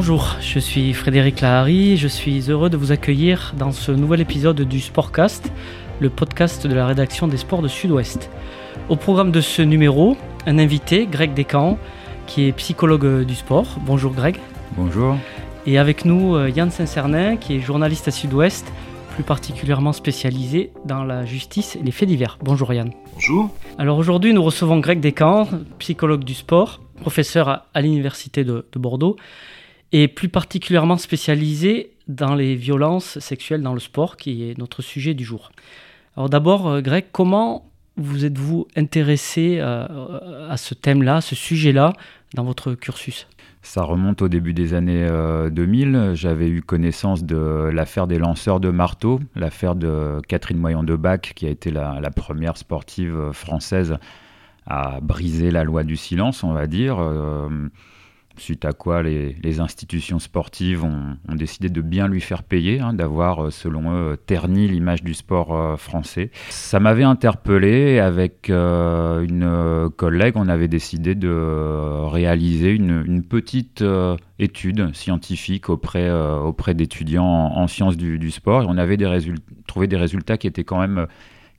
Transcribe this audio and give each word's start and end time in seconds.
Bonjour, 0.00 0.36
je 0.40 0.60
suis 0.60 0.94
Frédéric 0.94 1.40
Lahari, 1.40 1.96
je 1.96 2.06
suis 2.06 2.52
heureux 2.52 2.70
de 2.70 2.76
vous 2.76 2.92
accueillir 2.92 3.52
dans 3.58 3.72
ce 3.72 3.90
nouvel 3.90 4.20
épisode 4.20 4.60
du 4.60 4.78
Sportcast, 4.78 5.50
le 5.98 6.08
podcast 6.08 6.68
de 6.68 6.72
la 6.72 6.86
rédaction 6.86 7.26
des 7.26 7.36
sports 7.36 7.62
de 7.62 7.66
Sud-Ouest. 7.66 8.30
Au 8.88 8.94
programme 8.94 9.32
de 9.32 9.40
ce 9.40 9.60
numéro, 9.60 10.16
un 10.46 10.60
invité, 10.60 11.08
Greg 11.10 11.34
Descamps, 11.34 11.78
qui 12.28 12.46
est 12.46 12.52
psychologue 12.52 13.24
du 13.24 13.34
sport. 13.34 13.66
Bonjour 13.80 14.12
Greg. 14.12 14.36
Bonjour. 14.76 15.16
Et 15.66 15.78
avec 15.78 16.04
nous, 16.04 16.36
euh, 16.36 16.48
Yann 16.48 16.70
Saint-Cernin, 16.70 17.36
qui 17.36 17.56
est 17.56 17.60
journaliste 17.60 18.06
à 18.06 18.12
Sud-Ouest, 18.12 18.72
plus 19.16 19.24
particulièrement 19.24 19.92
spécialisé 19.92 20.70
dans 20.84 21.02
la 21.02 21.24
justice 21.24 21.74
et 21.74 21.82
les 21.82 21.90
faits 21.90 22.08
divers. 22.08 22.38
Bonjour 22.40 22.72
Yann. 22.72 22.92
Bonjour. 23.14 23.50
Alors 23.78 23.98
aujourd'hui, 23.98 24.32
nous 24.32 24.44
recevons 24.44 24.78
Greg 24.78 25.00
Descamps, 25.00 25.48
psychologue 25.80 26.22
du 26.22 26.34
sport, 26.34 26.82
professeur 27.00 27.66
à, 27.74 27.80
l'Université 27.80 28.44
de, 28.44 28.64
Bordeaux, 28.76 29.16
et 29.92 30.08
plus 30.08 30.28
particulièrement 30.28 30.98
spécialisé 30.98 31.92
dans 32.08 32.34
les 32.34 32.54
violences 32.54 33.18
sexuelles 33.18 33.62
dans 33.62 33.74
le 33.74 33.80
sport, 33.80 34.16
qui 34.16 34.48
est 34.48 34.58
notre 34.58 34.82
sujet 34.82 35.14
du 35.14 35.24
jour. 35.24 35.50
Alors 36.16 36.28
d'abord, 36.28 36.68
euh, 36.68 36.80
Greg, 36.80 37.06
comment 37.12 37.70
vous 37.96 38.24
êtes-vous 38.24 38.66
intéressé 38.76 39.58
euh, 39.60 40.48
à 40.48 40.56
ce 40.56 40.74
thème-là, 40.74 41.16
à 41.16 41.20
ce 41.20 41.34
sujet-là, 41.34 41.92
dans 42.34 42.44
votre 42.44 42.74
cursus? 42.74 43.26
Ça 43.62 43.82
remonte 43.82 44.22
au 44.22 44.28
début 44.28 44.54
des 44.54 44.72
années 44.72 45.06
2000. 45.50 45.94
Euh, 45.94 46.14
J'avais 46.14 46.48
eu 46.48 46.62
connaissance 46.62 47.24
de 47.24 47.70
l'affaire 47.72 48.06
des 48.06 48.18
lanceurs 48.18 48.60
de 48.60 48.70
marteau, 48.70 49.20
l'affaire 49.34 49.74
de 49.74 50.20
Catherine 50.28 50.58
Moyon 50.58 50.84
de 50.84 50.96
Bac, 50.96 51.32
qui 51.34 51.46
a 51.46 51.50
été 51.50 51.70
la, 51.70 52.00
première 52.14 52.56
sportive 52.56 53.30
française 53.32 53.96
à 54.66 55.00
briser 55.00 55.50
la 55.50 55.64
loi 55.64 55.82
du 55.82 55.96
silence, 55.96 56.44
on 56.44 56.52
va 56.52 56.66
dire. 56.66 56.98
Suite 58.38 58.64
à 58.64 58.72
quoi 58.72 59.02
les, 59.02 59.60
institutions 59.60 60.18
sportives 60.18 60.84
ont, 60.84 61.16
décidé 61.34 61.68
de 61.68 61.80
bien 61.80 62.06
lui 62.06 62.20
faire 62.20 62.42
payer, 62.42 62.80
hein, 62.80 62.92
d'avoir, 62.92 63.46
euh, 63.46 63.50
selon 63.50 63.92
eux, 63.92 64.16
terni 64.16 64.68
l'image 64.68 65.02
du 65.02 65.14
sport 65.14 65.54
euh, 65.54 65.76
français. 65.76 66.30
Ça 66.48 66.80
m'avait 66.80 67.04
interpellé, 67.04 67.98
avec 67.98 68.50
euh, 68.50 69.22
une 69.22 69.90
collègue, 69.96 70.34
on 70.36 70.48
avait 70.48 70.68
décidé 70.68 71.14
de 71.14 72.06
réaliser 72.08 72.72
une, 72.72 73.22
petite 73.28 73.84
étude 74.38 74.94
scientifique 74.94 75.68
auprès, 75.68 76.10
auprès 76.10 76.74
d'étudiants 76.74 77.24
en, 77.24 77.66
sciences 77.66 77.96
du, 77.96 78.30
sport, 78.30 78.62
et 78.62 78.66
on 78.68 78.78
avait 78.78 78.96
trouvé 79.66 79.86
des 79.86 79.96
résultats 79.96 80.38
qui 80.38 80.46
étaient 80.46 80.64
quand 80.64 80.80
même 80.80 81.06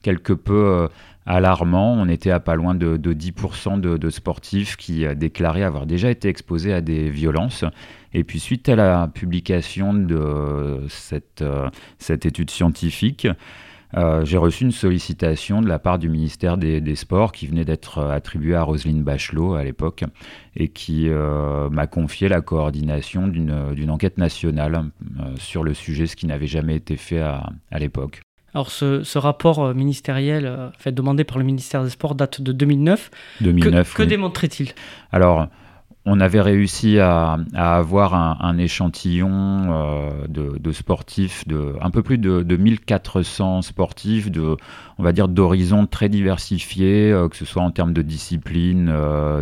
quelque 0.02 0.33
peu 0.33 0.88
alarmant. 1.30 1.94
On 1.94 2.09
était 2.09 2.31
à 2.31 2.39
pas 2.39 2.55
loin 2.55 2.75
de, 2.75 2.97
10% 2.97 3.80
de, 3.80 4.09
sportifs 4.09 4.75
qui 4.75 5.05
déclaraient 5.16 5.63
avoir 5.63 5.85
déjà 5.85 6.09
été 6.09 6.27
exposés 6.27 6.73
à 6.73 6.81
des 6.81 7.09
violences. 7.09 7.63
Et 8.13 8.23
puis 8.23 8.39
suite 8.39 8.67
à 8.67 8.75
la 8.75 9.08
publication 9.08 9.94
de 9.94 10.81
cette, 10.89 11.44
euh, 11.44 11.69
étude 12.09 12.50
scientifique, 12.50 13.27
euh, 13.95 14.23
j'ai 14.25 14.38
reçu 14.38 14.63
une 14.66 14.72
sollicitation 14.72 15.61
de 15.61 15.67
la 15.67 15.80
part 15.80 16.00
du 16.00 16.09
ministère 16.09 16.57
des, 16.57 16.95
Sports 16.95 17.31
qui 17.31 17.47
venait 17.47 17.66
d'être 17.66 18.00
attribuée 18.00 18.55
à 18.55 18.63
Roselyne 18.63 19.03
Bachelot 19.03 19.53
à 19.53 19.63
l'époque 19.63 20.03
et 20.55 20.67
qui 20.67 21.09
euh, 21.09 21.69
m'a 21.69 21.88
confié 21.88 22.30
la 22.30 22.41
coordination 22.41 23.27
d'une 23.27 23.91
enquête 23.91 24.17
nationale 24.17 24.85
sur 25.38 25.63
le 25.63 25.73
sujet, 25.73 26.07
ce 26.07 26.16
qui 26.16 26.25
n'avait 26.25 26.47
jamais 26.47 26.75
été 26.75 26.97
fait 26.97 27.22
à 27.22 27.80
l'époque. 27.80 28.22
Alors 28.53 28.72
ce, 28.72 29.17
rapport 29.17 29.59
euh, 29.59 29.73
ministériel 29.73 30.45
euh, 30.45 30.69
fait 30.78 30.92
demandé 30.92 31.23
par 31.23 31.38
le 31.38 31.44
ministère 31.44 31.83
des 31.83 31.89
Sports 31.89 32.16
date 32.16 32.42
de 32.42 32.52
2009. 32.52 33.11
2009. 33.41 33.94
Que, 33.94 34.03
démontrait-il? 34.03 34.72
Alors 35.11 35.47
on 36.06 36.22
avait 36.22 36.41
réussi 36.41 36.97
à, 36.97 37.38
avoir 37.53 38.16
un, 38.16 38.57
échantillon 38.57 39.29
euh, 39.29 40.28
de, 40.28 40.72
sportifs, 40.72 41.46
de 41.47 41.75
un 41.81 41.91
peu 41.91 42.01
plus 42.01 42.18
de, 42.18 42.41
1400 42.57 43.62
sportifs, 43.62 44.31
de, 44.31 44.56
on 44.97 45.03
va 45.03 45.12
dire 45.12 45.28
d'horizons 45.28 45.85
très 45.85 46.09
diversifiés, 46.09 47.13
que 47.29 47.35
ce 47.35 47.46
soit 47.46 47.62
en 47.62 47.69
termes 47.69 47.94
de 47.94 48.02
discipline, 48.02 48.91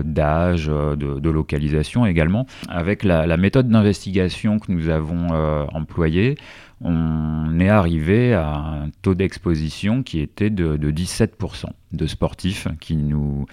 d'âge, 0.04 0.66
de, 0.68 1.30
localisation 1.30 2.06
également. 2.06 2.48
Avec 2.68 3.04
la, 3.04 3.28
la 3.28 3.38
méthode 3.38 3.70
d'investigation 3.70 4.60
que 4.60 4.70
nous 4.72 4.90
avons 4.90 5.28
employée, 5.74 6.38
on 6.82 7.60
est 7.60 7.70
arrivé 7.70 8.34
à 8.34 8.56
un 8.56 8.90
taux 9.02 9.16
d'exposition 9.16 10.04
qui 10.04 10.20
était 10.20 10.50
de, 10.50 10.78
17% 10.78 11.66
de 11.92 12.08
sportifs 12.08 12.68
qui 12.80 12.96
nous 12.96 13.46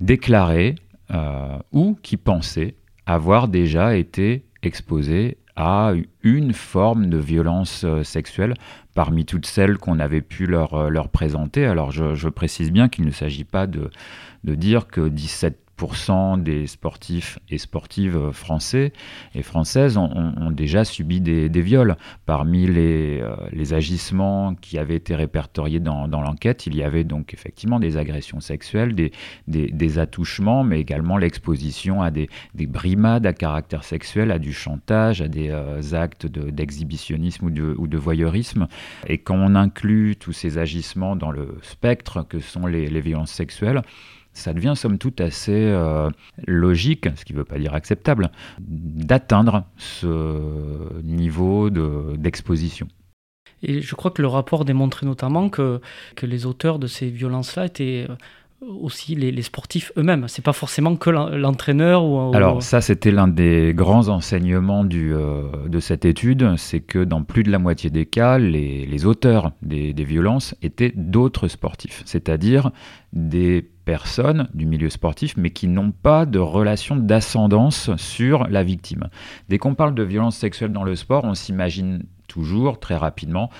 déclaraient 0.00 0.76
euh, 1.10 1.58
ou 1.72 1.98
qui 2.02 2.16
pensaient 2.16 2.74
avoir 3.06 3.48
déjà 3.48 3.96
été 3.96 4.44
exposés 4.62 5.38
à 5.56 5.92
une 6.22 6.52
forme 6.52 7.10
de 7.10 7.18
violence 7.18 7.82
euh, 7.84 8.04
sexuelle 8.04 8.54
parmi 8.94 9.24
toutes 9.24 9.46
celles 9.46 9.76
qu'on 9.76 9.98
avait 9.98 10.20
pu 10.20 10.46
leur, 10.46 10.74
euh, 10.74 11.02
présenter. 11.12 11.66
Alors 11.66 11.90
je, 11.90 12.28
précise 12.28 12.70
bien 12.70 12.88
qu'il 12.88 13.04
ne 13.04 13.10
s'agit 13.10 13.44
pas 13.44 13.66
de 13.66 13.90
dire 14.44 14.86
que 14.86 15.08
17 15.08 15.69
des 16.38 16.66
sportifs 16.66 17.38
et 17.48 17.58
sportives 17.58 18.30
français 18.32 18.92
et 19.34 19.42
françaises 19.42 19.96
ont, 19.96 20.50
déjà 20.50 20.84
subi 20.84 21.20
des, 21.20 21.48
viols. 21.62 21.96
Parmi 22.26 22.66
les, 22.66 23.20
euh, 23.20 23.34
les, 23.52 23.74
agissements 23.74 24.54
qui 24.54 24.78
avaient 24.78 24.96
été 24.96 25.14
répertoriés 25.14 25.80
dans, 25.80 26.06
l'enquête, 26.06 26.66
il 26.66 26.76
y 26.76 26.82
avait 26.82 27.04
donc 27.04 27.34
effectivement 27.34 27.78
des 27.78 27.96
agressions 27.96 28.40
sexuelles, 28.40 28.94
des, 29.46 29.98
attouchements, 29.98 30.64
mais 30.64 30.80
également 30.80 31.16
l'exposition 31.16 32.02
à 32.02 32.10
des, 32.10 32.28
brimades 32.54 33.26
à 33.26 33.32
caractère 33.32 33.84
sexuel, 33.84 34.30
à 34.30 34.38
du 34.38 34.52
chantage, 34.52 35.22
à 35.22 35.28
des 35.28 35.50
euh, 35.50 35.80
actes 35.92 36.26
d'exhibitionnisme 36.26 37.46
ou, 37.46 37.86
de, 37.86 37.98
voyeurisme. 37.98 38.68
Et 39.06 39.18
quand 39.18 39.36
on 39.36 39.54
inclut 39.54 40.16
tous 40.16 40.32
ces 40.32 40.58
agissements 40.58 41.16
dans 41.16 41.30
le 41.30 41.58
spectre 41.62 42.26
que 42.26 42.40
sont 42.40 42.66
les 42.66 43.00
violences 43.00 43.32
sexuelles, 43.32 43.82
ça 44.40 44.52
devient 44.52 44.74
somme 44.74 44.98
toute 44.98 45.20
assez 45.20 45.52
euh, 45.52 46.10
logique, 46.46 47.08
ce 47.16 47.24
qui 47.24 47.32
ne 47.32 47.38
veut 47.38 47.44
pas 47.44 47.58
dire 47.58 47.74
acceptable, 47.74 48.30
d'atteindre 48.58 49.64
ce 49.76 51.00
niveau 51.02 51.70
d'exposition. 51.70 52.88
et 53.62 53.80
je 53.80 53.94
crois 53.94 54.10
que 54.10 54.22
le 54.22 54.28
rapport 54.28 54.64
démontrait 54.64 55.06
notamment 55.06 55.48
que, 55.48 55.80
que 56.16 56.26
les 56.26 56.46
auteurs 56.46 56.78
de 56.78 56.86
ces 56.86 57.10
violences-là 57.10 57.66
étaient 57.66 58.06
euh, 58.08 58.14
aussi 58.62 59.14
les, 59.14 59.42
sportifs 59.42 59.92
eux-mêmes. 59.96 60.26
C'est 60.28 60.44
pas 60.44 60.52
forcément 60.52 60.96
que 60.96 61.10
l'entraîneur 61.10 62.04
ou, 62.04 62.34
Alors 62.34 62.62
ça, 62.62 62.80
c'était 62.80 63.10
l'un 63.10 63.28
des 63.28 63.72
grands 63.74 64.08
enseignements 64.08 64.84
du, 64.84 65.14
euh, 65.14 65.44
de 65.66 65.80
cette 65.80 66.04
étude, 66.04 66.56
c'est 66.56 66.80
que 66.80 67.02
dans 67.02 67.22
plus 67.22 67.42
de 67.42 67.50
la 67.50 67.58
moitié 67.58 67.90
des 67.90 68.06
cas, 68.06 68.38
les, 68.38 69.06
auteurs 69.06 69.52
des, 69.62 69.94
des, 69.94 70.04
violences 70.04 70.54
étaient 70.62 70.92
d'autres 70.94 71.48
sportifs, 71.48 72.02
c'est-à-dire 72.04 72.70
des 73.12 73.70
du 74.54 74.66
milieu 74.66 74.90
sportif, 74.90 75.36
mais 75.36 75.50
qui 75.50 75.66
n'ont 75.68 75.90
pas 75.90 76.26
de 76.26 76.38
relation 76.38 76.96
d'ascendance 76.96 77.90
sur 77.96 78.46
la 78.48 78.62
victime. 78.62 79.08
Dès 79.48 79.58
qu'on 79.58 79.74
parle 79.74 79.94
de 79.94 80.02
violence 80.02 80.36
sexuelle 80.36 80.72
dans 80.72 80.84
le 80.84 80.96
sport, 80.96 81.24
on 81.24 81.34
s'imagine 81.34 82.04
toujours 82.28 82.78
très 82.78 82.96
rapidement 82.96 83.50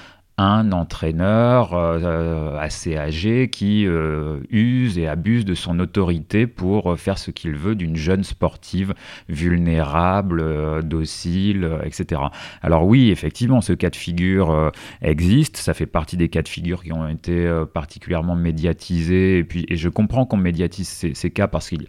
un 0.40 0.72
entraîneur 0.72 1.74
euh, 1.74 2.56
assez 2.58 2.96
âgé 2.96 3.50
qui 3.50 3.86
euh, 3.86 4.40
use 4.48 4.96
et 4.96 5.06
abuse 5.06 5.44
de 5.44 5.54
son 5.54 5.78
autorité 5.80 6.46
pour 6.46 6.98
faire 6.98 7.18
ce 7.18 7.30
qu'il 7.30 7.56
veut 7.56 7.74
d'une 7.74 7.96
jeune 7.96 8.24
sportive 8.24 8.94
vulnérable, 9.28 10.40
euh, 10.40 10.80
docile, 10.80 11.70
etc. 11.84 12.22
Alors 12.62 12.86
oui, 12.86 13.10
effectivement, 13.10 13.60
ce 13.60 13.74
cas 13.74 13.90
de 13.90 13.96
figure 13.96 14.72
existe, 15.02 15.58
ça 15.58 15.74
fait 15.74 15.86
partie 15.86 16.16
des 16.16 16.30
cas 16.30 16.40
de 16.40 16.48
figure 16.48 16.82
qui 16.82 16.92
ont 16.92 17.06
été 17.06 17.50
particulièrement 17.74 18.34
médiatisés, 18.34 19.38
et, 19.38 19.44
puis, 19.44 19.66
je 19.70 19.88
comprends 19.90 20.24
qu'on 20.24 20.38
médiatise 20.38 20.88
ces, 20.88 21.14
ces 21.14 21.30
cas 21.30 21.48
parce 21.48 21.68
qu'ils 21.68 21.86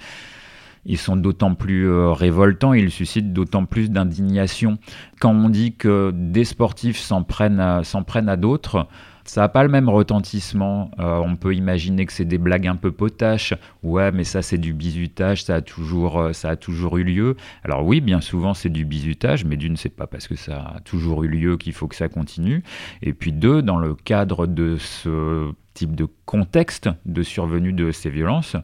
ils 0.86 0.98
sont 0.98 1.16
d'autant 1.16 1.56
plus 1.56 1.88
euh, 1.88 2.12
révoltants, 2.12 2.74
ils 2.74 2.92
suscitent 2.92 3.34
d'autant 3.34 3.66
plus 3.66 3.92
d'indignation. 3.92 4.78
Quand 5.20 5.32
on 5.32 5.50
dit 5.50 5.76
que 5.76 6.12
des 6.14 6.46
sportifs 6.46 6.98
s'en 6.98 7.24
prennent 7.24 7.60
à, 7.60 7.82
à 7.82 8.38
d'autres, 8.38 8.88
ça 9.24 9.42
n'a 9.42 9.50
pas 9.50 9.64
le 9.64 9.70
même 9.70 9.90
retentissement. 9.90 10.92
Euh, 11.00 11.18
on 11.18 11.36
peut 11.36 11.54
imaginer 11.54 12.06
que 12.06 12.14
c'est 12.14 12.26
des 12.26 12.38
blagues 12.38 12.68
un 12.68 12.76
peu 12.76 12.92
potaches. 12.92 13.54
Ouais, 13.84 14.12
mais 14.12 14.24
ça, 14.24 14.42
c'est 14.42 14.58
du 14.58 14.74
bizutage, 14.74 15.44
ça 15.44 15.56
a, 15.56 15.62
toujours, 15.62 16.20
euh, 16.20 16.34
ça 16.34 16.50
a 16.50 16.56
toujours 16.56 16.98
eu 16.98 17.04
lieu. 17.04 17.38
Alors, 17.64 17.86
oui, 17.86 18.02
bien 18.02 18.22
souvent, 18.22 18.54
c'est 18.54 18.70
du 18.70 18.84
bizutage, 18.86 19.46
mais 19.46 19.58
d'une, 19.58 19.78
c'est 19.78 19.96
pas 19.96 20.08
parce 20.08 20.28
que 20.28 20.36
ça 20.36 20.74
a 20.76 20.80
toujours 20.82 21.24
eu 21.24 21.28
lieu 21.28 21.58
qu'il 21.58 21.74
faut 21.74 21.88
que 21.88 21.96
ça 21.96 22.10
continue. 22.10 22.64
Et 23.02 23.14
puis, 23.14 23.32
deux, 23.32 23.62
dans 23.62 23.78
le 23.78 23.96
cadre 23.96 24.48
de 24.48 24.78
ce 24.78 25.52
type 25.74 25.96
de 25.96 26.08
contexte 26.26 26.90
de 27.06 27.24
survenue 27.24 27.74
de 27.74 27.92
ces 27.92 28.10
violences, 28.10 28.58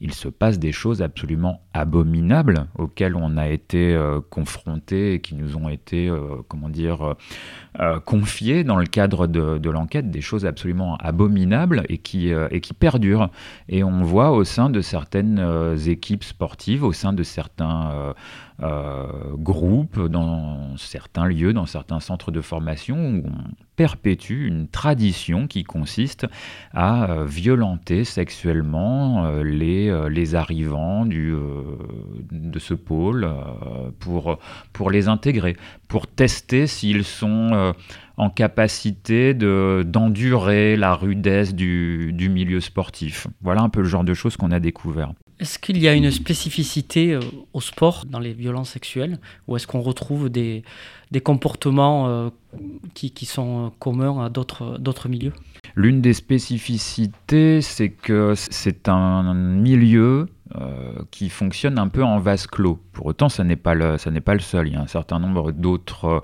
il 0.00 0.14
se 0.14 0.28
passe 0.28 0.58
des 0.58 0.72
choses 0.72 1.02
absolument 1.02 1.60
abominables 1.72 2.66
auxquelles 2.76 3.16
on 3.16 3.36
a 3.36 3.48
été 3.48 3.94
euh, 3.94 4.20
confrontés 4.30 5.14
et 5.14 5.20
qui 5.20 5.34
nous 5.34 5.56
ont 5.56 5.68
été, 5.68 6.08
euh, 6.08 6.36
comment 6.46 6.68
dire, 6.68 7.14
euh, 7.80 7.98
confiées 8.00 8.64
dans 8.64 8.76
le 8.76 8.86
cadre 8.86 9.26
de, 9.26 9.70
l'enquête, 9.70 10.10
des 10.10 10.20
choses 10.20 10.46
absolument 10.46 10.96
abominables 10.96 11.84
et 11.88 11.98
qui, 11.98 12.30
et 12.30 12.60
qui 12.60 12.74
perdurent. 12.74 13.30
Et 13.68 13.84
on 13.84 14.02
voit 14.02 14.30
au 14.30 14.44
sein 14.44 14.70
de 14.70 14.80
certaines 14.80 15.76
équipes 15.86 16.24
sportives, 16.24 16.84
au 16.84 16.92
sein 16.92 17.12
de 17.12 17.22
certains 17.22 18.14
groupes, 18.60 20.00
dans 20.06 20.76
certains 20.76 21.26
lieux, 21.26 21.52
dans 21.52 21.66
certains 21.66 22.00
centres 22.00 22.30
de 22.30 22.40
formation, 22.40 22.96
où 22.96 23.22
on 23.26 23.54
perpétue 23.76 24.46
une 24.48 24.66
tradition 24.66 25.46
qui 25.46 25.62
consiste 25.62 26.26
à 26.72 27.24
violenter 27.24 28.02
sexuellement 28.02 29.30
les 29.42 29.88
euh, 29.98 30.08
les 30.08 30.34
arrivants 30.34 31.04
du, 31.04 31.32
euh, 31.32 31.62
de 32.30 32.58
ce 32.58 32.74
pôle 32.74 33.24
euh, 33.24 33.90
pour, 34.00 34.38
pour 34.72 34.90
les 34.90 35.08
intégrer, 35.08 35.56
pour 35.86 36.06
tester 36.06 36.66
s'ils 36.66 37.04
sont 37.04 37.74
en 38.16 38.30
capacité 38.30 39.34
d'endurer 39.34 40.76
la 40.76 40.94
rudesse 40.94 41.54
du, 41.54 42.12
du, 42.12 42.28
milieu 42.28 42.60
sportif. 42.60 43.26
Voilà 43.42 43.62
un 43.62 43.68
peu 43.68 43.80
le 43.80 43.88
genre 43.88 44.04
de 44.04 44.14
choses 44.14 44.36
qu'on 44.36 44.50
a 44.50 44.60
découvert. 44.60 45.12
Est-ce 45.40 45.58
qu'il 45.58 45.78
y 45.78 45.86
a 45.86 45.94
une 45.94 46.10
spécificité 46.10 47.18
au 47.52 47.60
sport 47.60 48.04
dans 48.06 48.18
les 48.18 48.32
violences 48.32 48.70
sexuelles 48.70 49.18
ou 49.46 49.56
est-ce 49.56 49.66
qu'on 49.66 49.80
retrouve 49.80 50.28
des, 50.30 50.64
comportements 51.22 52.32
qui, 52.94 53.12
qui, 53.12 53.24
sont 53.24 53.72
communs 53.78 54.24
à 54.24 54.30
d'autres 54.30 55.08
milieux? 55.08 55.32
L'une 55.76 56.00
des 56.00 56.12
spécificités, 56.12 57.62
c'est 57.62 57.90
que 57.90 58.34
c'est 58.36 58.88
un 58.88 59.32
milieu 59.34 60.26
euh, 60.56 61.02
qui 61.10 61.28
fonctionne 61.28 61.78
un 61.78 61.88
peu 61.88 62.02
en 62.02 62.18
vase 62.18 62.46
clos. 62.46 62.80
Pour 62.92 63.04
autant, 63.04 63.28
ça 63.28 63.44
n'est 63.44 63.56
pas 63.56 63.74
le, 63.74 63.98
ça 63.98 64.10
n'est 64.10 64.22
pas 64.22 64.32
le 64.32 64.40
seul. 64.40 64.68
Il 64.68 64.72
y 64.72 64.76
a 64.76 64.80
un 64.80 64.86
certain 64.86 65.18
nombre 65.18 65.52
d'autres, 65.52 66.04
euh, 66.06 66.20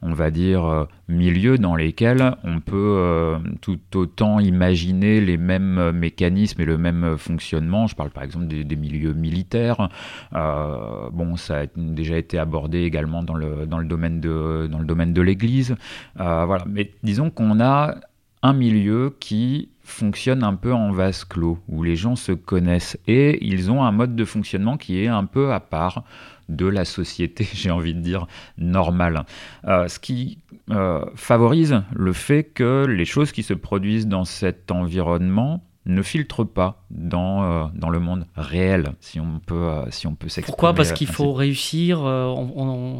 on 0.00 0.12
va 0.12 0.30
dire, 0.30 0.64
euh, 0.64 0.84
milieux 1.08 1.58
dans 1.58 1.74
lesquels 1.74 2.36
on 2.44 2.60
peut 2.60 3.36
tout 3.60 3.80
autant 3.96 4.38
imaginer 4.38 5.20
les 5.20 5.36
mêmes 5.36 5.90
mécanismes 5.90 6.60
et 6.62 6.64
le 6.64 6.78
même 6.78 7.18
fonctionnement. 7.18 7.88
Je 7.88 7.96
parle 7.96 8.10
par 8.10 8.22
exemple 8.22 8.46
des, 8.46 8.76
milieux 8.76 9.12
militaires. 9.12 9.88
bon, 10.32 11.36
ça 11.36 11.62
a 11.62 11.66
déjà 11.76 12.16
été 12.16 12.38
abordé 12.38 12.82
également 12.82 13.24
dans 13.24 13.34
le, 13.34 13.66
dans 13.66 13.78
le 13.78 13.86
domaine 13.86 14.20
de, 14.20 14.68
dans 14.70 14.78
le 14.78 14.86
domaine 14.86 15.12
de 15.12 15.20
l'Église. 15.20 15.74
voilà. 16.14 16.64
Mais 16.68 16.92
disons 17.02 17.30
qu'on 17.30 17.60
a 17.60 17.96
un 18.42 18.52
milieu 18.52 19.16
qui 19.18 19.70
fonctionne 19.84 20.42
un 20.42 20.54
peu 20.54 20.72
en 20.72 20.90
vase 20.90 21.24
clos, 21.24 21.58
où 21.68 21.82
les 21.82 21.94
gens 21.94 22.16
se 22.16 22.32
connaissent 22.32 22.98
et 23.06 23.44
ils 23.46 23.70
ont 23.70 23.84
un 23.84 23.92
mode 23.92 24.16
de 24.16 24.24
fonctionnement 24.24 24.76
qui 24.76 25.02
est 25.02 25.08
un 25.08 25.24
peu 25.24 25.52
à 25.52 25.60
part 25.60 26.04
de 26.48 26.66
la 26.66 26.84
société, 26.84 27.46
j'ai 27.54 27.70
envie 27.70 27.94
de 27.94 28.00
dire, 28.00 28.26
normale. 28.58 29.24
Euh, 29.66 29.88
ce 29.88 29.98
qui 29.98 30.38
euh, 30.70 31.04
favorise 31.14 31.82
le 31.94 32.12
fait 32.12 32.44
que 32.44 32.86
les 32.86 33.04
choses 33.04 33.32
qui 33.32 33.42
se 33.42 33.54
produisent 33.54 34.08
dans 34.08 34.24
cet 34.24 34.70
environnement 34.70 35.62
ne 35.86 36.02
filtrent 36.02 36.46
pas 36.46 36.84
dans, 36.90 37.44
euh, 37.44 37.64
dans 37.74 37.90
le 37.90 38.00
monde 38.00 38.26
réel, 38.36 38.92
si 39.00 39.20
on 39.20 39.40
peut, 39.44 39.70
si 39.90 40.06
on 40.06 40.14
peut 40.14 40.28
s'exprimer. 40.28 40.46
Pourquoi? 40.46 40.74
Parce 40.74 40.92
qu'il 40.92 41.08
faut 41.08 41.32
réussir, 41.32 41.98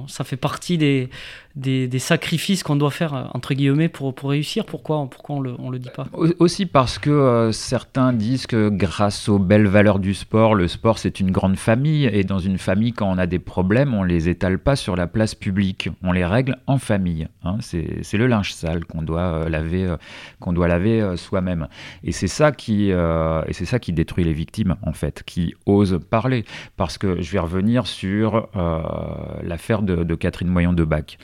ça 0.08 0.25
fait 0.25 0.36
partie 0.36 0.78
des, 0.78 1.08
des, 1.56 1.98
sacrifices 1.98 2.62
qu'on 2.62 2.76
doit 2.76 2.90
faire, 2.90 3.14
euh, 3.14 3.25
entre 3.32 3.54
guillemets, 3.54 3.88
pour, 3.88 4.14
pour 4.14 4.31
réussir 4.31 4.64
Pourquoi, 4.66 5.06
pourquoi 5.08 5.36
on 5.36 5.40
ne 5.40 5.50
le, 5.50 5.54
on 5.58 5.70
le 5.70 5.78
dit 5.78 5.90
pas? 5.94 6.06
Aussi 6.38 6.66
parce 6.66 6.98
que 6.98 7.10
euh, 7.10 7.52
certains 7.52 8.12
disent 8.12 8.46
que 8.46 8.69
grâce 8.69 9.28
aux 9.28 9.38
belles 9.38 9.69
valeurs 9.69 9.98
du 9.98 10.14
sport, 10.14 10.54
le 10.54 10.66
sport 10.69 10.98
c'est 10.98 11.20
une 11.20 11.31
grande 11.31 11.56
famille, 11.56 12.06
et 12.06 12.25
dans 12.25 12.38
une 12.38 12.58
famille, 12.58 12.92
quand 12.92 13.10
on 13.10 13.19
a 13.19 13.26
des 13.26 13.38
problèmes, 13.38 13.94
on 13.94 14.02
les 14.02 14.28
étale 14.28 14.58
pas 14.58 14.76
sur 14.76 14.96
la 14.96 15.06
place 15.06 15.34
publique, 15.34 15.90
on 16.02 16.12
les 16.12 16.25
règle 16.25 16.58
en 16.66 16.78
famille. 16.78 17.28
Hein. 17.44 17.58
C'est 17.60 18.16
le 18.16 18.26
linge 18.26 18.52
sale 18.52 18.84
qu'on 18.84 19.02
doit 19.02 19.20
euh, 19.20 19.48
laver, 19.48 19.94
qu'on 20.40 20.52
doit 20.52 20.69
laver 20.69 21.16
soi-même. 21.16 21.69
Et 22.02 22.12
c'est 22.12 22.26
ça, 22.26 22.52
qui, 22.52 22.74
et 22.91 23.53
c'est 23.53 23.65
ça 23.65 23.79
qui 23.79 23.93
détruit 23.93 24.25
les 24.25 24.32
victimes, 24.32 24.76
en 24.82 24.93
fait, 24.93 25.23
qui 25.25 25.55
osent 25.67 26.00
parler. 26.11 26.44
Parce 26.76 26.99
que 26.99 27.21
je 27.21 27.32
vais 27.32 27.38
revenir 27.38 27.87
sur 27.87 28.49
l'affaire 29.43 29.82
de, 29.82 30.05
de 30.05 30.15
Catherine 30.15 30.49
Moyon 30.49 30.73
de 30.73 30.85
Bac 30.85 31.19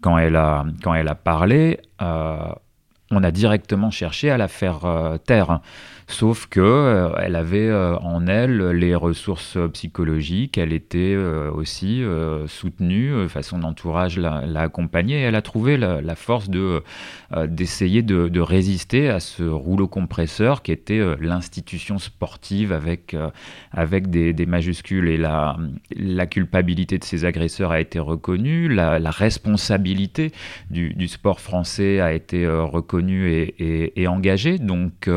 quand 0.00 0.18
elle 0.18 0.36
a, 0.36 0.64
quand 0.82 0.94
elle 0.94 1.08
a 1.08 1.14
parlé, 1.14 1.80
euh, 2.02 2.52
on 3.10 3.22
a 3.22 3.30
directement 3.30 3.90
cherché 3.90 4.30
à 4.30 4.36
la 4.36 4.48
faire 4.48 4.84
euh, 4.84 5.18
taire 5.18 5.60
sauf 6.08 6.46
que 6.46 6.60
euh, 6.60 7.10
elle 7.20 7.34
avait 7.34 7.68
euh, 7.68 7.96
en 7.98 8.28
elle 8.28 8.70
les 8.70 8.94
ressources 8.94 9.58
psychologiques, 9.72 10.56
elle 10.56 10.72
était 10.72 11.14
euh, 11.16 11.50
aussi 11.50 12.02
soutenue, 12.46 13.24
enfin 13.24 13.42
son 13.42 13.62
entourage 13.64 14.18
l'a 14.18 14.60
accompagnée 14.60 15.20
elle 15.20 15.34
a 15.34 15.42
trouvé 15.42 15.76
la, 15.76 16.14
force 16.14 16.48
de 16.48 16.82
d'essayer 17.46 18.02
de, 18.02 18.40
résister 18.40 19.08
à 19.08 19.20
ce 19.20 19.42
rouleau 19.42 19.88
compresseur 19.88 20.62
qui 20.62 20.72
était 20.72 21.02
l'institution 21.20 21.98
sportive 21.98 22.72
avec 22.72 23.16
avec 23.72 24.08
des, 24.10 24.46
majuscules. 24.46 25.08
Et 25.08 25.16
la 25.16 25.56
la 25.96 26.26
culpabilité 26.26 26.98
de 26.98 27.04
ses 27.04 27.24
agresseurs 27.24 27.72
a 27.72 27.80
été 27.80 27.98
reconnue, 27.98 28.68
la, 28.68 28.98
responsabilité 29.10 30.32
du, 30.70 31.08
sport 31.08 31.40
français 31.40 32.00
a 32.00 32.12
été 32.12 32.46
reconnue 32.46 33.30
et, 33.30 34.00
et 34.00 34.06
engagée, 34.06 34.58
donc 34.58 35.08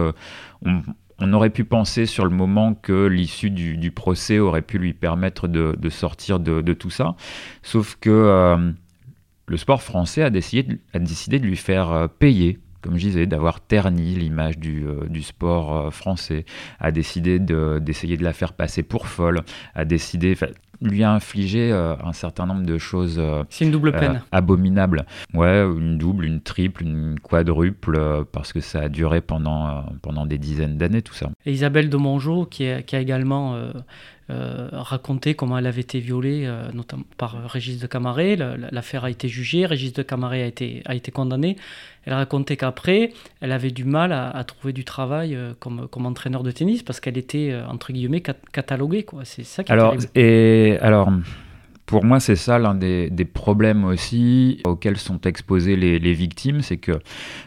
on, 0.66 1.34
aurait 1.34 1.50
pu 1.50 1.64
penser 1.64 2.06
sur 2.06 2.26
le 2.26 2.32
moment 2.32 2.74
que 2.74 3.06
l'issue 3.06 3.50
du, 3.50 3.92
procès 3.92 4.40
aurait 4.40 4.62
pu 4.62 4.78
lui 4.78 4.94
permettre 4.94 5.48
de, 5.48 5.90
sortir 5.90 6.40
de, 6.40 6.74
tout 6.74 6.90
ça, 6.90 7.16
sauf 7.64 7.98
que 8.00 8.10
euh, 8.10 8.72
le 9.48 9.58
sport 9.58 9.82
français 9.82 10.24
a 10.24 10.30
décidé, 10.30 10.80
de 10.94 11.46
lui 11.46 11.58
faire 11.58 11.92
euh, 11.92 12.08
payer 12.08 12.60
comme 12.82 12.96
je 12.96 13.08
disais, 13.08 13.26
d'avoir 13.26 13.60
terni 13.60 14.16
l'image 14.16 14.58
du, 14.58 14.88
euh, 14.88 15.22
sport 15.22 15.94
français, 15.94 16.46
a 16.80 16.92
décidé 16.92 17.38
d'essayer 17.38 18.16
de, 18.16 18.24
la 18.24 18.32
faire 18.32 18.54
passer 18.54 18.84
pour 18.84 19.08
folle, 19.08 19.42
a 19.76 19.84
décidé, 19.84 20.38
lui 20.82 21.04
a 21.04 21.12
infligé 21.12 21.72
euh, 21.72 21.96
un 22.04 22.14
certain 22.14 22.46
nombre 22.46 22.66
de 22.66 22.78
choses 22.78 23.18
euh, 23.20 23.44
C'est 23.50 23.66
une 23.66 23.72
double 23.72 23.92
peine. 23.92 24.16
Euh, 24.16 24.38
abominables. 24.38 25.06
Ouais, 25.34 25.62
une 25.62 25.98
double, 25.98 26.26
une 26.26 26.42
triple, 26.42 26.84
une 26.84 27.20
quadruple, 27.20 28.00
parce 28.32 28.54
que 28.54 28.60
ça 28.60 28.82
a 28.82 28.90
duré 28.90 29.22
pendant, 29.22 29.86
pendant 30.02 30.26
des 30.26 30.38
dizaines 30.38 30.78
d'années, 30.78 31.02
tout 31.02 31.14
ça. 31.14 31.30
Et 31.46 31.52
Isabelle 31.52 31.90
de 31.90 31.98
Mongeau, 31.98 32.46
qui, 32.46 32.68
qui 32.86 32.96
a 32.96 33.00
également 33.00 33.58
euh, 34.30 34.70
raconter 34.72 35.34
comment 35.34 35.58
elle 35.58 35.66
avait 35.66 35.82
été 35.82 36.00
violée, 36.00 36.44
euh, 36.46 36.72
notamment 36.72 37.04
par 37.18 37.50
Régis 37.50 37.80
de 37.80 37.88
Camaret. 37.88 38.36
L'affaire 38.72 39.04
a 39.04 39.10
été 39.10 39.28
jugée, 39.28 39.66
Régis 39.66 39.92
de 39.92 40.04
Camaret 40.04 40.44
a 40.44 40.46
été, 40.46 40.84
a 40.86 40.94
été 40.94 41.12
condamné. 41.12 41.58
Elle 42.06 42.14
racontait 42.14 42.56
qu'après, 42.56 43.12
elle 43.42 43.52
avait 43.52 43.72
du 43.72 43.86
mal 43.86 44.12
à, 44.12 44.44
trouver 44.44 44.72
du 44.72 44.86
travail 44.86 45.36
euh, 45.36 45.54
comme, 45.60 45.88
comme 45.88 46.06
entraîneur 46.06 46.44
de 46.44 46.52
tennis 46.52 46.84
parce 46.84 47.00
qu'elle 47.00 47.18
était, 47.18 47.60
entre 47.68 47.92
guillemets, 47.92 48.22
cataloguée. 48.22 49.04
C'est 49.24 49.44
ça 49.44 49.64
qui 49.64 49.72
alors, 49.72 49.96
et, 50.14 50.78
alors, 50.82 51.12
pour 51.88 52.04
moi, 52.04 52.20
c'est 52.20 52.36
ça 52.36 52.60
l'un 52.60 52.76
des, 52.76 53.10
problèmes 53.26 53.84
aussi 53.84 54.62
auxquels 54.64 54.98
sont 54.98 55.22
exposées 55.22 55.76
les, 55.76 55.98
les 55.98 56.14
victimes, 56.14 56.62
c'est 56.62 56.78
que 56.78 57.00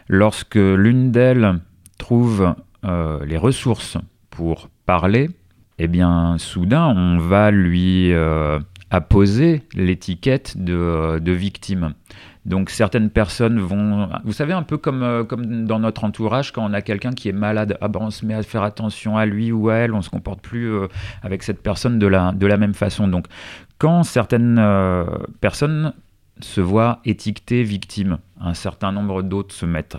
lorsque 0.09 0.55
l'une 0.55 1.11
d'elles 1.11 1.59
trouve 1.97 2.53
les 2.83 3.37
ressources 3.37 3.97
pour 4.29 4.67
parler, 4.85 5.29
eh 5.79 5.87
bien, 5.87 6.37
soudain, 6.37 6.87
on 6.95 7.17
va 7.17 7.51
lui 7.51 8.13
euh, 8.13 8.59
apposer 8.91 9.63
l'étiquette 9.73 10.55
de, 10.57 11.31
victime. 11.31 11.93
Donc 12.45 12.69
certaines 12.69 13.09
personnes 13.09 13.59
vont, 13.59 14.09
vous 14.25 14.33
savez, 14.33 14.51
un 14.53 14.63
peu 14.63 14.77
comme, 14.77 15.01
euh, 15.01 15.23
comme 15.23 15.65
dans 15.65 15.79
notre 15.79 16.03
entourage, 16.03 16.51
quand 16.51 16.63
on 16.69 16.73
a 16.73 16.81
quelqu'un 16.81 17.11
qui 17.11 17.29
est 17.29 17.33
malade, 17.33 17.77
ah 17.79 17.87
ben 17.87 18.01
on 18.03 18.09
se 18.11 18.25
met 18.25 18.33
à 18.33 18.43
faire 18.43 18.63
attention 18.63 19.17
à 19.17 19.25
lui 19.25 19.53
ou 19.53 19.69
à 19.69 19.75
elle, 19.75 19.93
on 19.93 20.01
se 20.01 20.09
comporte 20.09 20.41
plus 20.41 20.69
euh, 20.69 20.87
avec 21.21 21.41
cette 21.41 21.63
personne 21.63 21.99
de 21.99 22.07
la, 22.07 22.33
de 22.33 22.45
la 22.45 22.57
même 22.57 22.73
façon. 22.73 23.07
Donc 23.07 23.27
quand 23.77 24.03
certaines 24.03 24.61
personnes 25.41 25.93
se 26.39 26.61
voient 26.61 26.99
étiquetées 27.05 27.63
victimes. 27.63 28.17
Un 28.39 28.53
certain 28.53 28.91
nombre 28.91 29.21
d'autres 29.21 29.53
se 29.53 29.65
mettent 29.65 29.97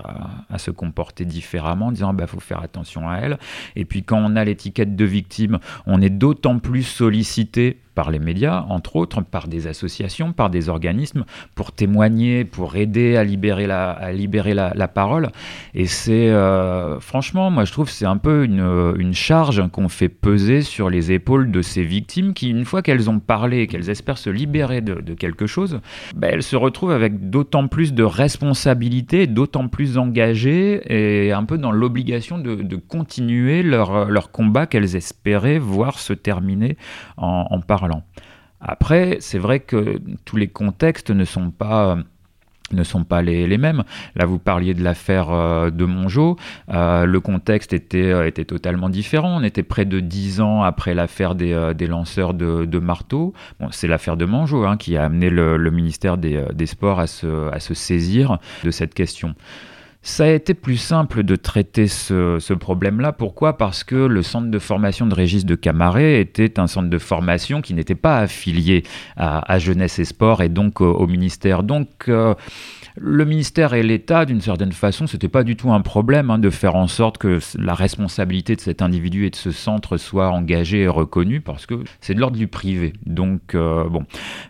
à, 0.51 0.59
se 0.59 0.71
comporter 0.71 1.25
différemment, 1.25 1.87
en 1.87 1.93
disant 1.93 2.13
bah, 2.13 2.27
faut 2.27 2.41
faire 2.41 2.63
attention 2.63 3.09
à 3.09 3.17
elle. 3.17 3.39
Et 3.77 3.85
puis 3.85 4.03
quand 4.03 4.19
on 4.19 4.37
a 4.37 4.45
l'étiquette 4.45 4.97
de 4.97 5.05
victime, 5.05 5.59
on 5.87 6.03
est 6.03 6.11
d'autant 6.11 6.59
plus 6.59 6.83
sollicité 6.83 7.81
par 7.95 8.11
les 8.11 8.19
médias, 8.19 8.65
entre 8.69 8.97
autres, 8.97 9.23
par 9.23 9.49
des 9.49 9.67
associations, 9.67 10.33
par 10.33 10.51
des 10.51 10.69
organismes, 10.69 11.25
pour 11.55 11.73
témoigner, 11.73 12.45
pour 12.45 12.77
aider 12.77 13.17
à 13.17 13.25
libérer 13.25 13.67
la, 13.67 13.91
à 13.91 14.13
libérer 14.13 14.55
la, 14.55 14.89
parole. 14.89 15.31
Et 15.75 15.87
c'est, 15.87 16.29
euh, 16.29 17.01
franchement, 17.01 17.51
moi 17.51 17.65
je 17.65 17.73
trouve 17.73 17.89
c'est 17.89 18.05
un 18.05 18.17
peu 18.17 18.45
une, 18.45 18.95
une 18.99 19.15
charge 19.15 19.67
qu'on 19.71 19.89
fait 19.89 20.09
peser 20.09 20.63
sur 20.63 20.91
les 20.91 21.13
épaules 21.13 21.51
de 21.51 21.63
ces 21.63 21.83
victimes 21.83 22.35
qui, 22.35 22.51
une 22.51 22.65
fois 22.65 22.83
qu'elles 22.83 23.09
ont 23.09 23.19
parlé, 23.19 23.67
qu'elles 23.67 23.91
espèrent 23.91 24.19
se 24.19 24.31
libérer 24.31 24.81
de, 24.81 25.15
quelque 25.15 25.47
chose, 25.47 25.81
ben, 26.15 26.31
elles 26.33 26.43
se 26.43 26.57
retrouvent 26.57 26.91
avec 26.91 27.31
d'autant 27.31 27.69
plus 27.69 27.95
de 27.95 28.03
responsabilités, 28.03 29.27
d'autant 29.27 29.69
plus 29.69 29.97
engagées 29.99 30.83
et 30.93 31.33
un 31.33 31.45
peu 31.45 31.59
dans 31.59 31.73
l'obligation 31.73 32.39
de, 32.39 32.77
continuer 32.77 33.63
leur, 33.63 34.11
leur 34.11 34.31
combat 34.31 34.67
qu'elles 34.67 34.97
espéraient 34.97 35.59
voir 35.59 35.99
se 35.99 36.13
terminer 36.13 36.77
en 37.17 37.61
parlant. 37.61 37.84
Après, 38.61 39.19
c'est 39.21 39.39
vrai 39.39 39.61
que 39.61 40.01
tous 40.25 40.37
les 40.37 40.49
contextes 40.49 41.11
ne 41.11 41.25
sont 41.25 41.51
pas 41.51 41.99
ne 42.73 42.83
sont 42.83 43.05
pas 43.05 43.23
les, 43.23 43.59
mêmes. 43.59 43.85
Là, 44.17 44.27
vous 44.27 44.39
parliez 44.39 44.75
de 44.75 44.83
l'affaire 44.83 45.31
euh, 45.31 45.71
de 45.71 45.85
Mongeau. 45.85 46.37
Euh, 46.73 47.05
le 47.05 47.21
contexte 47.21 47.73
était, 47.73 48.11
euh, 48.11 48.27
était 48.27 48.45
totalement 48.45 48.89
différent. 48.89 49.39
On 49.39 49.43
était 49.43 49.63
près 49.63 49.85
de 49.85 50.01
dix 50.01 50.41
ans 50.41 50.63
après 50.63 50.95
l'affaire 50.95 51.35
des, 51.35 51.87
lanceurs 51.87 52.35
de, 52.35 52.79
marteau. 52.79 53.35
C'est 53.71 53.87
l'affaire 53.87 54.17
de 54.17 54.25
Mongeau 54.25 54.65
hein, 54.65 54.77
qui 54.77 54.97
a 54.97 55.05
amené 55.05 55.31
le, 55.31 55.71
ministère 55.71 56.17
des, 56.17 56.43
des 56.55 56.67
Sports 56.67 57.01
à 57.01 57.07
se, 57.07 57.51
à 57.53 57.61
se 57.61 57.75
saisir 57.75 58.39
de 58.65 58.71
cette 58.71 58.95
question. 58.95 59.35
Ça 60.07 60.25
a 60.25 60.29
été 60.29 60.53
plus 60.53 60.77
simple 60.77 61.23
de 61.23 61.35
traiter 61.35 61.89
ce, 61.89 62.53
problème-là. 62.53 63.13
Pourquoi? 63.13 63.57
Parce 63.57 63.85
que 63.85 63.95
le 63.95 64.23
centre 64.23 64.51
de 64.51 64.59
formation 64.59 65.07
de 65.07 65.15
Régis 65.15 65.47
de 65.47 65.55
Camaret 65.55 66.21
était 66.21 66.61
un 66.61 66.67
centre 66.67 66.91
de 66.91 66.99
formation 66.99 67.63
qui 67.63 67.73
n'était 67.73 67.95
pas 67.95 68.19
affilié 68.19 68.83
à, 69.17 69.59
Jeunesse 69.59 69.99
et 69.99 70.05
Sport 70.05 70.43
et 70.43 70.51
donc 70.51 70.83
au, 70.83 71.07
ministère. 71.07 71.63
Donc 71.63 71.89
euh, 72.09 72.35
le 72.97 73.25
ministère 73.25 73.73
et 73.73 73.83
l'État, 73.83 74.27
d'une 74.27 74.43
certaine 74.43 74.73
façon, 74.73 75.07
c'était 75.07 75.29
pas 75.29 75.43
du 75.43 75.57
tout 75.57 75.73
un 75.73 75.81
problème 75.81 76.31
hein, 76.31 76.39
de 76.39 76.51
faire 76.51 76.77
en 76.77 76.87
sorte 76.87 77.17
que 77.17 77.39
la 77.59 77.75
responsabilité 77.75 78.55
de 78.57 78.61
cet 78.61 78.83
individu 78.83 79.25
et 79.27 79.31
de 79.31 79.37
ce 79.37 79.51
centre 79.51 79.97
soit 79.97 80.29
engagée 80.31 80.83
et 80.83 80.89
reconnue, 80.89 81.41
parce 81.41 81.67
que 81.67 81.83
c'est 82.01 82.15
de 82.15 82.21
l'ordre 82.21 82.37
du 82.37 82.47
privé. 82.47 82.93
Donc, 83.07 83.55
euh, 83.55 83.89
bon, 83.89 84.05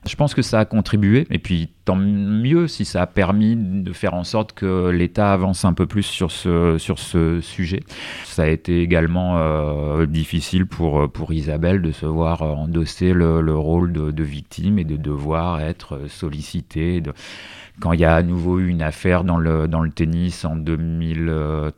je 0.07 0.15
pense 0.17 0.35
que 0.35 0.43
ça 0.43 0.59
a 0.59 0.65
contribué, 0.65 1.27
et 1.31 1.39
puis 1.39 1.71
tant 1.85 1.97
mieux 1.97 2.69
si 2.69 2.85
ça 2.85 3.03
a 3.03 3.07
permis 3.07 3.57
de 3.57 3.93
faire 3.93 4.15
en 4.15 4.25
sorte 4.25 4.53
que 4.53 4.89
l'État 4.91 5.33
avance 5.33 5.65
un 5.65 5.73
peu 5.73 5.87
plus 5.87 6.03
sur 6.03 6.31
ce, 6.31 6.79
sur 6.79 6.99
ce 6.99 7.41
sujet. 7.41 7.81
Ça 8.25 8.45
a 8.45 8.47
été 8.49 8.81
également 8.83 9.39
euh, 9.39 10.07
difficile 10.07 10.67
pour, 10.67 11.11
pour 11.11 11.33
Isabelle 11.33 11.83
de 11.83 11.93
se 11.93 12.07
voir 12.07 12.43
endosser 12.43 13.13
le, 13.13 13.41
le 13.41 13.57
rôle 13.57 13.93
de, 13.93 14.11
de, 14.11 14.23
victime 14.23 14.79
et 14.79 14.85
de 14.85 14.97
devoir 14.97 15.61
être 15.61 16.09
sollicitée. 16.09 17.01
De 17.01 17.13
quand 17.81 17.93
il 17.93 18.01
y 18.01 18.05
a 18.05 18.15
à 18.15 18.23
nouveau 18.23 18.61
eu 18.61 18.69
une 18.69 18.83
affaire 18.83 19.25
dans 19.25 19.37
le, 19.37 19.67
dans 19.67 19.81
le 19.81 19.91
tennis 19.91 20.45
en 20.45 20.57
2013 20.57 21.73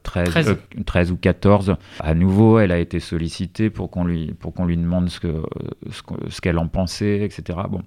13. 0.84 1.10
Euh, 1.10 1.12
ou 1.12 1.16
14, 1.16 1.76
à 2.00 2.14
nouveau, 2.14 2.58
elle 2.58 2.72
a 2.72 2.78
été 2.78 3.00
sollicitée 3.00 3.70
pour 3.70 3.90
qu'on 3.90 4.04
lui, 4.04 4.34
pour 4.38 4.52
qu'on 4.52 4.66
lui 4.66 4.76
demande 4.76 5.08
ce, 5.08 5.20
que, 5.20 5.42
ce, 6.28 6.40
qu'elle 6.40 6.58
en 6.58 6.68
pensait, 6.68 7.22
etc. 7.22 7.58
Bon. 7.70 7.82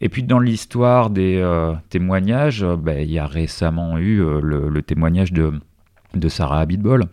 Et 0.00 0.08
puis 0.08 0.22
dans 0.22 0.38
l'histoire 0.38 1.10
des 1.10 1.36
euh, 1.36 1.74
témoignages, 1.88 2.62
euh, 2.62 2.76
ben, 2.76 3.00
il 3.00 3.10
y 3.10 3.18
a 3.18 3.26
récemment 3.26 3.98
eu 3.98 4.18
le, 4.40 4.82
témoignage 4.82 5.32
de, 5.32 5.52
de 6.14 6.28
Sarah 6.28 6.60
Abitbol. 6.60 7.04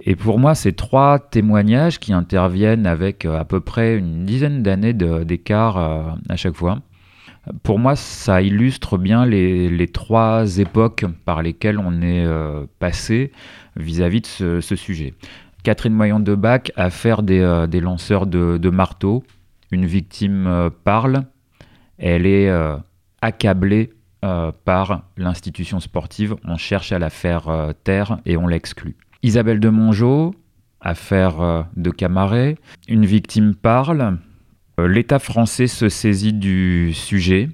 Et 0.00 0.16
pour 0.16 0.38
moi, 0.38 0.54
c'est 0.54 0.72
trois 0.72 1.18
témoignages 1.18 1.98
qui 1.98 2.12
interviennent 2.12 2.86
avec 2.86 3.24
à 3.24 3.44
peu 3.44 3.60
près 3.60 3.96
une 3.96 4.24
dizaine 4.26 4.62
d'années 4.62 4.92
d'écart 4.92 5.78
à 6.28 6.36
chaque 6.36 6.54
fois. 6.54 6.80
Pour 7.62 7.78
moi, 7.78 7.94
ça 7.94 8.42
illustre 8.42 8.98
bien 8.98 9.24
les, 9.24 9.88
trois 9.88 10.58
époques 10.58 11.04
par 11.24 11.42
lesquelles 11.42 11.78
on 11.78 12.02
est 12.02 12.24
euh, 12.24 12.66
passé 12.80 13.30
vis-à-vis 13.76 14.22
de 14.22 14.60
ce, 14.60 14.76
sujet. 14.76 15.14
Catherine 15.62 15.94
Moyon 15.94 16.20
de 16.20 16.34
Bac, 16.34 16.72
affaire 16.76 17.22
des, 17.22 17.40
euh, 17.40 17.66
des 17.66 17.80
lanceurs 17.80 18.26
de, 18.26 18.70
marteau. 18.70 19.22
Une 19.70 19.86
victime 19.86 20.46
euh, 20.46 20.70
parle, 20.84 21.22
elle 21.98 22.26
est 22.26 22.50
accablée 23.22 23.90
par 24.64 25.02
l'institution 25.16 25.80
sportive, 25.80 26.36
on 26.44 26.56
cherche 26.56 26.92
à 26.92 26.98
la 26.98 27.10
faire 27.10 27.72
taire 27.84 28.18
et 28.26 28.36
on 28.36 28.46
l'exclut. 28.46 28.96
Isabelle 29.22 29.60
de 29.60 29.68
Mongeau, 29.68 30.34
affaire 30.80 31.66
de 31.76 31.90
Camaret, 31.90 32.56
une 32.88 33.06
victime 33.06 33.54
parle, 33.54 34.18
euh, 34.80 34.88
L'État 34.88 35.18
français 35.18 35.66
se 35.66 35.88
saisit 35.88 36.32
du 36.32 36.92
sujet 36.92 37.48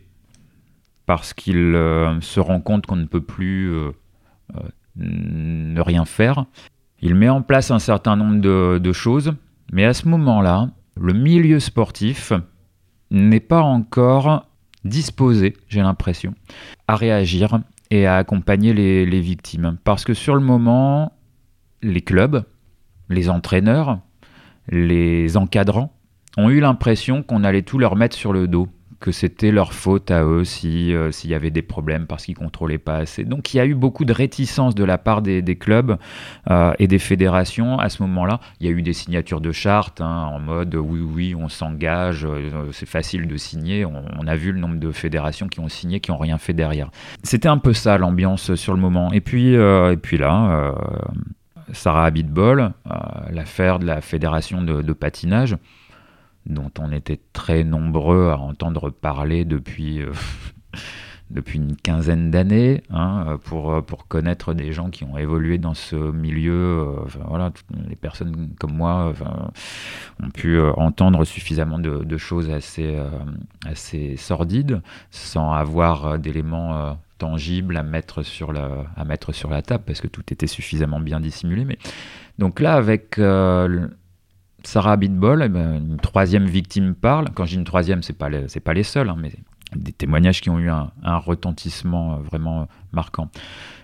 parce 1.07 1.35
qu'il 1.35 1.57
euh, 1.57 2.21
se 2.21 2.41
rend 2.41 2.61
compte 2.61 2.87
qu'on 2.87 2.97
ne 2.97 3.07
peut 3.07 3.21
plus 3.21 3.73
euh, 3.73 3.91
ne 4.97 5.81
rien 5.81 6.05
faire. 6.05 6.45
Il 7.01 7.15
met 7.15 7.29
en 7.29 7.43
place 7.43 7.71
un 7.71 7.79
certain 7.79 8.17
nombre 8.17 8.41
de, 8.41 8.93
choses, 8.93 9.35
mais 9.73 9.85
à 9.85 9.93
ce 9.93 10.07
moment-là, 10.09 10.71
le 11.01 11.13
milieu 11.13 11.59
sportif 11.59 12.33
n'est 13.13 13.41
pas 13.41 13.61
encore 13.61 14.47
disposé, 14.85 15.55
j'ai 15.69 15.83
l'impression, 15.83 16.35
à 16.89 16.97
réagir 16.97 17.61
et 17.91 18.07
à 18.07 18.17
accompagner 18.17 18.73
les, 18.73 19.21
victimes. 19.21 19.77
Parce 19.85 20.05
que 20.05 20.15
sur 20.15 20.35
le 20.35 20.41
moment, 20.41 21.13
les 21.83 22.01
clubs, 22.01 22.45
les 23.09 23.29
entraîneurs, 23.29 24.01
les 24.69 25.37
encadrants 25.37 25.93
ont 26.39 26.49
eu 26.49 26.61
l'impression 26.61 27.23
qu'on 27.23 27.45
allait 27.45 27.63
tout 27.63 27.79
leur 27.79 27.95
mettre 27.95 28.17
sur 28.17 28.33
le 28.33 28.49
dos, 28.49 28.69
que 29.03 29.11
c'était 29.11 29.51
leur 29.51 29.75
faute 29.75 30.11
à 30.11 30.23
eux 30.25 30.45
si 30.45 30.95
euh, 30.95 31.11
s'il 31.11 31.29
y 31.29 31.35
avait 31.35 31.51
des 31.51 31.61
problèmes 31.61 32.07
parce 32.07 32.25
qu'ils 32.25 32.37
contrôlaient 32.37 32.79
pas 32.79 32.99
assez. 32.99 33.25
Donc 33.25 33.53
il 33.53 33.57
y 33.57 33.61
a 33.61 33.67
eu 33.67 33.75
beaucoup 33.75 34.05
de 34.05 34.13
réticence 34.13 34.75
de 34.75 34.85
la 34.85 34.97
part 34.97 35.23
des, 35.23 35.43
clubs 35.57 35.99
euh, 36.51 36.73
et 36.79 36.87
des 36.87 37.01
fédérations 37.01 37.79
à 37.79 37.89
ce 37.89 38.01
moment-là. 38.05 38.39
Il 38.61 38.67
y 38.67 38.71
a 38.71 38.73
eu 38.73 38.81
des 38.81 38.93
signatures 38.93 39.41
de 39.41 39.51
chartes 39.51 40.01
hein, 40.01 40.31
en 40.33 40.39
mode 40.39 40.77
oui 40.77 41.01
oui 41.01 41.35
on 41.35 41.49
s'engage, 41.49 42.25
euh, 42.25 42.71
c'est 42.71 42.89
facile 42.89 43.27
de 43.27 43.37
signer. 43.37 43.85
On, 43.85 44.27
a 44.27 44.37
vu 44.37 44.53
le 44.53 44.61
nombre 44.61 44.79
de 44.79 44.93
fédérations 44.93 45.49
qui 45.49 45.59
ont 45.59 45.69
signé 45.69 45.99
qui 45.99 46.13
ont 46.13 46.17
rien 46.17 46.39
fait 46.39 46.53
derrière. 46.53 46.91
C'était 47.25 47.49
un 47.49 47.59
peu 47.59 47.73
ça 47.73 47.99
l'ambiance 47.99 48.55
sur 48.55 48.73
le 48.73 48.81
moment. 48.81 49.13
Et 49.13 49.21
puis 49.21 49.55
et 49.55 49.97
puis 50.01 50.17
là. 50.17 50.75
Sarah 51.73 52.05
Abitbol, 52.05 52.73
l'affaire 53.31 53.79
de 53.79 53.87
la 53.87 54.01
fédération 54.03 54.63
de 54.63 54.93
patinage, 54.93 55.57
dont 56.47 56.71
on 56.79 56.93
était 56.93 57.21
très 57.33 57.65
nombreux 57.65 58.31
à 58.31 58.39
entendre 58.39 58.91
parler 58.91 59.45
depuis, 59.45 60.01
euh, 60.03 60.13
depuis 61.31 61.59
une 61.59 61.77
quinzaine 61.77 62.31
d'années, 62.31 62.83
hein, 62.91 63.39
pour, 63.45 63.83
pour 63.85 64.09
connaître 64.09 64.55
des 64.55 64.73
gens 64.73 64.91
qui 64.91 65.05
ont 65.05 65.17
évolué 65.17 65.59
dans 65.59 65.75
ce 65.75 65.97
milieu. 65.97 66.53
Euh, 66.53 66.97
voilà, 67.29 67.53
les 67.89 67.97
personnes 67.97 68.55
comme 68.59 68.75
moi 68.75 69.13
ont 70.23 70.31
pu 70.31 70.57
euh, 70.57 70.73
entendre 70.73 71.25
suffisamment 71.25 71.79
de, 71.79 72.17
choses 72.19 72.51
assez, 72.51 72.99
assez 73.65 74.17
sordides 74.17 74.83
sans 75.11 75.53
avoir 75.53 76.19
d'éléments 76.19 76.97
tangibles 77.19 77.77
à 77.77 77.83
mettre, 77.83 78.23
sur 78.23 78.53
la, 78.53 78.85
à 78.97 79.05
mettre 79.05 79.33
sur 79.33 79.49
la 79.49 79.63
table 79.63 79.85
parce 79.87 80.01
que 80.01 80.09
tout 80.09 80.25
était 80.31 80.47
suffisamment 80.47 81.01
bien 81.01 81.21
dissimulé. 81.21 81.65
Mais... 81.65 81.79
Donc 82.39 82.61
là, 82.61 82.75
avec 82.75 83.19
Sarah 84.65 84.97
Bitbol, 84.97 85.43
eh 85.45 85.49
ben, 85.49 85.77
une 85.77 85.97
troisième 85.97 86.47
victime 86.47 86.95
parle. 86.95 87.29
Quand 87.35 87.45
je 87.45 87.51
dis 87.51 87.57
une 87.57 87.65
troisième, 87.65 88.03
c'est 88.03 88.13
pas 88.13 88.29
c'est 88.49 88.61
pas 88.61 88.75
les 88.75 88.83
seuls, 88.83 89.09
hein, 89.09 89.17
mais 89.19 89.33
des 89.77 89.93
témoignages 89.93 90.41
qui 90.41 90.51
ont 90.51 90.59
eu 90.59 90.69
un, 90.69 90.91
retentissement 91.05 92.15
euh, 92.15 92.17
vraiment 92.19 92.69
marquant. 92.93 93.31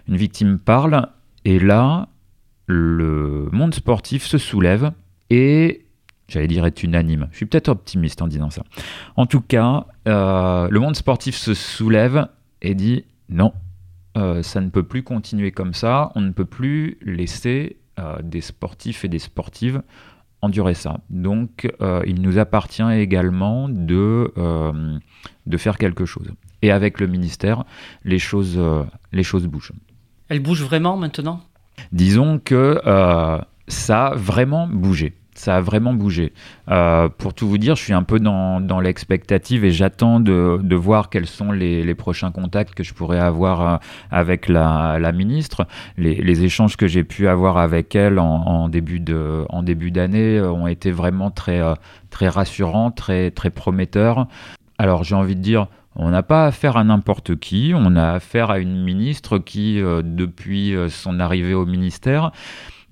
Une 0.08 0.16
victime 0.16 0.58
parle, 0.58 1.08
et 1.44 1.58
là, 1.58 2.08
le 2.66 3.48
monde 3.52 3.74
sportif 3.74 4.24
se 4.24 4.38
soulève 4.38 4.92
et, 5.30 5.86
j'allais 6.28 6.46
dire, 6.46 6.66
est 6.66 6.82
unanime. 6.82 7.28
Je 7.30 7.36
suis 7.36 7.46
peut-être 7.46 7.68
optimiste 7.68 8.22
en 8.22 8.28
disant 8.28 8.50
ça. 8.50 8.64
En 9.16 9.26
tout 9.26 9.40
cas, 9.40 9.86
euh, 10.06 10.68
le 10.70 10.80
monde 10.80 10.96
sportif 10.96 11.36
se 11.36 11.54
soulève 11.54 12.28
et 12.60 12.74
dit 12.74 13.04
non, 13.28 13.52
euh, 14.16 14.42
ça 14.42 14.60
ne 14.60 14.68
peut 14.70 14.82
plus 14.82 15.02
continuer 15.02 15.52
comme 15.52 15.74
ça. 15.74 16.12
On 16.14 16.20
ne 16.20 16.32
peut 16.32 16.44
plus 16.44 16.98
laisser 17.02 17.76
des 18.22 18.42
sportifs 18.42 19.04
et 19.04 19.08
des 19.08 19.18
sportives 19.18 19.82
endurer 20.42 20.74
ça. 20.74 21.00
Donc 21.10 21.70
euh, 21.80 22.02
il 22.06 22.20
nous 22.20 22.38
appartient 22.38 22.90
également 22.92 23.68
de, 23.68 24.32
euh, 24.36 24.98
de 25.46 25.56
faire 25.56 25.78
quelque 25.78 26.04
chose. 26.04 26.30
Et 26.62 26.70
avec 26.70 27.00
le 27.00 27.06
ministère, 27.06 27.64
les 28.04 28.18
choses, 28.18 28.56
euh, 28.58 28.84
les 29.12 29.22
choses 29.22 29.46
bougent. 29.46 29.72
Elles 30.28 30.40
bougent 30.40 30.64
vraiment 30.64 30.96
maintenant? 30.96 31.40
Disons 31.92 32.38
que 32.38 32.80
ça 33.68 34.06
a 34.06 34.14
vraiment 34.14 34.66
bougé. 34.66 35.14
Ça 35.38 35.56
a 35.56 35.60
vraiment 35.60 35.94
bougé. 35.94 36.32
Euh, 36.70 37.08
pour 37.08 37.34
tout 37.34 37.48
vous 37.48 37.58
dire, 37.58 37.76
je 37.76 37.82
suis 37.82 37.92
un 37.92 38.02
peu 38.02 38.20
dans, 38.20 38.60
dans 38.60 38.80
l'expectative 38.80 39.64
et 39.64 39.70
j'attends 39.70 40.20
de, 40.20 40.58
de, 40.62 40.76
voir 40.76 41.10
quels 41.10 41.26
sont 41.26 41.52
les, 41.52 41.84
les, 41.84 41.94
prochains 41.94 42.30
contacts 42.30 42.74
que 42.74 42.82
je 42.82 42.94
pourrais 42.94 43.18
avoir 43.18 43.60
euh, 43.60 43.76
avec 44.10 44.48
la, 44.48 44.98
la, 45.00 45.12
ministre. 45.12 45.66
Les, 45.96 46.44
échanges 46.44 46.76
que 46.76 46.86
j'ai 46.86 47.04
pu 47.04 47.28
avoir 47.28 47.58
avec 47.58 47.94
elle 47.94 48.18
en, 48.18 48.68
début 48.68 49.00
d'année 49.00 50.40
ont 50.40 50.66
été 50.66 50.90
vraiment 50.90 51.30
très, 51.30 51.60
très 52.10 52.28
rassurants, 52.28 52.90
très, 52.90 53.30
très 53.30 53.50
prometteurs. 53.50 54.28
Alors 54.78 55.02
j'ai 55.02 55.16
envie 55.16 55.34
de 55.34 55.40
dire, 55.40 55.66
on 55.96 56.10
n'a 56.10 56.22
pas 56.22 56.46
affaire 56.46 56.76
à 56.76 56.84
n'importe 56.84 57.36
qui, 57.36 57.72
on 57.74 57.96
a 57.96 58.12
affaire 58.12 58.50
à 58.50 58.60
une 58.60 58.84
ministre 58.84 59.38
qui, 59.38 59.80
euh, 59.80 60.02
depuis 60.04 60.74
son 60.88 61.18
arrivée 61.18 61.54
au 61.54 61.66
ministère, 61.66 62.30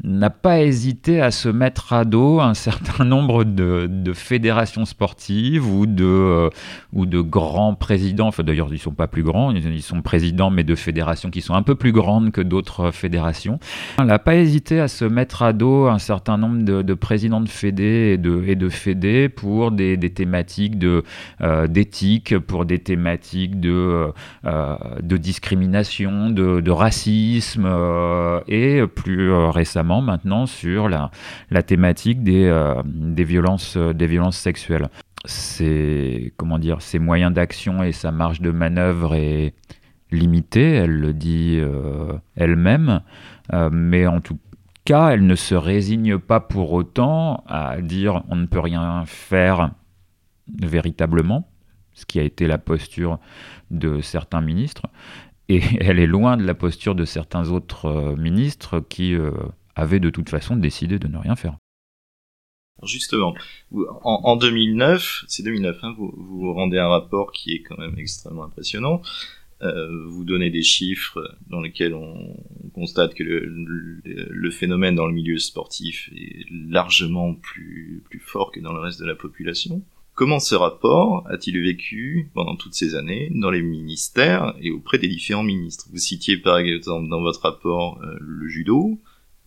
n'a 0.04 0.30
pas 0.30 0.60
hésité 0.60 1.20
à 1.20 1.30
se 1.30 1.48
mettre 1.48 1.92
à 1.92 2.04
dos 2.04 2.40
un 2.40 2.54
certain 2.66 3.04
nombre 3.04 3.44
de, 3.44 4.12
fédérations 4.14 4.84
sportives 4.84 5.66
ou 5.66 5.86
de, 5.86 6.04
euh, 6.04 6.50
ou 6.92 7.06
de 7.06 7.20
grands 7.20 7.74
présidents. 7.74 8.28
Enfin, 8.28 8.42
d'ailleurs, 8.42 8.68
ils 8.68 8.74
ne 8.74 8.78
sont 8.78 8.92
pas 8.92 9.08
plus 9.08 9.22
grands, 9.22 9.50
ils 9.52 9.82
sont 9.82 10.02
présidents, 10.02 10.50
mais 10.50 10.64
de 10.64 10.74
fédérations 10.74 11.30
qui 11.30 11.40
sont 11.40 11.54
un 11.54 11.62
peu 11.62 11.74
plus 11.74 11.92
grandes 11.92 12.30
que 12.30 12.40
d'autres 12.40 12.90
fédérations. 12.90 13.58
Elle 13.98 14.06
n'a 14.06 14.18
pas 14.18 14.36
hésité 14.36 14.80
à 14.80 14.88
se 14.88 15.04
mettre 15.04 15.42
à 15.42 15.52
dos 15.52 15.86
un 15.86 15.98
certain 15.98 16.38
nombre 16.38 16.62
de, 16.62 16.94
présidents 16.94 17.40
de 17.40 17.48
fédés 17.48 18.12
et 18.14 18.18
de, 18.18 18.44
et 18.46 18.54
de 18.54 18.68
fédés 18.68 19.28
pour 19.28 19.70
des, 19.70 19.98
thématiques 20.10 20.78
de, 20.78 21.04
euh, 21.40 21.66
d'éthique, 21.66 22.38
pour 22.38 22.64
des 22.64 22.78
thématiques 22.78 23.60
de, 23.60 24.12
euh, 24.44 24.76
de 25.02 25.16
discrimination, 25.16 26.30
de, 26.30 26.60
de 26.60 26.70
racisme 26.70 27.66
et 28.48 28.82
plus 28.86 29.32
récemment 29.32 29.85
maintenant 29.86 30.46
sur 30.46 30.88
la, 30.88 31.10
thématique 31.62 32.22
des, 32.22 32.44
euh, 32.44 32.82
violences, 33.16 33.76
euh, 33.76 33.92
des 33.92 34.06
violences 34.06 34.36
sexuelles. 34.36 34.88
Ses, 35.24 36.32
comment 36.36 36.58
dire, 36.58 36.82
ses 36.82 36.98
moyens 36.98 37.32
d'action 37.32 37.82
et 37.82 37.92
sa 37.92 38.12
marge 38.12 38.40
de 38.40 38.50
manœuvre 38.50 39.14
est 39.14 39.54
limitée, 40.10 40.72
elle 40.72 41.00
le 41.00 41.12
dit 41.12 41.58
euh, 41.60 42.12
elle-même, 42.36 43.00
mais 43.72 44.06
en 44.06 44.20
tout 44.20 44.38
cas, 44.84 45.10
elle 45.10 45.26
ne 45.26 45.34
se 45.34 45.56
résigne 45.56 46.18
pas 46.18 46.38
pour 46.38 46.72
autant 46.72 47.42
à 47.48 47.80
dire 47.80 48.22
on 48.28 48.36
ne 48.36 48.46
peut 48.46 48.60
rien 48.60 49.02
faire 49.04 49.70
véritablement, 50.62 51.48
ce 51.92 52.06
qui 52.06 52.20
a 52.20 52.22
été 52.22 52.46
la 52.46 52.58
posture 52.58 53.18
de 53.72 54.00
certains 54.00 54.40
ministres, 54.40 54.86
et 55.48 55.60
elle 55.80 55.98
est 55.98 56.06
loin 56.06 56.36
de 56.36 56.44
la 56.44 56.54
posture 56.54 56.94
de 56.94 57.04
certains 57.04 57.50
autres 57.50 58.14
ministres 58.16 58.78
qui 58.78 59.16
avait 59.76 60.00
de 60.00 60.10
toute 60.10 60.28
façon 60.28 60.56
décidé 60.56 60.98
de 60.98 61.06
ne 61.06 61.18
rien 61.18 61.36
faire. 61.36 61.56
Justement, 62.84 63.34
en, 64.02 64.36
2009, 64.36 65.24
c'est 65.28 65.42
2009, 65.42 65.78
hein, 65.82 65.94
vous, 65.96 66.12
vous 66.14 66.52
rendez 66.52 66.78
un 66.78 66.88
rapport 66.88 67.32
qui 67.32 67.54
est 67.54 67.62
quand 67.62 67.78
même 67.78 67.98
extrêmement 67.98 68.44
impressionnant. 68.44 69.00
Euh, 69.62 70.06
vous 70.08 70.24
donnez 70.24 70.50
des 70.50 70.62
chiffres 70.62 71.38
dans 71.48 71.62
lesquels 71.62 71.94
on, 71.94 72.36
constate 72.74 73.14
que 73.14 73.22
le, 73.22 74.50
phénomène 74.50 74.94
dans 74.94 75.06
le 75.06 75.14
milieu 75.14 75.38
sportif 75.38 76.10
est 76.14 76.44
largement 76.50 77.34
plus, 77.34 78.02
plus 78.04 78.20
fort 78.20 78.52
que 78.52 78.60
dans 78.60 78.74
le 78.74 78.80
reste 78.80 79.00
de 79.00 79.06
la 79.06 79.14
population. 79.14 79.82
Comment 80.14 80.40
ce 80.40 80.54
rapport 80.54 81.26
a-t-il 81.30 81.58
vécu 81.62 82.30
pendant 82.34 82.56
toutes 82.56 82.74
ces 82.74 82.94
années 82.94 83.30
dans 83.34 83.50
les 83.50 83.62
ministères 83.62 84.54
et 84.60 84.70
auprès 84.70 84.98
des 84.98 85.08
différents 85.08 85.42
ministres? 85.42 85.86
Vous 85.90 85.98
citiez 85.98 86.36
par 86.36 86.58
exemple 86.58 87.08
dans 87.08 87.22
votre 87.22 87.40
rapport 87.40 87.98
euh, 88.02 88.16
le 88.20 88.48
judo, 88.48 89.00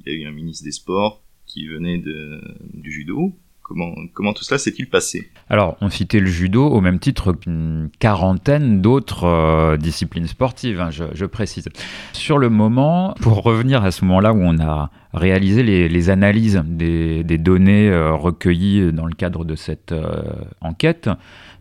il 0.09 0.21
y 0.21 0.23
a 0.23 0.27
eu 0.27 0.27
un 0.27 0.35
ministre 0.35 0.63
des 0.63 0.71
Sports 0.71 1.21
qui 1.45 1.67
venait 1.67 1.97
de, 1.97 2.41
du 2.73 2.91
judo. 2.91 3.33
Comment, 3.61 3.93
comment 4.13 4.33
tout 4.33 4.43
cela 4.43 4.57
s'est-il 4.57 4.89
passé? 4.89 5.29
Alors, 5.47 5.77
on 5.79 5.89
citait 5.89 6.19
le 6.19 6.25
judo 6.25 6.65
au 6.65 6.81
même 6.81 6.97
titre 6.97 7.33
qu'une 7.33 7.91
quarantaine 7.99 8.81
d'autres 8.81 9.25
euh, 9.25 9.77
disciplines 9.77 10.25
sportives, 10.25 10.81
hein, 10.81 10.89
je, 10.89 11.25
précise. 11.25 11.69
Sur 12.13 12.39
le 12.39 12.49
moment, 12.49 13.13
pour 13.21 13.43
revenir 13.43 13.83
à 13.83 13.91
ce 13.91 14.05
moment-là 14.05 14.33
où 14.33 14.41
on 14.41 14.59
a 14.59 14.89
réalisé 15.13 15.61
les, 15.61 16.09
analyses 16.09 16.63
des, 16.65 17.23
données 17.37 17.89
euh, 17.89 18.15
recueillies 18.15 18.91
dans 18.91 19.05
le 19.05 19.13
cadre 19.13 19.45
de 19.45 19.55
cette 19.55 19.91
euh, 19.91 20.23
enquête, 20.61 21.07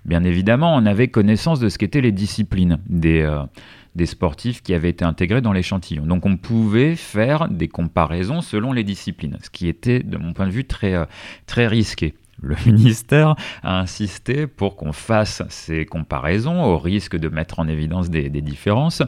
bien 0.06 0.24
évidemment, 0.24 0.74
on 0.74 0.86
avait 0.86 1.08
connaissance 1.08 1.60
de 1.60 1.68
ce 1.68 1.76
qu'étaient 1.76 2.00
les 2.00 2.12
disciplines 2.12 2.78
des 2.88 3.22
des 3.98 4.06
sportifs 4.06 4.62
qui 4.62 4.72
avaient 4.72 4.88
été 4.88 5.04
intégrés 5.04 5.42
dans 5.42 5.52
l'échantillon. 5.52 6.06
Donc 6.06 6.24
on 6.24 6.38
pouvait 6.38 6.96
faire 6.96 7.48
des 7.48 7.68
comparaisons 7.68 8.40
selon 8.40 8.72
les 8.72 8.84
disciplines, 8.84 9.36
ce 9.42 9.50
qui 9.50 9.68
était 9.68 10.00
de 10.00 10.16
mon 10.16 10.32
point 10.32 10.46
de 10.46 10.52
vue 10.52 10.64
très, 10.64 10.94
euh, 10.94 11.04
risqué. 11.68 12.14
Le 12.40 12.56
ministère 12.66 13.34
a 13.62 13.80
insisté 13.80 14.46
pour 14.46 14.76
qu'on 14.76 14.92
fasse 14.92 15.42
ces 15.50 15.84
comparaisons 15.84 16.62
au 16.62 16.78
risque 16.78 17.16
de 17.16 17.28
mettre 17.28 17.58
en 17.58 17.68
évidence 17.68 18.08
des, 18.08 18.30
différences. 18.30 19.02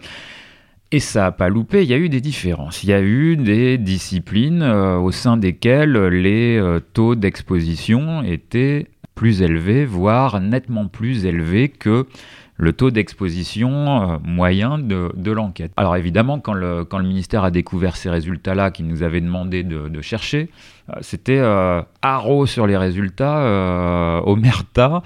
Et 0.93 0.99
ça 0.99 1.21
n'a 1.21 1.33
pas 1.33 1.49
loupé, 1.49 1.85
il 1.85 1.89
y 1.89 1.95
a 1.95 1.99
eu 1.99 2.09
des 2.09 2.21
différences. 2.21 2.83
Il 2.83 2.89
y 2.89 2.93
a 2.93 3.01
eu 3.01 3.37
des 3.37 3.79
disciplines 3.79 4.63
euh, 4.63 4.99
au 4.99 5.13
sein 5.13 5.37
desquelles 5.37 5.97
les 6.09 6.59
euh, 6.59 6.81
taux 6.81 7.15
d'exposition 7.15 8.25
étaient 8.25 8.89
plus 9.15 9.43
élevés, 9.43 9.85
voire 9.85 10.41
nettement 10.41 10.89
plus 10.89 11.27
élevés 11.27 11.69
que 11.69 12.07
le 12.61 12.75
taux 12.75 12.91
d'exposition 12.91 13.71
euh, 13.71 14.17
moyen 14.23 14.79
de, 14.79 15.31
l'enquête. 15.31 15.73
Alors 15.79 15.97
évidemment, 15.97 16.41
quand 16.41 16.53
le, 16.53 16.87
ministère 17.03 17.43
a 17.43 17.51
découvert 17.51 17.97
ces 17.97 18.11
résultats-là 18.11 18.71
qu'il 18.71 18.87
nous 18.87 19.03
avait 19.03 19.23
demandé 19.23 19.65
de, 19.65 20.01
chercher, 20.03 20.51
euh, 20.91 20.99
c'était 21.01 21.39
euh, 21.39 21.81
haro 22.03 22.45
sur 22.45 22.67
les 22.67 22.77
résultats, 22.77 23.39
euh, 23.39 24.21
omerta. 24.25 25.03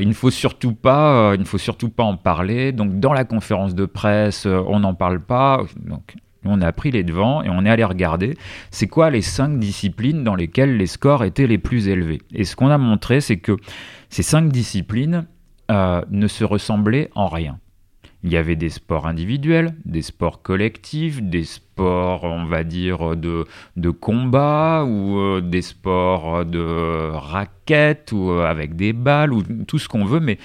il 0.00 0.08
ne 0.08 0.12
faut 0.12 0.30
surtout 0.30 0.74
pas, 0.74 1.32
il 1.34 1.40
ne 1.40 1.46
faut 1.46 1.58
surtout 1.58 1.88
pas 1.88 2.04
en 2.04 2.16
parler. 2.16 2.72
Donc 2.72 3.00
dans 3.00 3.14
la 3.14 3.24
conférence 3.24 3.74
de 3.74 3.86
presse, 3.86 4.46
on 4.46 4.80
n'en 4.80 4.94
parle 4.94 5.20
pas. 5.20 5.62
Donc 5.86 6.16
on 6.44 6.60
a 6.60 6.72
pris 6.72 6.90
les 6.90 7.02
devants 7.02 7.42
et 7.42 7.48
on 7.48 7.64
est 7.64 7.70
allé 7.70 7.84
regarder 7.84 8.36
c'est 8.70 8.88
quoi 8.88 9.10
les 9.10 9.22
cinq 9.22 9.58
disciplines 9.58 10.24
dans 10.24 10.34
lesquelles 10.34 10.76
les 10.76 10.86
scores 10.86 11.24
étaient 11.24 11.46
les 11.46 11.58
plus 11.58 11.88
élevés. 11.88 12.20
Et 12.34 12.44
ce 12.44 12.56
qu'on 12.56 12.68
a 12.68 12.78
montré, 12.78 13.22
c'est 13.22 13.38
que 13.38 13.56
ces 14.10 14.22
cinq 14.22 14.50
disciplines, 14.50 15.26
euh, 15.70 16.02
ne 16.10 16.26
se 16.26 16.42
ressemblaient 16.42 17.10
en 17.14 17.28
rien. 17.28 17.60
Il 18.24 18.32
y 18.32 18.36
avait 18.36 18.56
des 18.56 18.70
sports 18.70 19.06
individuels, 19.06 19.72
des 19.84 20.02
sports 20.02 20.42
collectifs, 20.42 21.22
des 21.22 21.44
sports, 21.44 22.24
on 22.24 22.44
va 22.44 22.64
dire, 22.64 23.14
de, 23.14 23.46
de 23.76 23.90
combat 23.90 24.84
ou 24.84 25.18
euh, 25.18 25.40
des 25.40 25.62
sports 25.62 26.44
de 26.44 27.10
raquettes 27.12 28.10
ou 28.10 28.32
euh, 28.32 28.46
avec 28.46 28.74
des 28.74 28.92
balles 28.92 29.32
ou 29.32 29.44
tout 29.66 29.78
ce 29.78 29.88
qu'on 29.88 30.04
veut. 30.04 30.18
Mais 30.18 30.38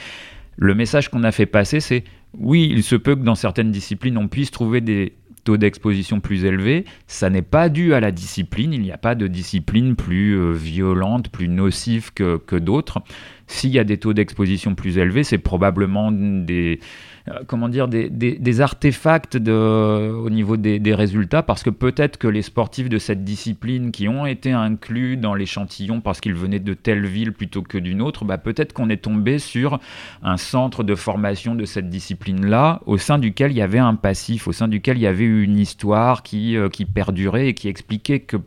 le 0.57 0.75
message 0.75 1.09
qu'on 1.09 1.23
a 1.23 1.31
fait 1.31 1.47
passer, 1.47 1.79
c'est 1.79 2.03
oui, 2.38 2.69
il 2.71 2.83
se 2.83 2.95
peut 2.95 3.15
que 3.15 3.23
dans 3.23 3.35
certaines 3.35 3.71
disciplines, 3.71 4.19
on 4.19 4.27
puisse 4.27 4.51
trouver 4.51 4.79
des 4.79 5.15
taux 5.43 5.57
d'exposition 5.57 6.19
plus 6.19 6.45
élevés. 6.45 6.85
Ça 7.07 7.31
n'est 7.31 7.41
pas 7.41 7.69
dû 7.69 7.95
à 7.95 7.99
la 7.99 8.11
discipline. 8.11 8.73
Il 8.73 8.81
n'y 8.81 8.91
a 8.91 8.97
pas 8.97 9.15
de 9.15 9.25
discipline 9.25 9.95
plus 9.95 10.53
violente, 10.53 11.29
plus 11.29 11.47
nocive 11.47 12.13
que, 12.13 12.38
que 12.38 12.55
d'autres. 12.55 13.01
S'il 13.47 13.71
y 13.71 13.79
a 13.79 13.84
des 13.84 13.97
taux 13.97 14.13
d'exposition 14.13 14.73
plus 14.73 14.97
élevés, 14.97 15.23
c'est 15.23 15.38
probablement 15.38 16.12
des, 16.12 16.79
euh, 17.27 17.39
comment 17.47 17.69
dire, 17.69 17.88
des, 17.88 18.62
artefacts 18.62 19.36
au 19.36 20.29
niveau 20.29 20.58
des, 20.58 20.95
résultats, 20.95 21.43
parce 21.43 21.63
que 21.63 21.69
peut-être 21.69 22.17
que 22.17 22.27
les 22.27 22.41
sportifs 22.41 22.89
de 22.89 22.97
cette 22.97 23.23
discipline 23.23 23.91
qui 23.91 24.08
ont 24.08 24.25
été 24.25 24.51
inclus 24.51 25.17
dans 25.17 25.36
l'échantillon 25.36 26.01
parce 26.01 26.21
qu'ils 26.21 26.34
venaient 26.34 26.60
de 26.60 26.73
telle 26.73 27.05
ville 27.05 27.34
plutôt 27.34 27.62
que 27.62 27.77
d'une 27.77 28.01
autre, 28.01 28.25
bah 28.25 28.38
peut-être 28.38 28.73
qu'on 28.73 28.89
est 28.89 29.03
tombé 29.03 29.39
sur 29.39 29.79
un 30.23 30.38
centre 30.38 30.84
de 30.84 30.95
formation 30.95 31.55
de 31.55 31.65
cette 31.65 31.89
discipline-là, 31.89 32.81
au 32.86 32.97
sein 32.97 33.19
duquel 33.19 33.51
il 33.51 33.58
y 33.58 33.62
avait 33.62 33.79
un 33.79 33.95
passif, 33.95 34.47
au 34.47 34.53
sein 34.53 34.67
duquel 34.67 34.97
il 34.97 35.01
y 35.01 35.08
avait 35.08 35.25
une 35.25 35.58
histoire 35.58 36.23
qui, 36.23 36.58
euh, 36.58 36.69
qui 36.69 36.86
perdurait 36.86 37.49
et 37.49 37.53
qui 37.53 37.67
expliquait 37.67 38.21
que 38.21 38.38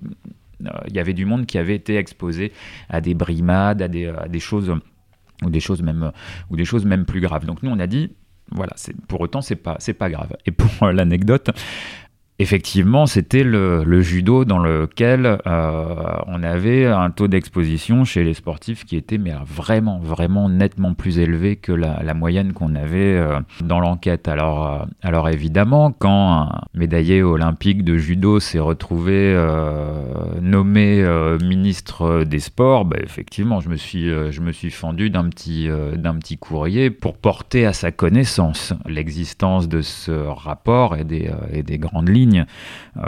il 0.60 0.94
y 0.94 0.98
avait 0.98 1.14
du 1.14 1.24
monde 1.24 1.46
qui 1.46 1.58
avait 1.58 1.74
été 1.74 1.96
exposé 1.96 2.52
à 2.88 3.00
des 3.00 3.14
brimades, 3.14 3.82
à 3.82 3.88
des, 3.88 4.12
des 4.28 4.40
choses 4.40 4.74
ou 5.44 5.50
des 5.50 5.60
choses 5.60 5.82
même 5.82 6.12
ou 6.50 6.56
des 6.56 6.64
choses 6.64 6.84
même 6.84 7.04
plus 7.04 7.20
graves. 7.20 7.46
Donc 7.46 7.62
nous 7.62 7.70
on 7.70 7.78
a 7.78 7.86
dit 7.86 8.10
voilà, 8.50 8.72
pour 9.08 9.20
autant 9.20 9.42
c'est 9.42 9.56
pas 9.56 9.76
c'est 9.78 9.94
pas 9.94 10.10
grave. 10.10 10.36
Et 10.46 10.50
pour 10.50 10.86
l'anecdote, 10.86 11.50
Effectivement, 12.40 13.06
c'était 13.06 13.42
le, 13.42 14.00
judo 14.00 14.44
dans 14.44 14.60
lequel 14.60 15.38
euh, 15.44 16.04
on 16.28 16.44
avait 16.44 16.86
un 16.86 17.10
taux 17.10 17.26
d'exposition 17.26 18.04
chez 18.04 18.22
les 18.22 18.32
sportifs 18.32 18.84
qui 18.84 18.96
était 18.96 19.18
mais 19.18 19.34
vraiment, 19.44 19.98
vraiment 19.98 20.48
nettement 20.48 20.94
plus 20.94 21.18
élevé 21.18 21.56
que 21.56 21.72
la, 21.72 22.14
moyenne 22.14 22.52
qu'on 22.52 22.76
avait 22.76 23.16
euh, 23.16 23.40
dans 23.60 23.80
l'enquête. 23.80 24.28
Alors, 24.28 24.66
euh, 24.72 24.84
alors 25.02 25.28
évidemment, 25.28 25.90
quand 25.90 26.42
un 26.42 26.60
médaillé 26.74 27.24
olympique 27.24 27.82
de 27.82 27.96
judo 27.96 28.38
s'est 28.38 28.60
retrouvé 28.60 29.34
nommé 30.40 31.04
ministre 31.42 32.22
des 32.22 32.38
Sports, 32.38 32.84
bah, 32.84 32.98
effectivement, 33.02 33.58
je 33.58 33.68
me 33.68 33.76
suis, 33.76 34.08
je 34.08 34.40
me 34.40 34.52
suis 34.52 34.70
fendu 34.70 35.10
d'un 35.10 35.28
petit, 35.28 35.68
petit 36.20 36.38
courrier 36.38 36.90
pour 36.90 37.16
porter 37.16 37.66
à 37.66 37.72
sa 37.72 37.90
connaissance 37.90 38.74
l'existence 38.86 39.68
de 39.68 39.80
ce 39.82 40.12
rapport 40.12 40.94
et 40.96 41.04
des, 41.04 41.30
et 41.52 41.64
des 41.64 41.78
grandes 41.78 42.08
lignes 42.08 42.27
ligne 42.28 42.46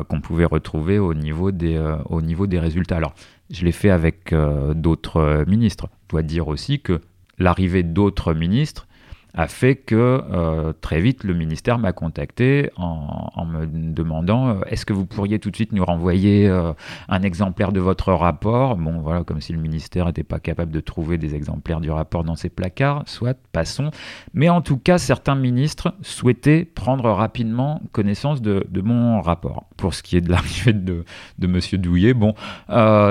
qu'on 0.09 0.21
pouvait 0.21 0.45
retrouver 0.45 0.99
au 0.99 1.15
niveau 1.15 1.51
des, 1.53 1.79
au 2.07 2.23
niveau 2.23 2.47
des 2.47 2.59
résultats. 2.59 2.97
Alors, 2.97 3.15
je 3.51 3.65
l'ai 3.65 3.73
fait 3.73 3.91
avec 3.91 4.35
d'autres 4.75 5.45
ministres. 5.47 5.89
Je 6.05 6.09
dois 6.11 6.23
dire 6.23 6.49
aussi 6.49 6.81
que 6.81 7.01
l'arrivée 7.39 7.83
d'autres 7.83 8.35
ministres 8.35 8.87
a 9.35 9.47
fait 9.47 9.77
que 9.77 10.23
euh, 10.31 10.73
très 10.81 11.01
vite 11.01 11.25
le 11.25 11.35
ministère 11.35 11.79
m'a 11.79 11.93
contacté 11.93 12.71
en, 12.77 13.45
me 13.47 13.67
demandant 13.67 14.49
euh, 14.49 14.61
est-ce 14.67 14.85
que 14.85 14.93
vous 14.93 15.07
pourriez 15.07 15.39
tout 15.39 15.51
de 15.51 15.57
suite 15.57 15.73
nous 15.73 15.85
renvoyer 15.85 16.49
euh, 16.49 16.73
un 17.09 17.23
exemplaire 17.23 17.73
de 17.73 17.81
votre 17.81 18.13
rapport? 18.13 18.77
Bon, 18.77 19.01
voilà, 19.01 19.25
comme 19.25 19.41
si 19.41 19.53
le 19.53 19.61
ministère 19.61 20.07
n'était 20.07 20.25
pas 20.25 20.41
capable 20.41 20.73
de 20.73 20.81
trouver 20.81 21.19
des 21.19 21.35
exemplaires 21.35 21.81
du 21.81 21.91
rapport 21.91 22.25
dans 22.25 22.37
ses 22.37 22.49
placards, 22.49 23.03
soit, 23.07 23.37
passons. 23.53 23.91
Mais 24.35 24.49
en 24.49 24.61
tout 24.61 24.79
cas, 24.79 24.99
certains 24.99 25.35
ministres 25.35 25.95
souhaitaient 26.03 26.65
prendre 26.65 27.11
rapidement 27.11 27.81
connaissance 27.93 28.43
de, 28.43 28.65
mon 28.81 29.21
rapport. 29.21 29.67
Pour 29.77 29.95
ce 29.95 30.03
qui 30.03 30.17
est 30.17 30.21
de 30.21 30.31
l'arrivée 30.31 30.73
de, 30.73 31.05
de 31.39 31.47
M. 31.47 31.61
Douillet, 31.81 32.15
bon, 32.15 32.35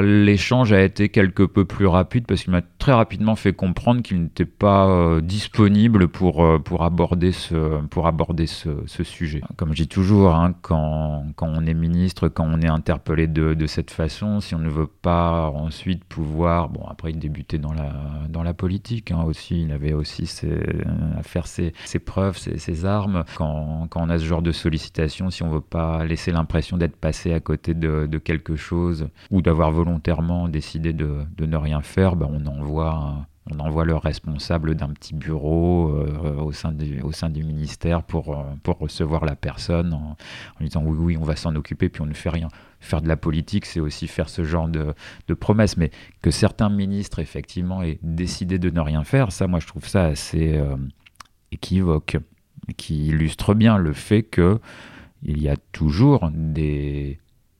l'échange 0.01 0.73
a 0.73 0.82
été 0.82 1.10
quelque 1.10 1.43
peu 1.43 1.65
plus 1.65 1.88
rapide 1.88 2.25
parce 2.25 2.43
qu'il 2.43 2.51
m'a 2.51 2.62
très 2.79 2.91
rapidement 2.91 3.36
fait 3.36 3.53
comprendre 3.53 4.01
qu'il 4.01 4.21
n'était 4.21 4.45
pas 4.45 5.19
disponible 5.21 6.08
pour, 6.09 6.43
euh, 6.43 6.59
pour 6.59 6.83
aborder, 6.83 7.31
ce, 7.31 7.81
pour 7.87 8.07
aborder 8.07 8.45
ce, 8.47 9.03
sujet. 9.03 9.41
Comme 9.55 9.71
je 9.71 9.83
dis 9.83 9.87
toujours, 9.87 10.35
hein, 10.35 10.53
quand, 10.61 11.25
quand, 11.35 11.47
on 11.47 11.65
est 11.65 11.73
ministre, 11.73 12.27
quand 12.27 12.45
on 12.45 12.59
est 12.59 12.67
interpellé 12.67 13.27
de, 13.27 13.53
de, 13.53 13.67
cette 13.67 13.91
façon, 13.91 14.41
si 14.41 14.55
on 14.55 14.59
ne 14.59 14.69
veut 14.69 14.87
pas 14.87 15.49
ensuite 15.49 16.03
pouvoir, 16.03 16.69
bon 16.69 16.85
après 16.87 17.11
il 17.11 17.19
débutait 17.19 17.57
dans 17.57 17.71
la, 17.71 17.93
dans 18.27 18.43
la 18.43 18.53
politique 18.53 19.11
hein, 19.11 19.23
aussi, 19.25 19.61
il 19.61 19.71
avait 19.71 19.93
aussi 19.93 20.29
à 21.17 21.23
faire 21.23 21.47
ses, 21.47 21.73
ses 21.85 21.99
preuves, 21.99 22.37
ses, 22.37 22.85
armes. 22.85 23.23
Quand, 23.35 23.87
quand 23.89 24.01
on 24.01 24.09
a 24.09 24.19
ce 24.19 24.25
genre 24.25 24.41
de 24.41 24.51
sollicitation, 24.51 25.29
si 25.29 25.43
on 25.43 25.47
ne 25.47 25.53
veut 25.53 25.61
pas 25.61 26.03
laisser 26.05 26.31
l'impression 26.31 26.77
d'être 26.77 26.95
passé 26.95 27.33
à 27.33 27.39
côté 27.39 27.73
de, 27.73 28.05
de 28.05 28.17
quelque 28.17 28.55
chose 28.55 29.07
ou 29.31 29.41
d'avoir 29.41 29.71
volontairement 29.71 30.49
décidé 30.49 30.93
de, 30.93 31.25
de, 31.37 31.45
ne 31.45 31.57
rien 31.57 31.81
faire, 31.81 32.15
ben 32.15 32.29
on 32.31 32.45
envoie 32.47 32.93
un, 32.93 33.25
on 33.51 33.59
envoie 33.59 33.85
le 33.85 33.95
responsable 33.95 34.75
d'un 34.75 34.89
petit 34.89 35.13
bureau 35.13 35.89
euh, 35.89 36.35
au, 36.35 36.51
sein 36.51 36.71
du, 36.71 37.43
ministère 37.43 38.03
pour, 38.03 38.38
euh, 38.38 38.43
pour 38.63 38.77
recevoir 38.77 39.25
la 39.25 39.35
personne 39.35 39.93
en, 39.93 40.15
disant 40.62 40.83
oui, 40.83 40.97
oui, 40.99 41.17
on 41.17 41.23
va 41.23 41.35
s'en 41.35 41.55
occuper, 41.55 41.89
puis 41.89 42.01
on 42.01 42.05
ne 42.05 42.13
fait 42.13 42.29
rien. 42.29 42.49
Faire 42.79 43.01
de 43.01 43.07
la 43.07 43.17
politique, 43.17 43.65
c'est 43.65 43.79
aussi 43.79 44.07
faire 44.07 44.29
ce 44.29 44.43
genre 44.43 44.67
de, 44.67 44.93
de, 45.27 45.33
promesses. 45.33 45.77
Mais 45.77 45.91
que 46.21 46.31
certains 46.31 46.69
ministres, 46.69 47.19
effectivement, 47.19 47.83
aient 47.83 47.99
décidé 48.03 48.59
de 48.59 48.69
ne 48.69 48.79
rien 48.79 49.03
faire, 49.03 49.31
ça, 49.31 49.47
moi, 49.47 49.59
je 49.59 49.67
trouve 49.67 49.88
ça 49.88 50.05
assez 50.05 50.55
euh, 50.55 50.75
équivoque, 51.51 52.17
qui 52.77 53.07
illustre 53.07 53.53
bien 53.53 53.77
le 53.77 53.93
fait 53.93 54.23
que 54.23 54.59
il 55.23 55.41
y 55.41 55.49
a 55.49 55.57
toujours 55.73 56.29
des 56.33 57.19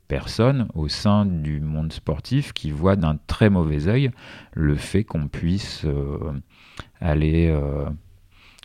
personnes 0.10 0.68
au 0.74 0.90
sein 0.90 1.26
du 1.26 1.62
monde 1.62 1.94
sportif 1.94 2.52
qui 2.52 2.72
voient 2.72 2.98
d'un 2.98 3.18
très 3.28 3.50
mauvais 3.50 3.88
œil 3.88 4.12
le 4.54 4.76
fait 4.76 5.06
qu'on 5.06 5.30
puisse 5.30 5.86
euh, 5.86 6.34
aller 7.00 7.48
euh, 7.48 7.86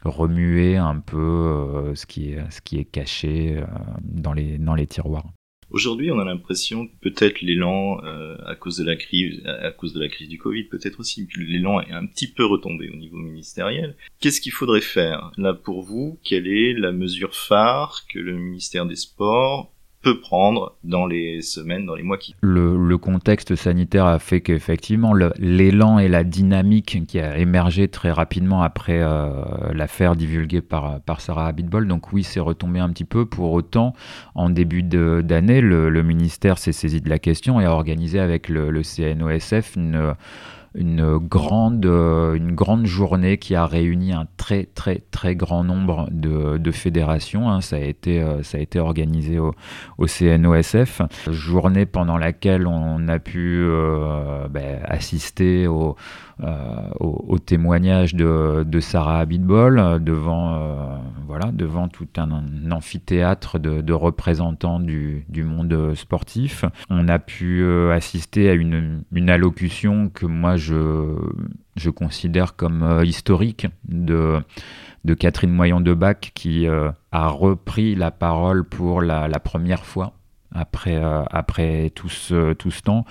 remuer 0.05 0.77
un 0.77 0.99
peu 0.99 1.19
euh, 1.19 1.95
ce, 1.95 2.07
qui 2.07 2.31
est, 2.33 2.85
caché 2.91 3.63
dans, 4.03 4.33
les, 4.33 4.59
dans 4.59 4.75
les 4.75 4.89
tiroirs. 4.89 5.27
Aujourd'hui, 5.71 6.11
on 6.11 6.19
a 6.19 6.25
l'impression 6.25 6.87
que 6.87 6.93
peut-être 7.01 7.41
l'élan, 7.41 7.99
à 8.47 8.55
cause 8.55 8.77
de 8.77 8.85
la 8.85 8.95
crise, 8.95 9.43
à 9.45 9.73
cause 9.73 9.93
de 9.93 10.01
la 10.01 10.09
crise 10.09 10.29
du 10.29 10.39
Covid, 10.39 10.65
peut-être 10.65 11.01
aussi, 11.01 11.27
l'élan 11.37 11.81
est 11.81 11.91
un 11.91 12.07
petit 12.07 12.31
peu 12.31 12.45
retombé 12.45 12.89
au 12.91 12.97
niveau 12.97 13.17
ministériel. 13.17 13.97
Qu'est-ce 14.21 14.41
qu'il 14.41 14.53
faudrait 14.53 14.83
faire? 14.83 15.33
Là 15.37 15.53
pour 15.53 15.83
vous 15.83 16.21
Quelle 16.23 16.47
est 16.47 16.75
la 16.75 16.93
mesure 16.93 17.35
phare 17.35 18.03
que 18.09 18.21
le 18.21 18.39
ministère 18.39 18.87
des 18.87 18.95
Sports 18.95 19.74
peut 20.05 20.21
prendre 20.21 20.77
dans 20.85 21.07
les 21.07 21.41
semaines, 21.43 21.87
dans 21.87 21.95
les 21.95 22.03
mois 22.03 22.19
qui... 22.19 22.37
Le, 22.43 22.95
contexte 22.99 23.57
sanitaire 23.57 24.07
a 24.07 24.19
fait 24.19 24.41
qu'effectivement, 24.41 25.15
l'élan 25.39 25.99
et 25.99 26.09
la 26.09 26.23
dynamique 26.23 27.05
qui 27.09 27.19
a 27.19 27.37
émergé 27.39 27.89
très 27.89 28.13
rapidement 28.13 28.63
après 28.63 29.01
euh, 29.01 29.31
l'affaire 29.73 30.15
divulguée 30.15 30.61
par, 30.61 31.01
Sarah 31.19 31.49
Abitbol, 31.49 31.89
donc 31.89 32.13
oui, 32.13 32.23
c'est 32.23 32.41
retombé 32.41 32.79
un 32.79 32.91
petit 32.91 33.05
peu. 33.05 33.27
Pour 33.27 33.53
autant, 33.53 33.95
en 34.35 34.51
début 34.51 34.83
d'année, 34.83 35.61
le, 35.61 36.03
ministère 36.03 36.59
s'est 36.59 36.73
saisi 36.73 37.01
de 37.01 37.09
la 37.09 37.19
question 37.19 37.61
et 37.61 37.65
a 37.65 37.73
organisé 37.73 38.21
avec 38.21 38.49
le 38.49 38.83
CNOSF 38.83 39.77
une 39.77 40.15
une 40.75 41.19
grande, 41.19 41.87
euh, 41.87 42.35
une 42.35 42.53
grande 42.53 42.87
journée 42.87 43.39
qui 43.39 43.55
a 43.55 43.67
réuni 43.67 44.13
un 44.13 44.27
très 44.37 44.65
très 44.65 45.03
très 45.11 45.37
grand 45.37 45.63
nombre 45.63 46.09
de, 46.11 46.59
de 46.59 46.71
fédérations. 46.73 47.51
Hein. 47.51 47.61
Ça, 47.61 47.77
a 47.77 47.81
été, 47.81 48.21
euh, 48.21 48.43
ça 48.43 48.59
a 48.59 48.61
été 48.61 48.81
organisé 48.81 49.39
au, 49.39 49.55
au, 49.99 50.07
CNOSF. 50.07 51.03
Journée 51.31 51.87
pendant 51.87 52.19
laquelle 52.19 52.67
on 52.67 53.07
a 53.09 53.19
pu 53.19 53.65
euh, 53.65 54.49
ben, 54.49 54.81
assister 54.85 55.69
au, 56.41 56.45
euh, 56.45 56.91
au, 57.01 57.39
témoignage 57.39 58.15
de, 58.15 58.81
Sarah 58.81 59.21
Abitbol 59.21 59.79
euh, 59.79 59.99
devant, 59.99 60.55
euh, 60.55 60.97
voilà, 61.27 61.51
devant 61.53 61.89
tout 61.89 62.09
un, 62.17 62.71
amphithéâtre 62.71 63.59
de, 63.59 63.93
représentants 63.93 64.81
du, 64.81 65.25
monde 65.45 65.95
sportif. 65.95 66.65
On 66.91 67.09
a 67.09 67.19
pu 67.19 67.65
assister 67.91 68.51
à 68.51 68.55
une, 68.55 69.05
allocution 69.29 70.11
que 70.13 70.27
moi 70.27 70.57
je, 70.57 71.91
considère 71.95 72.57
comme 72.57 73.03
historique 73.05 73.67
de 73.89 74.43
Catherine 75.19 75.53
Moyon 75.53 75.81
de 75.81 75.95
Bac 75.95 76.33
qui 76.35 76.67
a 76.67 77.29
repris 77.29 77.95
la 77.95 78.11
parole 78.11 78.65
pour 78.65 79.03
la 79.03 79.29
première 79.41 79.85
fois 79.85 80.15
après, 80.55 81.01
après 81.31 81.91
tout, 81.95 82.09
ce, 82.09 82.53
tout 82.55 82.71
ce 82.71 82.83
temps 82.83 83.05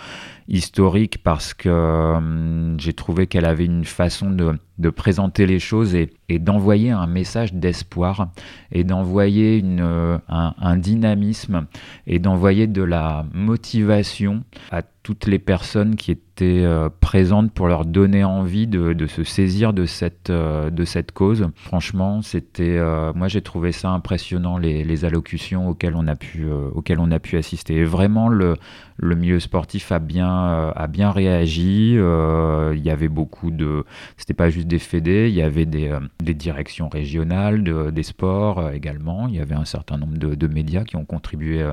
historique 0.47 1.23
parce 1.23 1.53
que 1.53 1.69
hum, 1.69 2.75
j'ai 2.79 2.93
trouvé 2.93 3.27
qu'elle 3.27 3.45
avait 3.45 3.65
une 3.65 3.85
façon 3.85 4.31
de, 4.31 4.57
de 4.79 4.89
présenter 4.89 5.45
les 5.45 5.59
choses 5.59 5.95
et, 5.95 6.09
d'envoyer 6.39 6.89
un 6.89 7.05
message 7.05 7.53
d'espoir 7.53 8.29
et 8.71 8.83
d'envoyer 8.83 9.61
euh, 9.63 10.17
un, 10.27 10.55
un, 10.59 10.75
dynamisme 10.77 11.67
et 12.07 12.17
d'envoyer 12.17 12.65
de 12.65 12.81
la 12.81 13.25
motivation 13.33 14.43
à 14.71 14.81
toutes 14.81 15.27
les 15.27 15.37
personnes 15.37 15.95
qui 15.95 16.11
euh, 16.41 16.89
présentes 16.99 17.51
pour 17.51 17.67
leur 17.67 17.85
donner 17.85 18.23
envie 18.23 18.65
de, 18.65 18.93
de 18.93 19.07
se 19.07 19.23
saisir 19.23 19.71
de 19.71 19.85
cette, 19.85 20.31
euh, 20.31 20.71
de 20.71 20.83
cette 20.83 21.11
cause. 21.11 21.47
Franchement, 21.55 22.21
c'était, 22.23 22.77
euh, 22.77 23.13
moi 23.13 23.27
j'ai 23.27 23.41
trouvé 23.41 23.71
ça 23.71 23.91
impressionnant 23.91 24.57
les, 24.57 24.83
les, 24.83 25.05
allocutions 25.05 25.69
auxquelles 25.69 25.95
on 25.95 26.07
a 26.07 26.15
pu, 26.15 26.45
auxquelles 26.73 26.99
on 26.99 27.11
a 27.11 27.19
pu 27.19 27.37
assister. 27.37 27.75
Et 27.75 27.83
vraiment, 27.83 28.29
le, 28.29 28.55
le 28.97 29.15
milieu 29.15 29.39
sportif 29.39 29.91
a 29.91 29.99
bien, 29.99 30.71
a 30.75 30.87
bien 30.87 31.11
réagi. 31.11 31.93
Il 31.93 32.81
y 32.81 32.89
avait 32.89 33.09
beaucoup 33.09 33.51
de. 33.51 33.83
C'était 34.17 34.33
pas 34.33 34.49
juste 34.49 34.67
des 34.67 34.79
fédés, 34.79 35.27
il 35.29 35.35
y 35.35 35.41
avait 35.41 35.65
des, 35.65 35.95
des 36.21 36.33
directions 36.33 36.89
régionales 36.89 37.63
de, 37.63 37.89
des 37.91 38.03
sports 38.03 38.71
également. 38.71 39.27
Il 39.27 39.35
y 39.35 39.39
avait 39.39 39.55
un 39.55 39.65
certain 39.65 39.97
nombre 39.97 40.17
de, 40.17 40.35
de 40.35 40.47
médias 40.47 40.83
qui 40.83 40.95
ont 40.95 41.05
contribué 41.05 41.63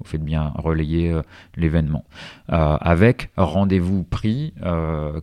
au 0.00 0.04
fait 0.04 0.18
de 0.18 0.24
bien 0.24 0.52
relayer 0.56 1.14
l'événement. 1.56 2.04
avec 2.48 3.30
rendez-vous 3.36 4.04
pris 4.10 4.54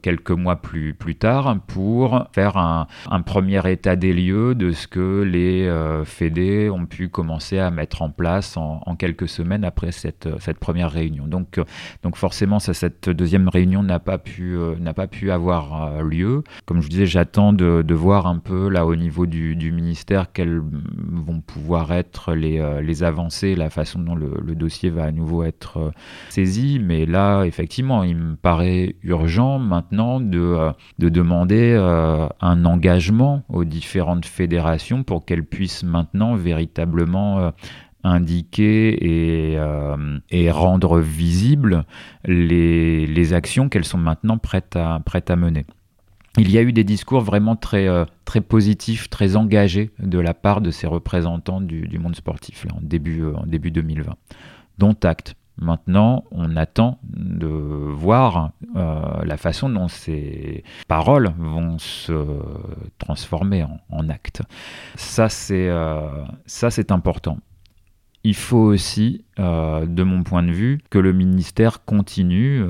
quelques 0.01 0.31
mois 0.31 0.57
plus, 0.57 0.93
plus 0.93 1.15
tard 1.15 1.57
pour 1.67 2.27
faire 2.33 2.57
un, 2.57 2.87
premier 3.25 3.69
état 3.69 3.95
des 3.95 4.13
lieux 4.13 4.55
de 4.55 4.71
ce 4.71 4.87
que 4.87 5.21
les 5.21 5.69
fédés 6.05 6.69
ont 6.69 6.85
pu 6.85 7.09
commencer 7.09 7.59
à 7.59 7.71
mettre 7.71 8.01
en 8.01 8.09
place 8.09 8.57
en, 8.57 8.95
quelques 8.97 9.27
semaines 9.27 9.63
après 9.63 9.91
cette, 9.91 10.27
cette 10.39 10.59
première 10.59 10.91
réunion. 10.91 11.27
Donc 11.27 11.57
euh, 11.57 11.63
donc 12.03 12.15
forcément, 12.15 12.59
cette 12.59 13.09
deuxième 13.09 13.49
réunion 13.49 13.83
n'a 13.83 13.99
pas 13.99 14.17
pu, 14.17 14.55
euh, 14.55 14.75
n'a 14.79 14.93
pas 14.93 15.07
pu 15.07 15.31
avoir 15.31 15.97
euh, 15.97 16.03
lieu. 16.03 16.43
Comme 16.65 16.81
je 16.81 16.89
disais, 16.89 17.05
j'attends 17.05 17.53
de, 17.53 17.83
voir 17.97 18.27
un 18.27 18.37
peu 18.37 18.69
là 18.69 18.85
au 18.85 18.95
niveau 18.95 19.25
du, 19.25 19.55
du, 19.55 19.71
ministère 19.71 20.31
quelles 20.31 20.61
vont 20.61 21.41
pouvoir 21.41 21.91
être 21.91 22.35
les, 22.35 22.63
les 22.83 23.03
avancées, 23.03 23.55
la 23.55 23.71
façon 23.71 23.99
dont 23.99 24.13
le, 24.13 24.33
le, 24.45 24.53
dossier 24.53 24.91
va 24.91 25.05
à 25.05 25.11
nouveau 25.11 25.43
être 25.43 25.91
saisi. 26.29 26.79
Mais 26.79 27.07
là, 27.07 27.43
effectivement, 27.43 28.03
il 28.03 28.15
me 28.15 28.35
paraît 28.35 28.76
urgent 29.03 29.59
maintenant 29.59 30.19
de, 30.19 30.71
de 30.99 31.09
demander 31.09 31.75
un 32.41 32.65
engagement 32.65 33.43
aux 33.49 33.63
différentes 33.63 34.25
fédérations 34.25 35.03
pour 35.03 35.25
qu'elles 35.25 35.45
puissent 35.45 35.83
maintenant 35.83 36.35
véritablement 36.35 37.53
indiquer 38.07 39.51
et, 39.51 39.57
euh, 39.57 40.19
et 40.29 40.51
rendre 40.51 40.99
visibles 40.99 41.85
les, 42.25 43.05
les 43.05 43.33
actions 43.33 43.69
qu'elles 43.69 43.85
sont 43.85 43.97
maintenant 43.97 44.37
prêtes 44.37 44.75
à, 44.75 44.99
prêtes 45.05 45.29
à 45.29 45.35
mener. 45.35 45.65
Il 46.37 46.51
y 46.51 46.57
a 46.57 46.61
eu 46.61 46.71
des 46.71 46.83
discours 46.83 47.21
vraiment 47.21 47.55
très, 47.55 47.87
euh, 47.87 48.05
très 48.25 48.41
positifs, 48.41 49.09
très 49.09 49.35
engagés 49.35 49.91
de 49.99 50.19
la 50.19 50.33
part 50.33 50.61
de 50.61 50.69
ces 50.69 50.85
représentants 50.85 51.61
du, 51.61 51.87
du 51.87 51.97
monde 51.97 52.15
sportif 52.15 52.65
en, 52.71 52.79
début, 52.81 53.23
euh, 53.23 53.35
en 53.35 53.45
début 53.45 53.71
2020, 53.71 54.15
dont 54.77 54.95
acte. 55.03 55.35
Maintenant, 55.59 56.23
on 56.31 56.55
attend 56.55 56.99
de 57.03 57.47
voir 57.47 58.51
euh, 58.75 59.23
la 59.23 59.37
façon 59.37 59.69
dont 59.69 59.87
ces 59.87 60.63
paroles 60.87 61.33
vont 61.37 61.79
se 61.79 62.13
transformer 62.99 63.65
en, 63.89 64.09
actes. 64.09 64.41
Euh, 64.43 66.25
ça, 66.45 66.69
c'est 66.69 66.91
important. 66.91 67.39
il 68.23 68.35
faut 68.35 68.57
aussi, 68.57 69.25
de 69.37 70.03
mon 70.03 70.23
point 70.23 70.43
de 70.43 70.51
vue, 70.51 70.79
que 70.89 70.99
le 70.99 71.13
ministère 71.13 71.85
continue 71.85 72.63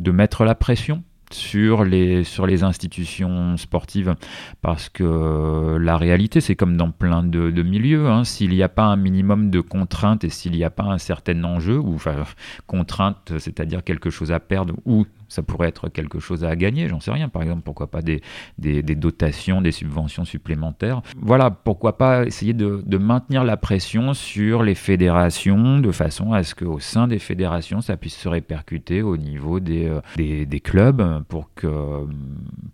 de 0.00 0.10
mettre 0.10 0.44
la 0.44 0.54
pression 0.54 1.02
sur 1.34 1.84
les, 1.84 2.24
institutions 2.62 3.56
sportives 3.56 4.14
parce 4.60 4.88
que 4.88 5.76
la 5.80 5.96
réalité 5.96 6.40
c'est 6.40 6.54
comme 6.54 6.76
dans 6.76 6.90
plein 6.90 7.22
de, 7.22 7.62
milieux 7.62 8.08
hein. 8.08 8.24
s'il 8.24 8.50
n'y 8.50 8.62
a 8.62 8.68
pas 8.68 8.84
un 8.84 8.96
minimum 8.96 9.50
de 9.50 9.60
contraintes 9.60 10.24
et 10.24 10.28
s'il 10.28 10.52
n'y 10.52 10.64
a 10.64 10.70
pas 10.70 10.84
un 10.84 10.98
certain 10.98 11.42
enjeu 11.44 11.78
ou 11.78 11.94
enfin 11.94 12.24
contrainte 12.66 13.32
c'est-à-dire 13.38 13.82
quelque 13.84 14.10
chose 14.10 14.32
à 14.32 14.40
perdre 14.40 14.74
ou 14.84 15.06
ça 15.32 15.42
pourrait 15.42 15.68
être 15.68 15.88
quelque 15.88 16.20
chose 16.20 16.44
à 16.44 16.54
gagner, 16.56 16.88
j'en 16.88 17.00
sais 17.00 17.10
rien. 17.10 17.28
Par 17.28 17.42
exemple, 17.42 17.62
pourquoi 17.62 17.90
pas 17.90 18.02
des, 18.02 18.20
dotations, 18.58 19.62
des 19.62 19.72
subventions 19.72 20.24
supplémentaires. 20.24 21.02
Voilà, 21.16 21.50
pourquoi 21.50 21.96
pas 21.96 22.24
essayer 22.24 22.52
de, 22.52 22.82
maintenir 22.98 23.42
la 23.42 23.56
pression 23.56 24.14
sur 24.14 24.62
les 24.62 24.74
fédérations 24.74 25.78
de 25.78 25.90
façon 25.90 26.32
à 26.32 26.44
ce 26.44 26.54
qu'au 26.54 26.78
sein 26.78 27.08
des 27.08 27.18
fédérations, 27.18 27.80
ça 27.80 27.96
puisse 27.96 28.16
se 28.16 28.28
répercuter 28.28 29.02
au 29.02 29.16
niveau 29.16 29.58
des, 29.58 29.86
euh, 29.86 30.44
des 30.44 30.60
clubs 30.60 31.24
pour 31.28 31.52
que, 31.54 32.06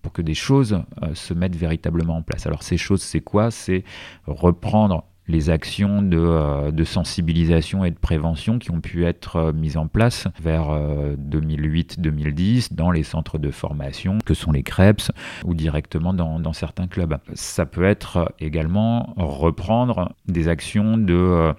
pour 0.02 0.12
que 0.12 0.20
des 0.20 0.34
choses 0.34 0.82
euh, 1.02 1.14
se 1.14 1.32
mettent 1.32 1.56
véritablement 1.56 2.16
en 2.16 2.22
place. 2.22 2.46
Alors 2.46 2.62
ces 2.62 2.76
choses, 2.76 3.02
c'est 3.02 3.20
quoi? 3.20 3.50
C'est 3.50 3.84
reprendre 4.26 5.04
les 5.28 5.50
actions 5.50 6.02
euh, 6.12 6.70
de, 6.70 6.84
sensibilisation 6.84 7.84
et 7.84 7.90
de 7.90 7.98
prévention 7.98 8.58
qui 8.58 8.70
ont 8.70 8.80
pu 8.80 9.04
être 9.04 9.36
euh, 9.36 9.52
mises 9.52 9.76
en 9.76 9.86
place 9.86 10.26
vers 10.42 10.68
2008-2010 10.70 12.68
euh, 12.72 12.74
dans 12.74 12.90
les 12.90 13.02
centres 13.02 13.38
de 13.38 13.50
formation 13.50 14.18
que 14.24 14.34
sont 14.34 14.52
les 14.52 14.62
CREPS 14.62 15.12
ou 15.44 15.54
directement 15.54 16.14
dans, 16.14 16.52
certains 16.52 16.86
clubs. 16.86 17.18
Ça 17.34 17.66
peut 17.66 17.84
être 17.84 18.32
également 18.40 19.12
reprendre 19.16 20.14
des 20.26 20.48
actions 20.48 20.96
de, 20.96 21.52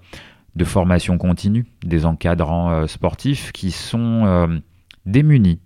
formation 0.63 1.17
continue 1.17 1.65
des 1.85 2.05
encadrants 2.05 2.87
sportifs 2.87 3.51
qui 3.51 3.71
sont 3.71 4.59
démunis 5.05 5.59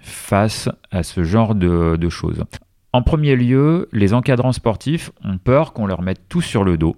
face 0.00 0.68
à 0.90 1.02
ce 1.02 1.24
genre 1.24 1.54
de 1.54 2.08
choses. 2.08 2.44
En 2.92 3.02
premier 3.02 3.36
lieu, 3.36 3.88
les 3.92 4.14
encadrants 4.14 4.52
sportifs 4.52 5.10
ont 5.24 5.38
peur 5.38 5.72
qu'on 5.72 5.86
leur 5.86 6.02
mette 6.02 6.28
tout 6.28 6.40
sur 6.40 6.64
le 6.64 6.78
dos 6.78 6.96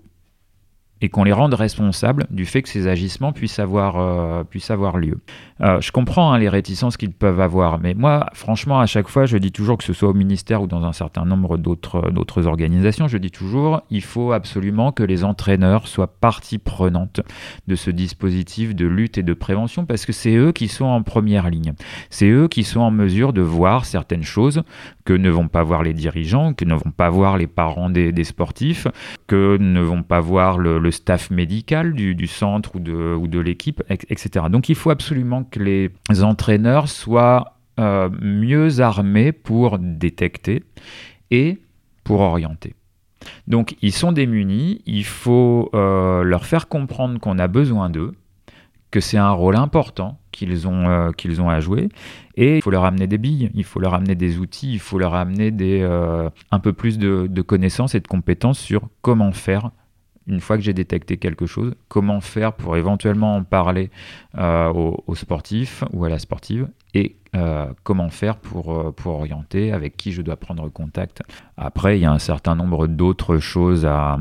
et 1.00 1.08
qu'on 1.08 1.24
les 1.24 1.32
rende 1.32 1.54
responsables 1.54 2.26
du 2.30 2.46
fait 2.46 2.62
que 2.62 2.68
ces 2.68 2.86
agissements 2.86 3.32
puissent 3.32 3.58
avoir, 3.58 3.98
euh, 3.98 4.44
puissent 4.44 4.70
avoir 4.70 4.98
lieu. 4.98 5.18
Euh, 5.62 5.80
je 5.80 5.92
comprends 5.92 6.32
hein, 6.32 6.38
les 6.38 6.48
réticences 6.48 6.96
qu'ils 6.96 7.12
peuvent 7.12 7.40
avoir, 7.40 7.78
mais 7.80 7.94
moi, 7.94 8.26
franchement, 8.34 8.80
à 8.80 8.86
chaque 8.86 9.08
fois, 9.08 9.26
je 9.26 9.36
dis 9.38 9.52
toujours 9.52 9.78
que 9.78 9.84
ce 9.84 9.92
soit 9.92 10.08
au 10.08 10.14
ministère 10.14 10.62
ou 10.62 10.66
dans 10.66 10.84
un 10.84 10.92
certain 10.92 11.24
nombre 11.24 11.56
d'autres, 11.56 12.10
d'autres 12.10 12.46
organisations, 12.46 13.08
je 13.08 13.18
dis 13.18 13.30
toujours, 13.30 13.82
il 13.90 14.02
faut 14.02 14.32
absolument 14.32 14.92
que 14.92 15.02
les 15.02 15.24
entraîneurs 15.24 15.88
soient 15.88 16.14
partie 16.20 16.58
prenante 16.58 17.20
de 17.66 17.74
ce 17.74 17.90
dispositif 17.90 18.74
de 18.74 18.86
lutte 18.86 19.18
et 19.18 19.22
de 19.22 19.34
prévention, 19.34 19.86
parce 19.86 20.06
que 20.06 20.12
c'est 20.12 20.34
eux 20.34 20.52
qui 20.52 20.68
sont 20.68 20.84
en 20.84 21.02
première 21.02 21.48
ligne. 21.48 21.72
C'est 22.10 22.28
eux 22.28 22.48
qui 22.48 22.64
sont 22.64 22.80
en 22.80 22.90
mesure 22.90 23.32
de 23.32 23.42
voir 23.42 23.84
certaines 23.84 24.22
choses 24.22 24.62
ne 25.12 25.30
vont 25.30 25.48
pas 25.48 25.62
voir 25.62 25.82
les 25.82 25.94
dirigeants, 25.94 26.54
que 26.54 26.64
ne 26.64 26.74
vont 26.74 26.90
pas 26.90 27.10
voir 27.10 27.38
les 27.38 27.46
parents 27.46 27.90
des, 27.90 28.24
sportifs, 28.24 28.86
que 29.26 29.56
ne 29.58 29.80
vont 29.80 30.02
pas 30.02 30.20
voir 30.20 30.58
le 30.58 30.90
staff 30.90 31.30
médical 31.30 31.94
du, 31.94 32.26
centre 32.26 32.76
ou 32.76 32.80
de, 32.80 33.14
ou 33.14 33.28
de 33.28 33.38
l'équipe, 33.38 33.82
etc. 33.88 34.46
Donc 34.50 34.68
il 34.68 34.74
faut 34.74 34.90
absolument 34.90 35.44
que 35.44 35.60
les 35.60 35.90
entraîneurs 36.22 36.88
soient 36.88 37.54
euh, 37.80 38.10
mieux 38.20 38.80
armés 38.80 39.32
pour 39.32 39.78
détecter 39.78 40.64
et 41.30 41.58
pour 42.04 42.20
orienter. 42.20 42.74
Donc 43.46 43.74
ils 43.80 43.92
sont 43.92 44.12
démunis, 44.12 44.82
il 44.84 45.04
faut 45.04 45.70
euh, 45.72 46.22
leur 46.22 46.44
faire 46.44 46.68
comprendre 46.68 47.18
qu'on 47.20 47.38
a 47.38 47.48
besoin 47.48 47.88
d'eux, 47.88 48.12
que 48.90 49.00
c'est 49.00 49.16
un 49.16 49.30
rôle 49.30 49.56
important 49.56 50.19
qu'ils 50.46 50.66
ont, 50.66 50.88
euh, 50.88 51.12
qu'ils 51.12 51.40
ont 51.40 51.48
à 51.48 51.60
jouer. 51.60 51.88
Et 52.36 52.56
il 52.56 52.62
faut 52.62 52.70
leur 52.70 52.84
amener 52.84 53.06
des 53.06 53.18
billes, 53.18 53.50
il 53.54 53.64
faut 53.64 53.80
leur 53.80 53.94
amener 53.94 54.14
des 54.14 54.38
outils, 54.38 54.72
il 54.72 54.80
faut 54.80 54.98
leur 54.98 55.14
amener 55.14 55.50
des, 55.50 55.82
un 56.50 56.58
peu 56.58 56.72
plus 56.72 56.98
de, 56.98 57.26
de 57.28 57.42
connaissances 57.42 57.94
et 57.94 58.00
de 58.00 58.08
compétences 58.08 58.58
sur 58.58 58.88
comment 59.02 59.32
faire 59.32 59.70
une 60.30 60.40
fois 60.40 60.56
que 60.56 60.62
j'ai 60.62 60.72
détecté 60.72 61.16
quelque 61.16 61.46
chose, 61.46 61.74
comment 61.88 62.20
faire 62.20 62.52
pour 62.52 62.76
éventuellement 62.76 63.36
en 63.36 63.44
parler 63.44 63.90
euh, 64.38 64.72
aux, 64.72 65.14
sportifs 65.14 65.84
ou 65.92 66.04
à 66.04 66.08
la 66.08 66.18
sportive 66.18 66.68
et 66.94 67.16
euh, 67.36 67.66
comment 67.84 68.10
faire 68.10 68.36
pour, 68.36 68.74
euh, 68.74 68.90
pour 68.90 69.14
orienter, 69.14 69.72
avec 69.72 69.96
qui 69.96 70.10
je 70.10 70.20
dois 70.20 70.36
prendre 70.36 70.68
contact. 70.68 71.22
Après, 71.56 71.96
il 71.96 72.02
y 72.02 72.04
a 72.04 72.10
un 72.10 72.18
certain 72.18 72.56
nombre 72.56 72.88
d'autres 72.88 73.38
choses 73.38 73.86
à, 73.86 74.18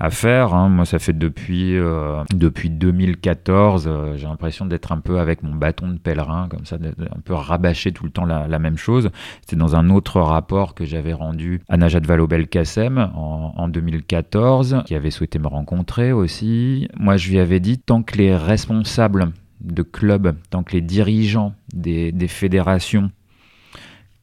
à 0.00 0.10
faire. 0.10 0.52
Hein. 0.52 0.68
Moi, 0.68 0.84
ça 0.84 0.98
fait 0.98 1.12
depuis, 1.12 1.76
euh, 1.76 2.24
depuis 2.34 2.68
2014, 2.68 3.88
j'ai 4.16 4.26
l'impression 4.26 4.66
d'être 4.66 4.90
un 4.90 4.98
peu 4.98 5.20
avec 5.20 5.44
mon 5.44 5.54
bâton 5.54 5.86
de 5.86 5.98
pèlerin, 5.98 6.48
comme 6.48 6.64
ça, 6.64 6.78
un 6.78 7.20
peu 7.20 7.32
rabâcher 7.34 7.92
tout 7.92 8.04
le 8.04 8.10
temps 8.10 8.24
la, 8.24 8.58
même 8.58 8.76
chose. 8.76 9.10
C'était 9.42 9.56
dans 9.56 9.76
un 9.76 9.88
autre 9.90 10.20
rapport 10.20 10.74
que 10.74 10.84
j'avais 10.84 11.12
rendu 11.12 11.60
à 11.68 11.76
Najat 11.76 12.00
Vallaud-Belkacem 12.00 13.10
en 13.14 13.68
2014, 13.68 14.82
qui 14.84 14.96
avait 14.96 15.12
souhaité 15.12 15.38
me 15.38 15.46
rencontrer 15.46 16.12
aussi. 16.12 16.88
Moi, 16.98 17.16
je 17.16 17.30
lui 17.30 17.38
avais 17.38 17.60
dit, 17.60 17.78
tant 17.78 18.02
que 18.02 18.18
les 18.18 18.34
responsables 18.34 19.32
de 19.62 19.82
clubs, 19.82 20.36
tant 20.50 20.62
que 20.62 20.72
les 20.72 20.80
dirigeants 20.80 21.54
des, 21.72 22.12
fédérations 22.28 23.10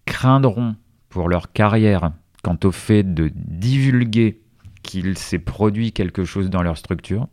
craindront 0.06 0.76
pour 1.10 1.30
leur 1.30 1.52
carrière 1.52 2.12
quant 2.44 2.58
au 2.64 2.72
fait 2.72 3.04
de 3.04 3.32
divulguer 3.34 4.42
qu'il 4.84 5.18
s'est 5.18 5.40
produit 5.40 5.92
quelque 5.92 6.24
chose 6.24 6.50
dans 6.50 6.62
leur 6.62 6.78
structure, 6.78 7.28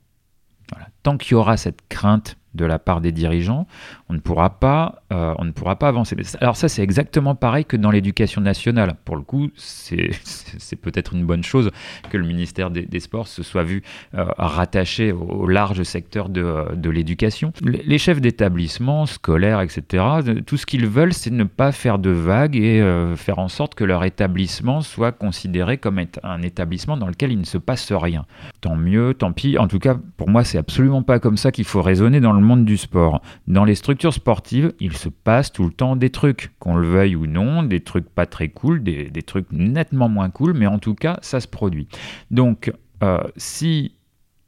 tant 1.07 1.19
qu'il 1.19 1.33
y 1.33 1.35
aura 1.37 1.57
cette 1.57 1.83
crainte 1.89 2.37
de 2.57 2.65
la 2.65 2.79
part 2.79 3.01
des 3.01 3.13
dirigeants, 3.13 3.69
on 4.09 4.15
ne 4.15 4.19
pourra 4.19 4.59
pas, 4.59 5.03
euh, 5.13 5.35
on 5.39 5.45
ne 5.45 5.53
pourra 5.53 5.77
pas 5.77 5.89
avancer. 5.89 6.17
Alors 6.41 6.57
ça, 6.57 6.69
c'est 6.69 6.83
exactement 6.83 7.35
pareil 7.35 7.65
que 7.65 7.77
dans 7.77 7.91
l'éducation 7.91 8.41
nationale. 8.41 8.97
Pour 9.05 9.17
le 9.17 9.23
coup, 9.23 9.51
c'est 9.57 10.11
peut-être 10.83 11.15
une 11.15 11.25
bonne 11.25 11.45
chose 11.45 11.71
que 12.11 12.17
le 12.17 12.25
ministère 12.25 12.71
des, 12.71 13.01
Sports 13.01 13.29
se 13.29 13.43
soit 13.43 13.63
vu 13.63 13.83
euh, 14.15 14.25
rattaché 14.39 15.13
au, 15.13 15.47
large 15.47 15.83
secteur 15.83 16.31
de, 16.31 16.75
de 16.75 16.91
l'éducation. 16.91 17.53
Les 17.63 17.99
chefs 17.99 18.23
d'établissement, 18.23 19.05
scolaires, 19.05 19.61
etc., 19.61 20.05
tout 20.47 20.57
ce 20.57 20.65
qu'ils 20.65 20.87
veulent, 20.87 21.13
c'est 21.13 21.31
ne 21.31 21.45
pas 21.45 21.73
faire 21.73 21.99
de 21.99 22.11
vagues 22.11 22.57
et 22.57 22.81
euh, 22.81 23.17
faire 23.17 23.39
en 23.39 23.49
sorte 23.49 23.75
que 23.75 23.85
leur 23.85 24.03
établissement 24.05 24.81
soit 24.81 25.13
considéré 25.13 25.77
comme 25.77 26.01
un 26.23 26.43
établissement 26.43 26.97
dans 26.97 27.07
lequel 27.07 27.33
il 27.33 27.39
ne 27.39 27.45
se 27.45 27.59
passe 27.59 27.93
rien. 27.93 28.25
Tant 28.63 28.77
mieux, 28.77 29.13
tant 29.13 29.33
pis. 29.33 29.59
En 29.59 29.69
tout 29.69 29.79
cas, 29.79 29.97
pour 30.17 30.31
moi, 30.31 30.43
c'est 30.43 30.59
absolument 30.59 30.96
pas 31.03 31.19
comme 31.19 31.37
ça 31.37 31.53
qu'il 31.53 31.65
faut 31.65 31.83
raisonner 31.83 32.21
dans 32.21 32.33
le 32.33 32.41
monde 32.41 32.65
du 32.65 32.77
sport. 32.77 33.23
Dans 33.47 33.65
les 33.65 33.75
structures 33.75 34.13
sportives, 34.13 34.73
il 34.81 34.97
se 34.97 35.09
passe 35.09 35.53
tout 35.53 35.65
le 35.65 35.73
temps 35.73 35.97
des 35.97 36.11
trucs, 36.11 36.53
qu'on 36.59 36.77
le 36.77 36.89
veuille 36.89 37.17
ou 37.17 37.27
non, 37.27 37.63
des 37.63 37.81
trucs 37.81 38.09
pas 38.09 38.27
très 38.27 38.49
cool, 38.49 38.83
des, 38.83 39.11
trucs 39.23 39.51
nettement 39.53 40.09
moins 40.09 40.31
cool, 40.31 40.55
mais 40.55 40.67
en 40.67 40.79
tout 40.79 40.95
cas, 40.95 41.19
ça 41.23 41.41
se 41.41 41.49
produit. 41.49 41.89
Donc, 42.31 42.73
euh, 43.03 43.23
si 43.37 43.93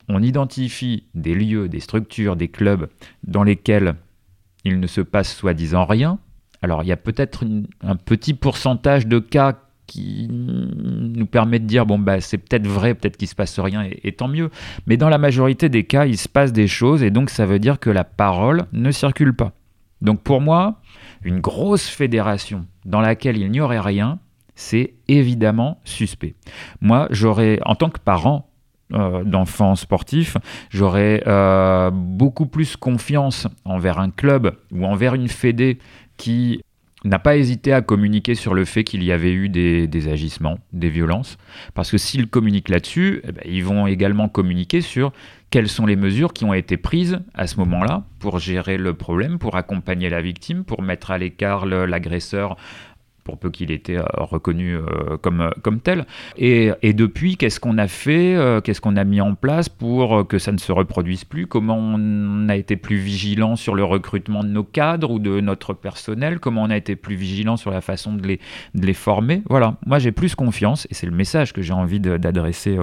on 0.09 0.23
identifie 0.23 1.05
des 1.15 1.35
lieux, 1.35 1.69
des 1.69 1.81
structures, 1.81 2.37
des 2.37 2.49
clubs 2.49 2.89
dans 3.25 3.43
lesquels 3.43 3.95
il 4.65 4.81
ne 4.81 4.87
se 4.87 5.01
passe 5.01 5.35
soi-disant 5.35 5.85
rien, 5.85 6.19
alors 6.63 6.83
il 6.83 6.89
y 6.89 6.93
a 6.93 6.97
peut-être 6.97 7.45
un 7.83 7.97
petit 7.97 8.35
pourcentage 8.35 9.07
de 9.07 9.19
cas 9.19 9.57
qui 9.89 10.29
nous 10.31 11.27
permet 11.27 11.59
de 11.59 11.65
dire 11.65 11.87
bon 11.87 11.99
bah 11.99 12.21
c'est 12.21 12.39
peut-être 12.39 12.69
vrai, 12.69 12.95
peut-être 12.95 13.17
qu'il 13.17 13.27
se 13.27 13.35
passe 13.35 13.59
rien 13.59 13.89
et, 13.91 14.13
tant 14.13 14.29
mieux. 14.29 14.51
Mais 14.87 14.97
dans 14.97 15.09
la 15.09 15.19
majorité 15.19 15.69
des 15.69 15.85
cas, 15.85 16.07
il 16.07 16.17
se 16.17 16.29
passe 16.29 16.53
des 16.53 16.69
choses 16.69 17.03
et 17.03 17.11
donc 17.11 17.31
ça 17.31 17.47
veut 17.47 17.59
dire 17.59 17.81
que 17.81 17.91
la 17.91 18.05
parole 18.05 18.67
ne 18.73 18.93
circule 18.93 19.35
pas. 19.35 19.53
Donc 20.01 20.23
pour 20.23 20.41
moi, 20.41 20.81
une 21.25 21.41
grosse 21.41 21.89
fédération 21.89 22.67
dans 22.85 23.01
laquelle 23.01 23.37
il 23.37 23.51
n'y 23.51 23.61
aurait 23.61 23.81
rien, 23.81 24.21
c'est 24.55 24.95
évidemment 25.09 25.81
suspect. 25.85 26.35
Moi, 26.81 27.09
j'aurais 27.11 27.59
en 27.65 27.75
tant 27.75 27.89
que 27.89 27.99
parent 27.99 28.49
euh, 28.93 29.25
d'enfants 29.25 29.75
sportifs, 29.75 30.37
j'aurais 30.71 31.23
euh, 31.27 31.91
beaucoup 31.91 32.47
plus 32.47 32.77
confiance 32.77 33.49
envers 33.65 33.99
un 33.99 34.11
club 34.11 34.57
ou 34.71 34.85
envers 34.85 35.15
une 35.15 35.29
fédé 35.29 35.79
qui 36.17 36.61
n'a 37.05 37.19
pas 37.19 37.37
hésité 37.37 37.73
à 37.73 37.81
communiquer 37.81 38.35
sur 38.35 38.55
le 38.55 38.65
fait 38.65 38.85
qu'il 38.85 39.05
y 39.05 39.13
avait 39.13 39.33
eu 39.33 39.49
des, 39.49 40.09
agissements, 40.09 40.59
des 40.73 40.89
violences, 40.89 41.39
parce 41.75 41.91
que 41.91 41.99
s'ils 41.99 42.27
communiquent 42.27 42.69
là-dessus, 42.69 43.21
eh 43.25 43.33
ben, 43.33 43.43
ils 43.47 43.65
vont 43.65 43.87
également 43.87 44.29
communiquer 44.29 44.81
sur 44.81 45.13
quelles 45.51 45.69
sont 45.69 45.87
les 45.87 45.97
mesures 45.97 46.33
qui 46.33 46.45
ont 46.45 46.53
été 46.53 46.77
prises 46.77 47.21
à 47.35 47.47
ce 47.47 47.57
moment-là 47.57 48.05
pour 48.19 48.39
gérer 48.39 48.77
le 48.77 48.95
problème, 48.95 49.39
pour 49.39 49.57
accompagner 49.57 50.11
la 50.11 50.21
victime, 50.21 50.65
pour 50.65 50.83
mettre 50.83 51.11
à 51.11 51.19
l'écart 51.19 51.65
l'agresseur 51.65 52.57
pour 53.29 53.37
peu 53.37 53.51
qu'il 53.51 53.71
ait 53.71 53.75
été 53.75 54.01
reconnu 54.15 54.79
comme, 55.21 55.51
comme 55.63 55.81
tel. 55.81 56.07
Et, 56.39 56.73
depuis, 56.95 57.37
qu'est-ce 57.37 57.61
qu'on 57.61 57.77
a 57.77 57.89
fait 57.89 58.37
Qu'est-ce 58.65 58.81
qu'on 58.81 58.97
a 58.97 59.05
mis 59.05 59.21
en 59.21 59.35
place 59.35 59.69
pour 59.69 60.27
que 60.27 60.39
ça 60.39 60.51
ne 60.51 60.57
se 60.57 60.73
reproduise 60.73 61.25
plus? 61.25 61.47
Comment 61.47 61.77
on 61.77 62.49
a 62.49 62.57
été 62.57 62.77
plus 62.77 62.97
vigilant 62.97 63.55
sur 63.55 63.75
le 63.75 63.85
recrutement 63.85 64.43
de 64.43 64.49
nos 64.49 64.65
cadres 64.65 65.11
ou 65.11 65.19
de 65.19 65.41
notre 65.41 65.75
personnel? 65.75 66.41
Comment 66.41 66.63
on 66.63 66.71
a 66.71 66.77
été 66.79 66.97
plus 66.97 67.17
vigilant 67.17 67.59
sur 67.59 67.71
la 67.71 67.83
façon 67.83 68.15
de 68.15 68.27
les, 68.27 68.41
de 68.75 68.87
les 68.87 68.95
former? 68.95 69.43
Voilà, 69.51 69.77
moi 69.85 69.99
j'ai 69.99 70.13
plus 70.13 70.35
confiance, 70.35 70.87
et 70.91 70.95
c'est 70.95 71.07
le 71.07 71.13
message 71.15 71.53
que 71.53 71.61
j'ai 71.61 71.75
envie 71.75 72.01
d'adresser 72.01 72.79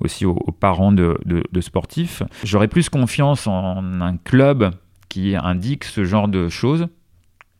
aussi 0.00 0.26
aux, 0.26 0.34
parents 0.60 0.92
de, 0.92 1.18
de 1.24 1.60
sportifs. 1.62 2.22
J'aurais 2.44 2.68
plus 2.68 2.90
confiance 2.90 3.46
en 3.46 4.02
un 4.02 4.16
club 4.18 4.70
qui 5.08 5.34
indique 5.34 5.84
ce 5.84 6.04
genre 6.04 6.28
de 6.28 6.48
choses 6.48 6.88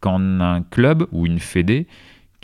qu'en 0.00 0.40
un 0.40 0.62
club 0.62 1.06
ou 1.12 1.26
une 1.26 1.38
fédé 1.38 1.86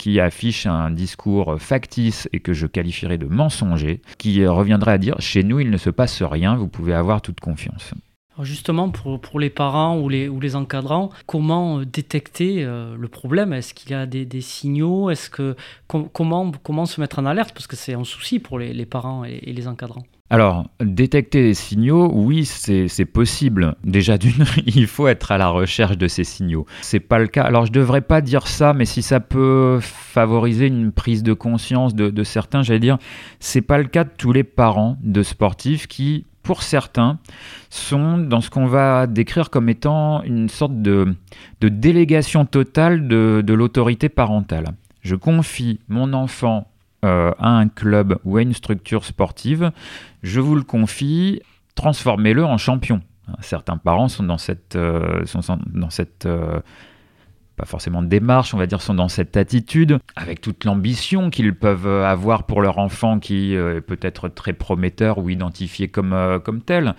qui 0.03 0.19
affiche 0.19 0.65
un 0.65 0.91
discours 0.91 1.55
factice 1.61 2.27
et 2.33 2.41
que 2.41 2.51
je 2.51 2.67
qualifierais 2.67 3.17
de 3.17 3.25
mensonger, 3.25 4.01
qui 4.17 4.45
reviendrait 4.45 4.91
à 4.91 4.97
dire 4.97 5.15
chez 5.19 5.43
nous 5.43 5.61
il 5.61 5.69
ne 5.69 5.77
se 5.77 5.89
passe 5.89 6.21
rien, 6.21 6.57
vous 6.57 6.67
pouvez 6.67 6.93
avoir 6.93 7.21
toute 7.21 7.39
confiance. 7.39 7.93
Justement, 8.41 8.89
pour, 8.89 9.19
pour, 9.19 9.39
les 9.39 9.49
parents 9.49 9.99
ou 9.99 10.09
les, 10.09 10.27
ou 10.27 10.39
les 10.39 10.55
encadrants, 10.55 11.09
comment 11.25 11.79
euh, 11.79 11.85
détecter 11.85 12.63
euh, 12.63 12.95
le 12.97 13.07
problème? 13.07 13.53
Est-ce 13.53 13.73
qu'il 13.73 13.91
y 13.91 13.93
a 13.93 14.05
des, 14.05 14.41
signaux? 14.41 15.09
Est-ce 15.09 15.29
que 15.29 15.55
comment, 15.87 16.51
comment 16.63 16.85
se 16.85 16.99
mettre 16.99 17.19
en 17.19 17.25
alerte? 17.25 17.53
Parce 17.53 17.67
que 17.67 17.75
c'est 17.75 17.93
un 17.93 18.03
souci 18.03 18.39
pour 18.39 18.59
les, 18.59 18.85
parents 18.85 19.23
et, 19.23 19.39
les 19.53 19.67
encadrants. 19.67 20.03
Alors, 20.29 20.67
détecter 20.81 21.43
les 21.43 21.53
signaux, 21.53 22.09
oui, 22.11 22.45
c'est 22.45 23.05
possible. 23.05 23.75
Déjà 23.83 24.17
d'une, 24.17 24.45
il 24.65 24.87
faut 24.87 25.07
être 25.07 25.31
à 25.31 25.37
la 25.37 25.49
recherche 25.49 25.97
de 25.97 26.07
ces 26.07 26.23
signaux. 26.23 26.65
C'est 26.81 26.99
pas 26.99 27.19
le 27.19 27.27
cas. 27.27 27.43
Alors, 27.43 27.67
je 27.67 27.71
devrais 27.71 28.01
pas 28.01 28.21
dire 28.21 28.47
ça, 28.47 28.73
mais 28.73 28.85
si 28.85 29.03
ça 29.03 29.19
peut 29.19 29.79
favoriser 29.81 30.67
une 30.67 30.91
prise 30.91 31.21
de 31.21 31.33
conscience 31.33 31.93
de, 31.93 32.23
certains, 32.23 32.63
j'allais 32.63 32.79
dire, 32.79 32.97
c'est 33.39 33.61
pas 33.61 33.77
le 33.77 33.85
cas 33.85 34.05
de 34.05 34.11
tous 34.17 34.31
les 34.31 34.43
parents 34.43 34.97
de 35.03 35.21
sportifs 35.21 35.87
qui, 35.87 36.25
pour 36.43 36.61
certains, 36.61 37.19
sont 37.69 38.17
dans 38.17 38.41
ce 38.41 38.49
qu'on 38.49 38.67
va 38.67 39.07
décrire 39.07 39.49
comme 39.49 39.69
étant 39.69 40.21
une 40.23 40.49
sorte 40.49 40.81
de, 40.81 41.15
délégation 41.61 42.45
totale 42.45 43.07
de, 43.07 43.53
l'autorité 43.53 44.09
parentale. 44.09 44.73
Je 45.01 45.15
confie 45.15 45.79
mon 45.87 46.13
enfant 46.13 46.67
euh, 47.03 47.31
à 47.39 47.49
un 47.49 47.67
club 47.67 48.17
ou 48.25 48.37
à 48.37 48.41
une 48.41 48.53
structure 48.53 49.05
sportive, 49.05 49.71
je 50.21 50.39
vous 50.39 50.55
le 50.55 50.63
confie, 50.63 51.41
transformez-le 51.75 52.45
en 52.45 52.57
champion. 52.57 53.01
Certains 53.39 53.77
parents 53.77 54.09
sont 54.09 54.23
dans 54.23 54.37
cette, 54.37 54.75
euh, 54.75 55.25
sont 55.25 55.57
dans 55.73 55.89
cette 55.89 56.25
euh, 56.25 56.59
pas 57.55 57.65
forcément 57.65 58.01
de 58.01 58.07
démarche, 58.07 58.53
on 58.53 58.57
va 58.57 58.67
dire, 58.67 58.81
sont 58.81 58.95
dans 58.95 59.09
cette 59.09 59.37
attitude, 59.37 59.99
avec 60.15 60.41
toute 60.41 60.65
l'ambition 60.65 61.29
qu'ils 61.29 61.55
peuvent 61.55 61.87
avoir 61.87 62.45
pour 62.45 62.61
leur 62.61 62.77
enfant 62.77 63.19
qui 63.19 63.53
est 63.53 63.81
peut-être 63.81 64.29
très 64.29 64.53
prometteur 64.53 65.17
ou 65.17 65.29
identifié 65.29 65.87
comme, 65.87 66.41
comme 66.43 66.61
tel 66.61 66.95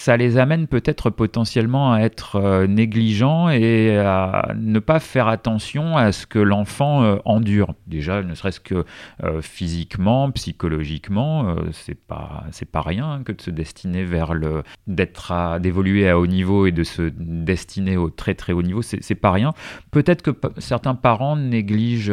ça 0.00 0.16
les 0.16 0.38
amène 0.38 0.66
peut-être 0.66 1.10
potentiellement 1.10 1.92
à 1.92 2.00
être 2.00 2.36
euh, 2.36 2.66
négligents 2.66 3.50
et 3.50 3.98
à 3.98 4.52
ne 4.56 4.78
pas 4.78 4.98
faire 4.98 5.28
attention 5.28 5.98
à 5.98 6.10
ce 6.12 6.26
que 6.26 6.38
l'enfant 6.38 7.02
euh, 7.02 7.16
endure. 7.26 7.74
Déjà, 7.86 8.22
ne 8.22 8.34
serait-ce 8.34 8.60
que 8.60 8.86
euh, 9.22 9.42
physiquement, 9.42 10.30
psychologiquement, 10.30 11.54
c'est 11.72 11.94
pas 11.94 12.44
c'est 12.50 12.70
pas 12.70 12.80
rien 12.80 13.22
que 13.24 13.32
de 13.32 13.40
se 13.42 13.50
destiner 13.50 14.04
vers 14.04 14.32
le 14.32 14.62
d'être 14.86 15.58
d'évoluer 15.60 16.08
à 16.08 16.18
haut 16.18 16.26
niveau 16.26 16.66
et 16.66 16.72
de 16.72 16.82
se 16.82 17.12
destiner 17.18 17.96
au 17.96 18.08
très 18.08 18.34
très 18.34 18.52
haut 18.52 18.62
niveau, 18.62 18.82
c'est 18.82 19.14
pas 19.14 19.32
rien. 19.32 19.52
Peut-être 19.90 20.22
que 20.22 20.30
certains 20.58 20.94
parents 20.94 21.36
négligent 21.36 22.10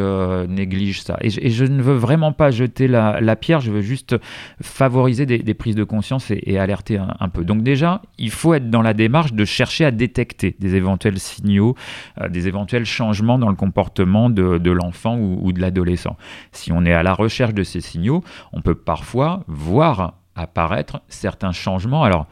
négligent 0.48 1.02
ça. 1.02 1.16
Et 1.20 1.30
je, 1.30 1.64
ne 1.64 1.82
veux 1.82 1.94
vraiment 1.94 2.32
pas 2.32 2.50
jeter 2.50 2.88
la, 2.88 3.36
pierre, 3.36 3.60
je 3.60 3.70
veux 3.70 3.82
juste 3.82 4.16
favoriser 4.62 5.26
des, 5.26 5.54
prises 5.54 5.74
de 5.74 5.84
conscience 5.84 6.30
et, 6.30 6.58
alerter 6.58 6.98
un, 6.98 7.28
peu. 7.28 7.44
Donc 7.44 7.62
déjà 7.62 7.78
déjà, 7.78 8.02
il 8.18 8.32
faut 8.32 8.54
être 8.54 8.70
dans 8.70 8.82
la 8.82 8.92
démarche 8.92 9.32
de 9.32 9.44
chercher 9.44 9.84
à 9.84 9.92
détecter 9.92 10.56
des 10.58 10.74
éventuels 10.74 11.20
signaux, 11.20 11.76
euh, 12.20 12.28
des 12.28 12.48
éventuels 12.48 12.84
changements 12.84 13.38
dans 13.38 13.50
le 13.50 13.54
comportement 13.54 14.30
de, 14.30 14.70
l'enfant 14.70 15.16
ou, 15.16 15.52
de 15.52 15.60
l'adolescent. 15.60 16.16
Si 16.50 16.72
on 16.72 16.84
est 16.84 16.92
à 16.92 17.04
la 17.04 17.14
recherche 17.14 17.54
de 17.54 17.62
ces 17.62 17.80
signaux, 17.80 18.24
on 18.52 18.62
peut 18.62 18.74
parfois 18.74 19.44
voir 19.46 20.14
apparaître 20.34 21.02
certains 21.08 21.52
changements. 21.52 22.02
Alors, 22.02 22.26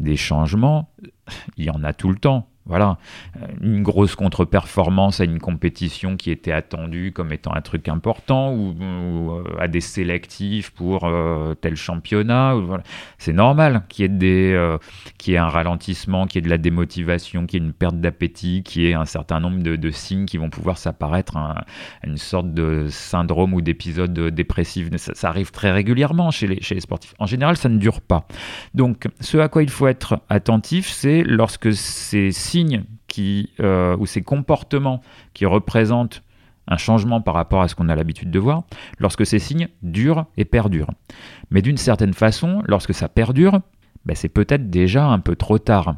des 0.00 0.16
changements, 0.16 0.88
il 1.58 1.66
y 1.66 1.70
en 1.70 1.84
a 1.84 1.92
tout 1.92 2.08
le 2.08 2.16
temps. 2.16 2.48
Voilà, 2.66 2.98
euh, 3.36 3.46
une 3.62 3.84
grosse 3.84 4.16
contre-performance 4.16 5.20
à 5.20 5.24
une 5.24 5.38
compétition 5.38 6.16
qui 6.16 6.32
était 6.32 6.50
attendue 6.50 7.12
comme 7.12 7.32
étant 7.32 7.54
un 7.54 7.60
truc 7.60 7.88
important 7.88 8.52
ou, 8.52 8.74
euh, 8.80 9.44
à 9.60 9.68
des 9.68 9.80
sélectifs 9.80 10.70
pour 10.70 11.04
euh, 11.04 11.54
tel 11.54 11.76
championnat. 11.76 12.54
C'est 13.18 13.32
normal 13.32 13.84
qu'il 13.88 14.02
y, 14.02 14.06
ait 14.06 14.08
des, 14.08 15.36
un 15.36 15.48
ralentissement, 15.48 16.26
qu'il 16.26 16.40
y 16.40 16.44
ait 16.44 16.46
de 16.46 16.50
la 16.50 16.58
démotivation, 16.58 17.46
qu'il 17.46 17.60
y 17.60 17.64
ait 17.64 17.66
une 17.66 17.72
perte 17.72 18.00
d'appétit, 18.00 18.64
qu'il 18.64 18.82
y 18.82 18.90
ait 18.90 18.94
un 18.94 19.04
certain 19.04 19.38
nombre 19.38 19.62
de, 19.62 19.90
signes 19.92 20.26
qui 20.26 20.36
vont 20.36 20.50
pouvoir 20.50 20.76
s'apparaître, 20.76 21.36
à 21.36 21.64
une 22.04 22.16
sorte 22.16 22.52
de 22.52 22.88
syndrome 22.90 23.54
ou 23.54 23.60
d'épisode 23.60 24.12
dépressif. 24.12 24.88
Ça, 24.96 25.14
ça, 25.14 25.28
arrive 25.28 25.52
très 25.52 25.70
régulièrement 25.70 26.32
chez 26.32 26.48
les, 26.48 26.60
chez 26.60 26.74
les 26.74 26.80
sportifs. 26.80 27.14
En 27.20 27.26
général, 27.26 27.56
ça 27.56 27.68
ne 27.68 27.78
dure 27.78 28.00
pas. 28.00 28.26
Donc, 28.74 29.06
ce 29.20 29.38
à 29.38 29.48
quoi 29.48 29.62
il 29.62 29.70
faut 29.70 29.86
être 29.86 30.18
attentif, 30.28 30.88
c'est 30.88 31.22
lorsque 31.22 31.72
ces 31.72 32.32
signes 32.32 32.55
qui, 33.08 33.50
euh, 33.60 33.96
ou 33.98 34.06
ces 34.06 34.22
comportements 34.22 35.00
qui 35.34 35.46
représentent 35.46 36.22
un 36.68 36.76
changement 36.76 37.20
par 37.20 37.34
rapport 37.34 37.62
à 37.62 37.68
ce 37.68 37.74
qu'on 37.74 37.88
a 37.88 37.94
l'habitude 37.94 38.30
de 38.30 38.38
voir, 38.38 38.64
lorsque 38.98 39.24
ces 39.24 39.38
signes 39.38 39.68
durent 39.82 40.26
et 40.36 40.44
perdurent. 40.44 40.90
Mais 41.50 41.62
d'une 41.62 41.76
certaine 41.76 42.12
façon, 42.12 42.62
lorsque 42.66 42.92
ça 42.92 43.08
perdure, 43.08 43.60
ben 44.04 44.14
c'est 44.14 44.28
peut-être 44.28 44.68
déjà 44.68 45.06
un 45.06 45.18
peu 45.18 45.36
trop 45.36 45.58
tard. 45.58 45.96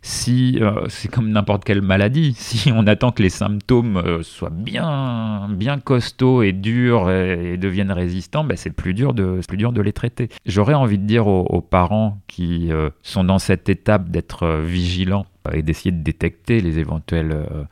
Si 0.00 0.58
euh, 0.60 0.86
c'est 0.88 1.10
comme 1.10 1.30
n'importe 1.30 1.64
quelle 1.64 1.82
maladie, 1.82 2.34
si 2.38 2.72
on 2.72 2.86
attend 2.86 3.12
que 3.12 3.22
les 3.22 3.30
symptômes 3.30 3.96
euh, 3.98 4.22
soient 4.22 4.50
bien, 4.50 5.48
bien 5.50 5.78
costauds 5.78 6.42
et 6.42 6.52
durs 6.52 7.10
et, 7.10 7.56
deviennent 7.58 7.92
résistants, 7.92 8.44
ben 8.44 8.56
c'est 8.56 8.70
plus 8.70 8.94
dur 8.94 9.12
de, 9.12 9.40
plus 9.46 9.56
dur 9.56 9.72
de 9.72 9.82
les 9.82 9.92
traiter. 9.92 10.28
J'aurais 10.46 10.74
envie 10.74 10.98
de 10.98 11.04
dire 11.04 11.26
aux, 11.26 11.60
parents 11.60 12.20
qui 12.26 12.70
sont 13.02 13.24
dans 13.24 13.38
cette 13.38 13.68
étape 13.68 14.08
d'être 14.08 14.60
vigilants 14.64 15.26
et 15.52 15.62
d'essayer 15.62 15.92
de 15.92 16.02
détecter 16.02 16.60
les 16.60 16.78
éventuels 16.78 17.32
euh, 17.32 17.64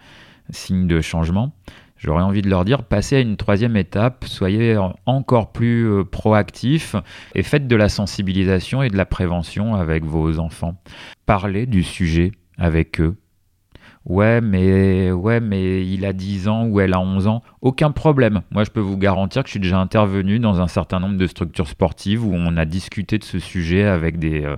signes 0.51 0.87
de 0.87 1.01
changement. 1.01 1.53
J'aurais 1.97 2.23
envie 2.23 2.43
de 2.43 2.51
leur 2.51 2.65
dire, 2.65 2.83
passez 2.83 3.17
à 3.17 3.21
une 3.21 3.37
troisième 3.37 3.77
étape, 3.77 4.25
soyez 4.27 4.77
encore 5.07 5.53
plus 5.53 5.89
euh, 5.89 6.05
proactifs 6.05 6.97
et 7.35 7.43
faites 7.43 7.67
de 7.67 7.77
la 7.77 7.89
sensibilisation 7.89 8.83
et 8.83 8.91
de 8.91 8.97
la 8.97 9.07
prévention 9.07 9.75
avec 9.75 10.05
vos 10.05 10.39
enfants. 10.39 10.77
Parlez 11.25 11.67
du 11.67 11.83
sujet 11.83 12.33
avec 12.59 13.01
eux. 13.01 13.17
Ouais, 14.05 14.43
mais 14.43 15.13
ouais, 15.13 15.41
mais 15.41 15.87
il 15.87 16.05
a 16.05 16.13
10 16.13 16.49
ans 16.49 16.67
ou 16.67 16.79
elle 16.79 16.93
a 16.93 17.01
11 17.01 17.27
ans, 17.27 17.43
aucun 17.63 17.91
problème. 17.91 18.43
Moi, 18.51 18.65
je 18.65 18.71
peux 18.71 18.81
vous 18.81 18.99
garantir 18.99 19.43
que 19.43 19.49
je 19.49 19.53
suis 19.53 19.61
déjà 19.61 19.79
intervenu 19.79 20.39
dans 20.39 20.61
un 20.61 20.69
certain 20.69 21.01
nombre 21.01 21.17
de 21.17 21.27
structures 21.27 21.69
sportives 21.69 22.23
où 22.23 22.35
on 22.35 22.59
a 22.59 22.67
discuté 22.67 23.17
de 23.17 23.25
ce 23.25 23.39
sujet 23.39 23.85
avec 23.85 24.19
des, 24.19 24.45
euh, 24.45 24.57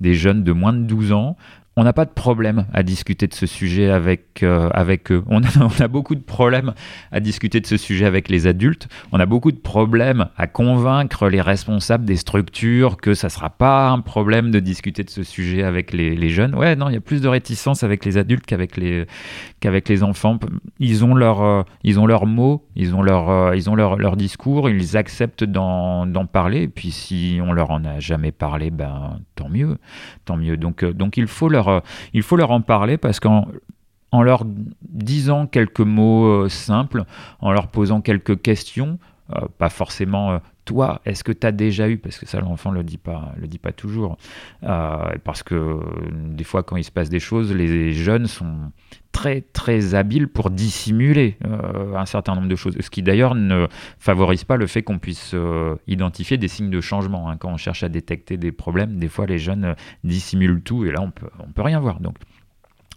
des 0.00 0.14
jeunes 0.14 0.42
de 0.42 0.52
moins 0.52 0.72
de 0.72 0.84
12 0.84 1.12
ans 1.12 1.36
on 1.78 1.84
n'a 1.84 1.92
pas 1.92 2.06
de 2.06 2.10
problème 2.10 2.66
à 2.72 2.82
discuter 2.82 3.28
de 3.28 3.34
ce 3.34 3.46
sujet 3.46 3.88
avec, 3.88 4.42
euh, 4.42 4.68
avec 4.72 5.12
eux. 5.12 5.22
On 5.30 5.40
a, 5.80 5.86
beaucoup 5.86 6.16
de 6.16 6.20
problèmes 6.20 6.74
à 7.12 7.20
discuter 7.20 7.60
de 7.60 7.66
ce 7.66 7.76
sujet 7.76 8.04
avec 8.04 8.28
les 8.28 8.48
adultes. 8.48 8.88
On 9.12 9.20
a 9.20 9.26
beaucoup 9.26 9.52
de 9.52 9.58
problèmes 9.58 10.26
à 10.36 10.48
convaincre 10.48 11.28
les 11.28 11.40
responsables 11.40 12.04
des 12.04 12.16
structures 12.16 12.96
que 12.96 13.14
ça 13.14 13.28
ne 13.28 13.30
sera 13.30 13.50
pas 13.50 13.90
un 13.90 14.00
problème 14.00 14.50
de 14.50 14.58
discuter 14.58 15.04
de 15.04 15.10
ce 15.10 15.22
sujet 15.22 15.62
avec 15.62 15.92
les, 15.92 16.28
jeunes. 16.30 16.56
Ouais, 16.56 16.74
non, 16.74 16.88
il 16.88 16.94
y 16.94 16.96
a 16.96 17.00
plus 17.00 17.22
de 17.22 17.28
réticence 17.28 17.84
avec 17.84 18.04
les 18.04 18.18
adultes 18.18 18.44
qu'avec 18.44 18.76
les, 18.76 19.06
qu'avec 19.60 19.88
les 19.88 20.02
enfants. 20.02 20.40
Ils 20.80 21.04
ont 21.04 21.14
leurs 21.14 21.42
euh, 21.42 21.62
ils 21.84 21.94
leurs 21.94 22.26
mots, 22.26 22.66
ils 22.74 22.96
ont 22.96 23.02
leur, 23.02 23.30
euh, 23.30 23.54
leur, 23.76 23.96
leur 23.96 24.16
discours, 24.16 24.68
ils 24.68 24.96
acceptent 24.96 25.44
d'en, 25.44 26.08
parler. 26.32 26.66
Puis 26.66 26.90
si 26.90 27.38
on 27.40 27.52
leur 27.52 27.70
en 27.70 27.84
a 27.84 28.00
jamais 28.00 28.32
parlé, 28.32 28.72
ben 28.72 29.20
tant 29.36 29.48
mieux, 29.48 29.78
tant 30.24 30.36
mieux. 30.36 30.56
Donc, 30.56 30.84
donc 30.84 31.16
il 31.16 31.28
faut 31.28 31.48
leur 31.48 31.67
euh, 31.68 31.80
il 32.12 32.22
faut 32.22 32.36
leur 32.36 32.50
en 32.50 32.60
parler 32.60 32.98
parce 32.98 33.20
qu'en 33.20 33.46
en 34.10 34.22
leur 34.22 34.44
disant 34.80 35.46
quelques 35.46 35.80
mots 35.80 36.26
euh, 36.26 36.48
simples, 36.48 37.04
en 37.40 37.52
leur 37.52 37.68
posant 37.68 38.00
quelques 38.00 38.40
questions, 38.40 38.98
euh, 39.34 39.40
pas 39.58 39.68
forcément 39.68 40.40
toi, 40.68 41.00
est-ce 41.06 41.24
que 41.24 41.32
tu 41.32 41.46
as 41.46 41.52
déjà 41.52 41.88
eu, 41.88 41.96
parce 41.96 42.18
que 42.18 42.26
ça 42.26 42.40
l'enfant 42.40 42.70
le 42.70 42.84
dit 42.84 42.98
pas, 42.98 43.32
le 43.40 43.48
dit 43.48 43.58
pas 43.58 43.72
toujours, 43.72 44.18
parce 44.60 45.42
que 45.42 45.80
des 46.12 46.44
fois 46.44 46.62
quand 46.62 46.76
il 46.76 46.84
se 46.84 46.90
passe 46.90 47.08
des 47.08 47.20
choses, 47.20 47.54
les 47.54 47.94
jeunes 47.94 48.26
sont 48.26 48.70
très 49.10 49.40
très 49.40 49.94
habiles 49.94 50.28
pour 50.28 50.50
dissimuler 50.50 51.38
un 51.42 52.04
certain 52.04 52.34
nombre 52.34 52.48
de 52.48 52.54
choses, 52.54 52.76
ce 52.78 52.90
qui 52.90 53.02
d'ailleurs 53.02 53.34
ne 53.34 53.66
favorise 53.98 54.44
pas 54.44 54.58
le 54.58 54.66
fait 54.66 54.82
qu'on 54.82 54.98
puisse 54.98 55.34
identifier 55.86 56.36
des 56.36 56.48
signes 56.48 56.68
de 56.68 56.82
changement. 56.82 57.30
Hein. 57.30 57.38
Quand 57.38 57.50
on 57.50 57.56
cherche 57.56 57.82
à 57.82 57.88
détecter 57.88 58.36
des 58.36 58.52
problèmes, 58.52 58.98
des 58.98 59.08
fois 59.08 59.24
les 59.24 59.38
jeunes 59.38 59.74
dissimulent 60.04 60.60
tout 60.60 60.84
et 60.84 60.92
là 60.92 61.00
on 61.00 61.10
peut, 61.10 61.30
peut 61.54 61.62
rien 61.62 61.80
voir. 61.80 62.00
Donc 62.00 62.16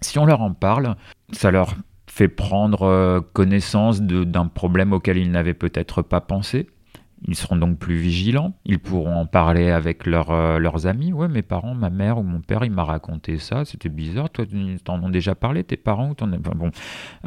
si 0.02 0.20
on 0.20 0.26
leur 0.26 0.42
en 0.42 0.52
parle, 0.52 0.98
ça 1.32 1.52
leur 1.52 1.74
fait 2.06 2.28
prendre 2.28 3.22
connaissance 3.32 4.02
d'un 4.02 4.48
problème 4.48 4.92
auquel 4.92 5.16
ils 5.16 5.32
n'avaient 5.32 5.54
peut-être 5.54 6.02
pas 6.02 6.20
pensé. 6.20 6.68
Ils 7.28 7.36
seront 7.36 7.56
donc 7.56 7.78
plus 7.78 7.96
vigilants. 7.96 8.54
Ils 8.66 8.80
pourront 8.80 9.16
en 9.16 9.26
parler 9.28 9.70
avec 9.70 10.08
euh, 10.08 10.58
leurs 10.58 10.88
amis. 10.88 11.14
Ouais, 11.14 11.28
mes 11.28 11.44
parents, 11.44 11.76
ma 11.76 11.90
mère 11.92 12.18
ou 12.18 12.24
mon 12.24 12.42
père, 12.42 12.66
il 12.66 12.72
m'a 12.72 12.84
raconté 12.84 13.38
ça. 13.38 13.64
C'était 13.64 13.90
bizarre. 13.90 14.30
Toi, 14.30 14.46
t'en 14.84 15.06
as 15.06 15.10
déjà 15.10 15.36
parlé, 15.36 15.64
tes 15.64 15.78
parents 15.78 16.10
ou 16.10 16.14
ton... 16.16 16.32
enfin, 16.34 16.54
bon, 16.56 16.72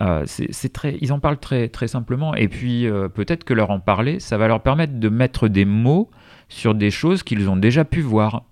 euh, 0.01 0.25
c'est 0.27 0.73
très. 0.73 0.99
Ils 1.01 1.13
en 1.13 1.21
parlent 1.21 1.39
très 1.39 1.69
très 1.69 1.87
simplement. 1.87 2.35
Et 2.35 2.49
puis 2.49 2.87
euh, 2.87 3.09
peut-être 3.09 3.45
que 3.45 3.55
leur 3.55 3.71
en 3.71 3.79
parler, 3.79 4.19
ça 4.19 4.37
va 4.37 4.49
leur 4.49 4.63
permettre 4.63 4.99
de 4.99 5.09
mettre 5.09 5.49
des 5.49 5.65
mots 5.65 6.11
sur 6.49 6.75
des 6.75 6.91
choses 6.91 7.23
qu'ils 7.23 7.49
ont 7.49 7.57
déjà 7.57 7.85
pu 7.85 8.01
voir 8.01 8.43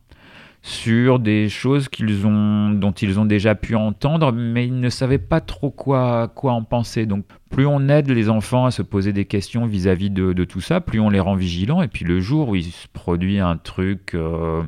sur 0.62 1.18
des 1.18 1.48
choses 1.48 1.88
qu'ils 1.88 2.24
ont, 2.24 2.70
dont 2.70 2.92
ils 2.92 3.18
ont 3.18 3.24
déjà 3.24 3.56
pu 3.56 3.74
entendre, 3.74 4.30
mais 4.32 4.66
ils 4.66 4.78
ne 4.78 4.90
savaient 4.90 5.18
pas 5.18 5.40
trop 5.40 5.70
quoi, 5.70 6.28
quoi 6.28 6.52
en 6.52 6.62
penser. 6.62 7.04
Donc 7.04 7.24
plus 7.52 7.66
on 7.66 7.88
aide 7.90 8.10
les 8.10 8.30
enfants 8.30 8.64
à 8.64 8.70
se 8.70 8.80
poser 8.80 9.12
des 9.12 9.26
questions 9.26 9.66
vis-à-vis 9.66 10.08
de, 10.08 10.44
tout 10.44 10.62
ça, 10.62 10.80
plus 10.80 11.00
on 11.00 11.10
les 11.10 11.20
rend 11.20 11.34
vigilants. 11.34 11.82
Et 11.82 11.88
puis 11.88 12.04
le 12.04 12.18
jour 12.18 12.48
où 12.48 12.56
il 12.56 12.64
se 12.64 12.88
produit 12.88 13.38
un 13.38 13.58
truc 13.58 14.14
euh, 14.14 14.62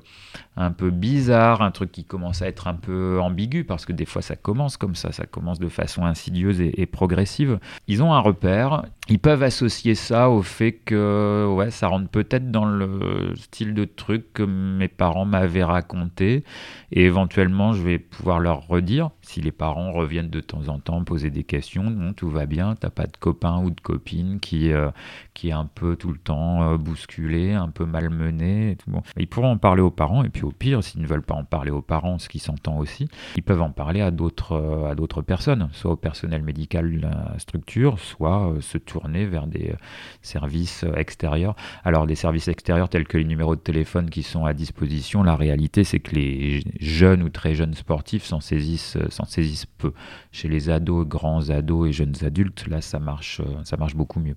un 0.56 0.70
peu 0.70 0.90
bizarre, 0.90 1.62
un 1.62 1.70
truc 1.70 1.90
qui 1.90 2.04
commence 2.04 2.42
à 2.42 2.46
être 2.46 2.68
un 2.68 2.74
peu 2.74 3.18
ambigu, 3.20 3.64
parce 3.64 3.86
que 3.86 3.92
des 3.92 4.04
fois 4.04 4.20
ça 4.22 4.36
commence 4.36 4.76
comme 4.76 4.94
ça, 4.94 5.12
ça 5.12 5.24
commence 5.24 5.58
de 5.58 5.68
façon 5.68 6.04
insidieuse 6.04 6.60
et, 6.60 6.86
progressive, 6.86 7.58
ils 7.88 8.02
ont 8.02 8.12
un 8.12 8.20
repère, 8.20 8.84
ils 9.08 9.18
peuvent 9.18 9.42
associer 9.42 9.94
ça 9.94 10.28
au 10.28 10.42
fait 10.42 10.72
que 10.72 11.48
ça 11.70 11.88
rentre 11.88 12.08
peut-être 12.08 12.50
dans 12.50 12.66
le 12.66 13.32
style 13.36 13.74
de 13.74 13.84
truc 13.84 14.32
que 14.34 14.42
mes 14.42 14.88
parents 14.88 15.24
m'avaient 15.24 15.64
raconté, 15.64 16.44
et 16.92 17.04
éventuellement 17.04 17.72
je 17.72 17.82
vais 17.82 17.98
pouvoir 17.98 18.38
leur 18.38 18.68
redire, 18.68 19.10
si 19.24 19.40
les 19.40 19.52
parents 19.52 19.92
reviennent 19.92 20.30
de 20.30 20.40
temps 20.40 20.68
en 20.68 20.78
temps 20.78 21.04
poser 21.04 21.30
des 21.30 21.44
questions, 21.44 21.84
non, 21.90 22.12
tout 22.12 22.30
va 22.30 22.46
bien, 22.46 22.74
t'as 22.76 22.90
pas 22.90 23.06
de 23.06 23.16
copain 23.16 23.62
ou 23.62 23.70
de 23.70 23.80
copine 23.80 24.40
qui, 24.40 24.72
euh, 24.72 24.90
qui 25.34 25.48
est 25.48 25.52
un 25.52 25.66
peu 25.66 25.96
tout 25.96 26.12
le 26.12 26.18
temps 26.18 26.62
euh, 26.62 26.78
bousculé, 26.78 27.52
un 27.52 27.68
peu 27.68 27.84
malmené. 27.84 28.78
Bon. 28.86 29.02
Ils 29.16 29.26
pourront 29.26 29.50
en 29.50 29.58
parler 29.58 29.82
aux 29.82 29.90
parents, 29.90 30.22
et 30.24 30.28
puis 30.28 30.44
au 30.44 30.52
pire, 30.52 30.82
s'ils 30.82 31.02
ne 31.02 31.06
veulent 31.06 31.22
pas 31.22 31.34
en 31.34 31.44
parler 31.44 31.72
aux 31.72 31.82
parents, 31.82 32.18
ce 32.18 32.28
qui 32.28 32.38
s'entend 32.38 32.78
aussi, 32.78 33.08
ils 33.36 33.42
peuvent 33.42 33.60
en 33.60 33.72
parler 33.72 34.00
à 34.00 34.12
d'autres, 34.12 34.52
euh, 34.52 34.90
à 34.90 34.94
d'autres 34.94 35.22
personnes, 35.22 35.68
soit 35.72 35.92
au 35.92 35.96
personnel 35.96 36.42
médical 36.42 36.90
de 36.90 37.00
la 37.00 37.34
structure, 37.38 37.98
soit 37.98 38.54
se 38.60 38.78
tourner 38.78 39.26
vers 39.26 39.48
des 39.48 39.74
services 40.22 40.84
extérieurs. 40.96 41.56
Alors 41.84 42.06
des 42.06 42.14
services 42.14 42.48
extérieurs 42.48 42.88
tels 42.88 43.06
que 43.06 43.18
les 43.18 43.24
numéros 43.24 43.56
de 43.56 43.60
téléphone 43.60 44.10
qui 44.10 44.22
sont 44.22 44.44
à 44.44 44.54
disposition, 44.54 45.22
la 45.22 45.36
réalité 45.36 45.82
c'est 45.84 46.00
que 46.00 46.14
les 46.14 46.62
jeunes 46.80 47.22
ou 47.22 47.28
très 47.28 47.54
jeunes 47.54 47.74
sportifs 47.74 48.24
s'en 48.24 48.40
saisissent, 48.40 48.98
s'en 49.08 49.24
saisissent 49.24 49.66
peu. 49.66 49.92
Chez 50.30 50.48
les 50.48 50.70
ados, 50.70 51.06
grands 51.06 51.50
ados 51.50 51.88
et 51.88 51.92
jeunes 51.92 52.14
adultes, 52.22 52.66
là 52.68 52.80
ça 52.80 53.00
marche, 53.00 53.40
ça 53.64 53.76
marche 53.76 53.96
beaucoup 53.96 54.20
mieux. 54.20 54.36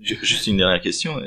Juste 0.00 0.46
une 0.46 0.58
dernière 0.58 0.80
question. 0.80 1.20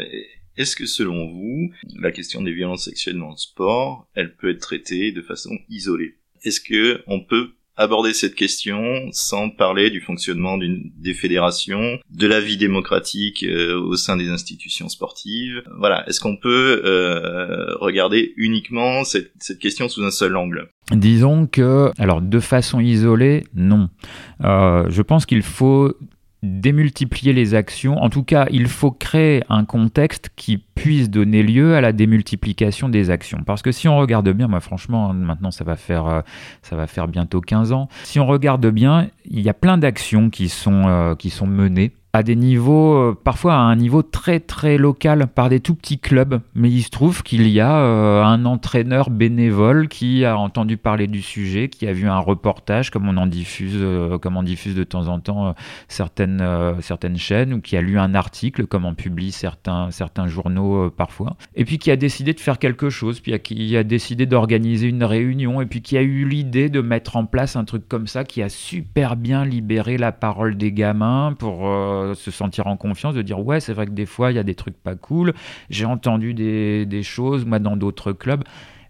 Est-ce 0.58 0.76
que 0.76 0.86
selon 0.86 1.28
vous, 1.28 1.72
la 2.00 2.12
question 2.12 2.42
des 2.42 2.54
violences 2.54 2.86
sexuelles 2.86 3.18
dans 3.18 3.32
le 3.32 3.38
sport, 3.38 4.08
elle 4.14 4.36
peut 4.36 4.50
être 4.50 4.60
traitée 4.60 5.12
de 5.12 5.22
façon 5.22 5.58
isolée? 5.70 6.18
Est-ce 6.44 6.60
que 6.60 7.02
on 7.08 7.22
peut 7.22 7.52
aborder 7.80 8.14
cette 8.14 8.36
question 8.36 9.08
sans 9.14 9.50
parler 9.50 9.90
du 9.90 10.02
fonctionnement 10.02 10.58
des 10.58 11.14
fédérations, 11.14 11.98
de 12.10 12.28
la 12.28 12.42
vie 12.42 12.58
démocratique 12.58 13.44
euh, 13.44 13.80
au 13.80 13.96
sein 13.96 14.18
des 14.18 14.28
institutions 14.28 14.90
sportives? 14.90 15.64
Voilà, 15.78 16.08
est-ce 16.08 16.20
qu'on 16.20 16.36
peut 16.36 16.82
euh, 16.84 17.74
regarder 17.78 18.34
uniquement 18.36 19.06
cette, 19.06 19.32
cette, 19.40 19.60
question 19.60 19.88
sous 19.88 20.04
un 20.04 20.12
seul 20.12 20.36
angle? 20.36 20.70
Disons 20.92 21.48
que, 21.48 21.92
alors 21.98 22.22
de 22.22 22.40
façon 22.42 22.82
isolée, 22.82 23.46
non. 23.56 23.90
Euh, 24.44 24.86
je 24.90 25.02
pense 25.02 25.26
qu'il 25.26 25.42
faut 25.42 25.96
démultiplier 26.42 27.34
les 27.34 27.54
actions. 27.54 28.02
En 28.02 28.10
tout 28.10 28.24
cas, 28.24 28.48
il 28.50 28.68
faut 28.68 28.92
créer 28.92 29.44
un 29.50 29.66
contexte 29.66 30.30
qui 30.36 30.58
puisse 30.58 31.10
donner 31.10 31.44
lieu 31.44 31.76
à 31.76 31.82
la 31.82 31.92
démultiplication 31.92 32.88
des 32.88 33.10
actions. 33.10 33.44
Parce 33.46 33.62
que 33.62 33.72
si 33.72 33.88
on 33.88 33.98
regarde 33.98 34.30
bien, 34.30 34.48
moi 34.48 34.62
franchement, 34.62 35.14
maintenant 35.14 35.52
ça 35.52 35.64
va 35.64 35.76
faire, 35.76 36.08
euh, 36.08 36.22
ça 36.62 36.76
va 36.76 36.88
faire 36.88 37.08
bientôt 37.08 37.42
15 37.42 37.74
ans, 37.74 37.90
si 38.04 38.20
on 38.20 38.26
regarde 38.26 38.66
bien, 38.68 39.10
il 39.26 39.42
y 39.42 39.50
a 39.50 39.54
plein 39.54 39.78
d'actions 39.78 40.30
qui, 40.30 40.48
sont 40.48 40.88
euh, 40.88 41.16
qui 41.16 41.30
sont 41.30 41.48
menées 41.48 41.92
à 42.14 42.24
des 42.24 42.36
niveaux, 42.36 42.96
euh, 42.96 43.18
parfois 43.24 43.54
à 43.54 43.58
un 43.58 43.76
niveau 43.76 44.02
très 44.02 44.40
très 44.40 44.78
local, 44.78 45.28
par 45.28 45.50
des 45.50 45.60
tout 45.60 45.76
petits 45.76 46.00
clubs. 46.00 46.42
Mais 46.56 46.70
il 46.70 46.82
se 46.82 46.90
trouve 46.90 47.22
qu'il 47.24 47.48
y 47.48 47.60
a 47.60 47.78
euh, 47.78 48.24
un 48.24 48.46
entraîneur 48.46 49.10
bénévole 49.10 49.88
qui 49.88 50.26
a 50.26 50.38
entendu 50.38 50.78
parler 50.78 51.08
du 51.08 51.22
sujet, 51.22 51.70
qui 51.70 51.88
a 51.88 51.94
vu 51.94 52.08
un 52.08 52.18
reportage, 52.18 52.90
comme 52.90 53.08
on 53.08 53.18
en 53.18 53.28
diffuse, 53.28 53.78
euh, 53.80 54.18
comme 54.18 54.38
on 54.38 54.44
diffuse 54.44 54.76
de 54.76 54.84
temps 54.84 55.08
en 55.08 55.20
temps 55.20 55.54
certaines, 55.88 56.44
certaines 56.82 57.18
chaînes, 57.18 57.54
ou 57.54 57.62
qui 57.62 57.78
a 57.78 57.82
lu 57.82 58.00
un 58.00 58.16
article, 58.16 58.66
comme 58.66 58.86
on 58.86 58.96
publie 58.96 59.32
certains, 59.32 59.92
certains 59.92 60.28
journaux 60.28 60.90
parfois, 60.90 61.36
et 61.56 61.66
puis 61.66 61.78
qui 61.78 61.92
a 61.92 61.96
décidé 61.96 62.34
de 62.34 62.40
faire 62.40 62.60
quelque 62.60 62.90
chose, 62.90 63.20
puis 63.20 63.38
qui 63.40 63.76
a 63.78 63.84
décidé 63.84 64.26
d'organiser 64.26 64.88
une 64.88 65.04
réunion, 65.04 65.62
et 65.62 65.66
puis 65.66 65.82
qui 65.82 65.98
a 65.98 66.02
eu 66.02 66.26
l'idée 66.28 66.70
de 66.70 66.82
mettre 66.82 67.16
en 67.16 67.26
place 67.26 67.56
un 67.56 67.66
truc 67.66 67.88
comme 67.88 68.08
ça, 68.08 68.24
qui 68.24 68.42
a 68.42 68.50
super 68.50 69.16
bien 69.16 69.46
libéré 69.46 69.98
la 69.98 70.12
parole 70.12 70.58
des 70.58 70.72
gamins 70.72 71.34
pour 71.38 71.70
euh, 72.00 72.14
se 72.14 72.32
sentir 72.32 72.68
en 72.68 72.78
confiance, 72.78 73.14
de 73.14 73.22
dire 73.22 73.40
ouais, 73.40 73.60
c'est 73.60 73.74
vrai 73.74 73.86
que 73.86 73.92
des 73.92 74.06
fois 74.06 74.32
il 74.32 74.36
y 74.36 74.40
a 74.40 74.44
des 74.44 74.56
trucs 74.56 74.78
pas 74.78 74.96
cool, 74.96 75.34
j'ai 75.70 75.86
entendu 75.86 76.34
des, 76.34 76.86
des 76.86 77.04
choses, 77.04 77.46
moi 77.46 77.60
dans 77.60 77.78
d'autres 77.78 78.12
clubs. 78.12 78.44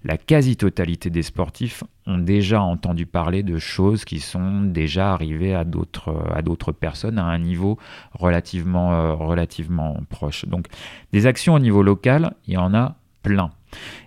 La 0.06 0.18
quasi-totalité 0.18 1.10
des 1.10 1.24
sportifs 1.24 1.84
ont 2.08 2.20
déjà 2.20 2.62
entendu 2.62 3.06
parler 3.06 3.44
de 3.44 3.58
choses 3.58 4.06
qui 4.06 4.22
sont 4.22 4.62
déjà 4.62 5.12
arrivées 5.12 5.54
à 5.54 5.66
d'autres 5.66 6.72
personnes 6.72 7.20
à 7.20 7.26
un 7.26 7.38
niveau 7.38 7.78
relativement 8.14 8.94
euh, 8.94 9.14
relativement 9.14 9.98
proche. 10.10 10.46
Donc 10.46 10.68
des 11.12 11.26
actions 11.26 11.56
au 11.56 11.60
niveau 11.60 11.84
local, 11.84 12.34
il 12.48 12.54
y 12.54 12.58
en 12.58 12.74
a 12.74 12.96
plein. 13.24 13.52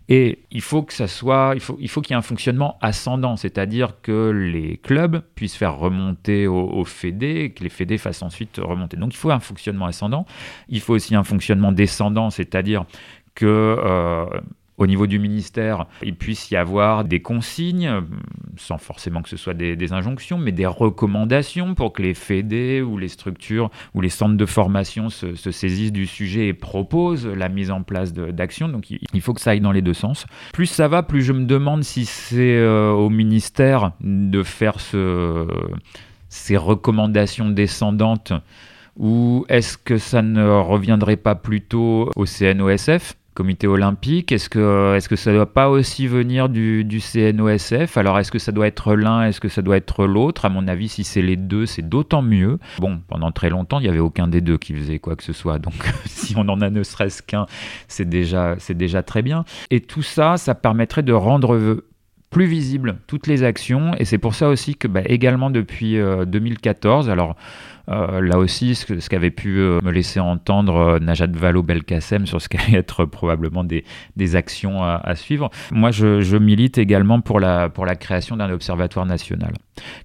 Et 0.09 0.41
il 0.51 0.61
faut 0.61 0.83
que 0.83 0.93
ça 0.93 1.07
soit, 1.07 1.53
il 1.55 1.61
faut, 1.61 1.77
il 1.81 1.89
faut 1.89 2.01
qu'il 2.01 2.13
y 2.13 2.15
ait 2.15 2.19
un 2.19 2.23
fonctionnement 2.23 2.77
ascendant, 2.81 3.37
c'est-à-dire 3.37 4.01
que 4.03 4.31
les 4.31 4.77
clubs 4.77 5.23
puissent 5.35 5.57
faire 5.57 5.77
remonter 5.77 6.47
aux, 6.47 6.85
fédés 6.85 7.45
et 7.45 7.51
que 7.51 7.63
les 7.63 7.71
fédés 7.71 7.99
fassent 7.99 8.23
ensuite 8.23 8.61
remonter. 8.63 8.97
Donc 8.97 9.15
il 9.15 9.17
faut 9.17 9.31
un 9.31 9.41
fonctionnement 9.41 9.87
ascendant. 9.87 10.27
Il 10.69 10.81
faut 10.81 10.95
aussi 10.95 11.15
un 11.15 11.25
fonctionnement 11.25 11.73
descendant, 11.73 12.31
c'est-à-dire 12.31 12.85
que 13.35 13.47
euh, 13.79 14.27
au 14.83 14.87
niveau 14.87 15.07
du 15.07 15.19
ministère, 15.19 15.87
il 16.03 16.17
puisse 16.17 16.51
y 16.51 16.57
avoir 16.57 17.05
des 17.05 17.23
consignes, 17.23 18.03
sans 18.57 18.79
forcément 18.79 19.23
que 19.23 19.29
ce 19.29 19.37
soit 19.37 19.55
des, 19.55 19.93
injonctions, 19.93 20.39
mais 20.39 20.53
des 20.53 20.67
recommandations 20.67 21.75
pour 21.75 21.93
que 21.93 22.03
les 22.03 22.15
fédés 22.15 22.83
ou 22.83 22.99
les 22.99 23.09
structures 23.09 23.71
ou 23.95 24.01
les 24.01 24.09
centres 24.09 24.37
de 24.37 24.47
formation 24.47 25.09
se, 25.09 25.35
saisissent 25.35 25.93
du 25.93 26.07
sujet 26.07 26.49
et 26.49 26.53
proposent 26.53 27.27
la 27.27 27.49
mise 27.49 27.71
en 27.71 27.83
place 27.83 28.13
d'actions. 28.13 28.69
Donc 28.69 28.91
il 28.91 29.21
faut 29.21 29.35
que 29.35 29.41
ça 29.41 29.51
aille 29.51 29.61
dans 29.61 29.73
les 29.73 29.83
deux 29.83 29.95
sens. 29.95 30.27
Plus 30.53 30.67
ça 30.67 30.89
va, 30.89 31.03
plus 31.03 31.23
je 31.23 31.33
me 31.33 31.45
demande 31.45 31.85
si 31.85 32.05
c'est 32.05 32.57
euh, 32.57 32.91
au 32.91 33.09
ministère 33.09 33.93
de 34.01 34.43
faire 34.43 34.81
ce, 34.81 35.47
ces 36.29 36.57
recommandations 36.57 37.49
descendantes 37.51 38.33
ou 38.99 39.47
est-ce 39.49 39.79
que 39.79 39.97
ça 39.99 40.23
ne 40.23 40.47
reviendrait 40.47 41.17
pas 41.17 41.35
plutôt 41.35 42.11
au 42.17 42.27
CNOSF 42.27 43.17
comité 43.35 43.67
olympique 43.67 44.33
Est-ce 44.33 44.49
que, 44.49 44.97
est 44.97 45.17
ça 45.17 45.31
ne 45.31 45.37
doit 45.37 45.53
pas 45.53 45.69
aussi 45.69 46.07
venir 46.07 46.49
du, 46.49 46.85
CNOSF 47.01 47.97
Alors, 47.97 48.19
est-ce 48.19 48.31
que 48.31 48.39
ça 48.39 48.53
doit 48.53 48.67
être 48.67 48.95
l'un 48.95 49.25
Est-ce 49.25 49.41
que 49.41 49.49
ça 49.49 49.63
doit 49.63 49.77
être 49.77 50.07
l'autre? 50.07 50.45
À 50.45 50.49
mon 50.49 50.69
avis, 50.69 50.89
si 50.89 51.05
c'est 51.05 51.23
les 51.23 51.37
deux, 51.37 51.67
c'est 51.67 51.89
d'autant 51.89 52.23
mieux. 52.23 52.59
Bon, 52.79 53.01
pendant 53.09 53.33
très 53.33 53.51
longtemps, 53.51 53.81
il 53.81 53.85
n'y 53.85 53.89
avait 53.89 53.99
aucun 53.99 54.29
des 54.29 54.41
deux 54.41 54.59
qui 54.59 54.75
faisait 54.75 54.99
quoi 54.99 55.17
que 55.17 55.23
ce 55.23 55.33
soit. 55.33 55.59
Donc, 55.59 55.75
si 56.07 56.35
on 56.37 56.49
en 56.49 56.61
a 56.61 56.71
ne 56.71 56.83
serait-ce 56.83 57.23
qu'un, 57.23 57.47
c'est 57.89 58.09
déjà, 58.09 58.57
très 59.03 59.23
bien. 59.23 59.45
Et 59.71 59.81
tout 59.81 60.03
ça, 60.03 60.37
ça 60.37 60.55
permettrait 60.55 61.03
de 61.03 61.13
rendre 61.13 61.83
plus 62.31 62.47
visible 62.47 62.97
toutes 63.07 63.27
les 63.27 63.43
actions. 63.43 63.93
Et 63.99 64.05
c'est 64.05 64.19
pour 64.19 64.35
ça 64.35 64.49
aussi 64.49 64.75
que, 64.75 64.89
bah, 64.89 65.03
également 65.07 65.51
depuis 65.51 65.97
2014, 66.27 67.09
euh, 67.09 67.13
alors 67.13 67.37
là 67.89 68.39
aussi, 68.39 68.75
ce, 68.75 69.09
qu'avait 69.09 69.31
pu 69.31 69.59
euh, 69.59 69.81
me 69.83 69.91
laisser 69.91 70.21
entendre 70.21 70.77
euh, 70.77 70.99
Najat 70.99 71.27
Vallaud-Belkacem 71.27 72.27
sur 72.27 72.41
ce 72.41 72.49
qu'allait 72.49 72.75
être 72.79 73.05
probablement 73.05 73.65
des, 73.65 73.85
actions 74.37 74.83
à, 74.83 75.15
suivre. 75.15 75.51
Moi, 75.71 75.91
je, 75.91 76.37
milite 76.37 76.79
également 76.79 77.21
pour 77.21 77.41
la, 77.41 77.71
création 77.99 78.37
d'un 78.37 78.51
observatoire 78.51 79.05
national. 79.05 79.53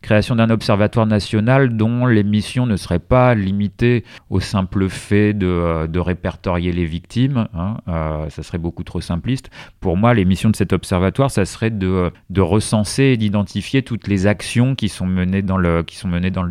Création 0.02 0.36
d'un 0.36 0.50
observatoire 0.50 1.06
national 1.06 1.78
dont 1.78 2.06
les 2.06 2.24
missions 2.24 2.66
ne 2.66 2.76
seraient 2.76 3.00
pas 3.00 3.36
limitées 3.36 4.04
au 4.30 4.40
simple 4.40 4.90
fait 4.90 5.34
de, 5.34 6.00
répertorier 6.00 6.72
les 6.72 6.86
victimes. 6.86 7.48
Hein, 7.54 7.78
ça 8.30 8.44
serait 8.44 8.58
beaucoup 8.58 8.84
trop 8.84 9.02
simpliste. 9.02 9.50
Pour 9.80 9.98
moi, 9.98 10.14
les 10.14 10.26
missions 10.26 10.50
de 10.50 10.56
cet 10.56 10.74
observatoire, 10.74 11.32
ça 11.32 11.46
serait 11.46 11.72
de, 11.72 12.12
recenser 12.38 13.04
et 13.04 13.18
d'identifier 13.18 13.82
toutes 13.84 14.08
les 14.08 14.28
actions 14.28 14.76
qui 14.76 14.90
sont 14.90 15.06
menées 15.06 15.42
dans 15.42 15.58
le 15.58 15.84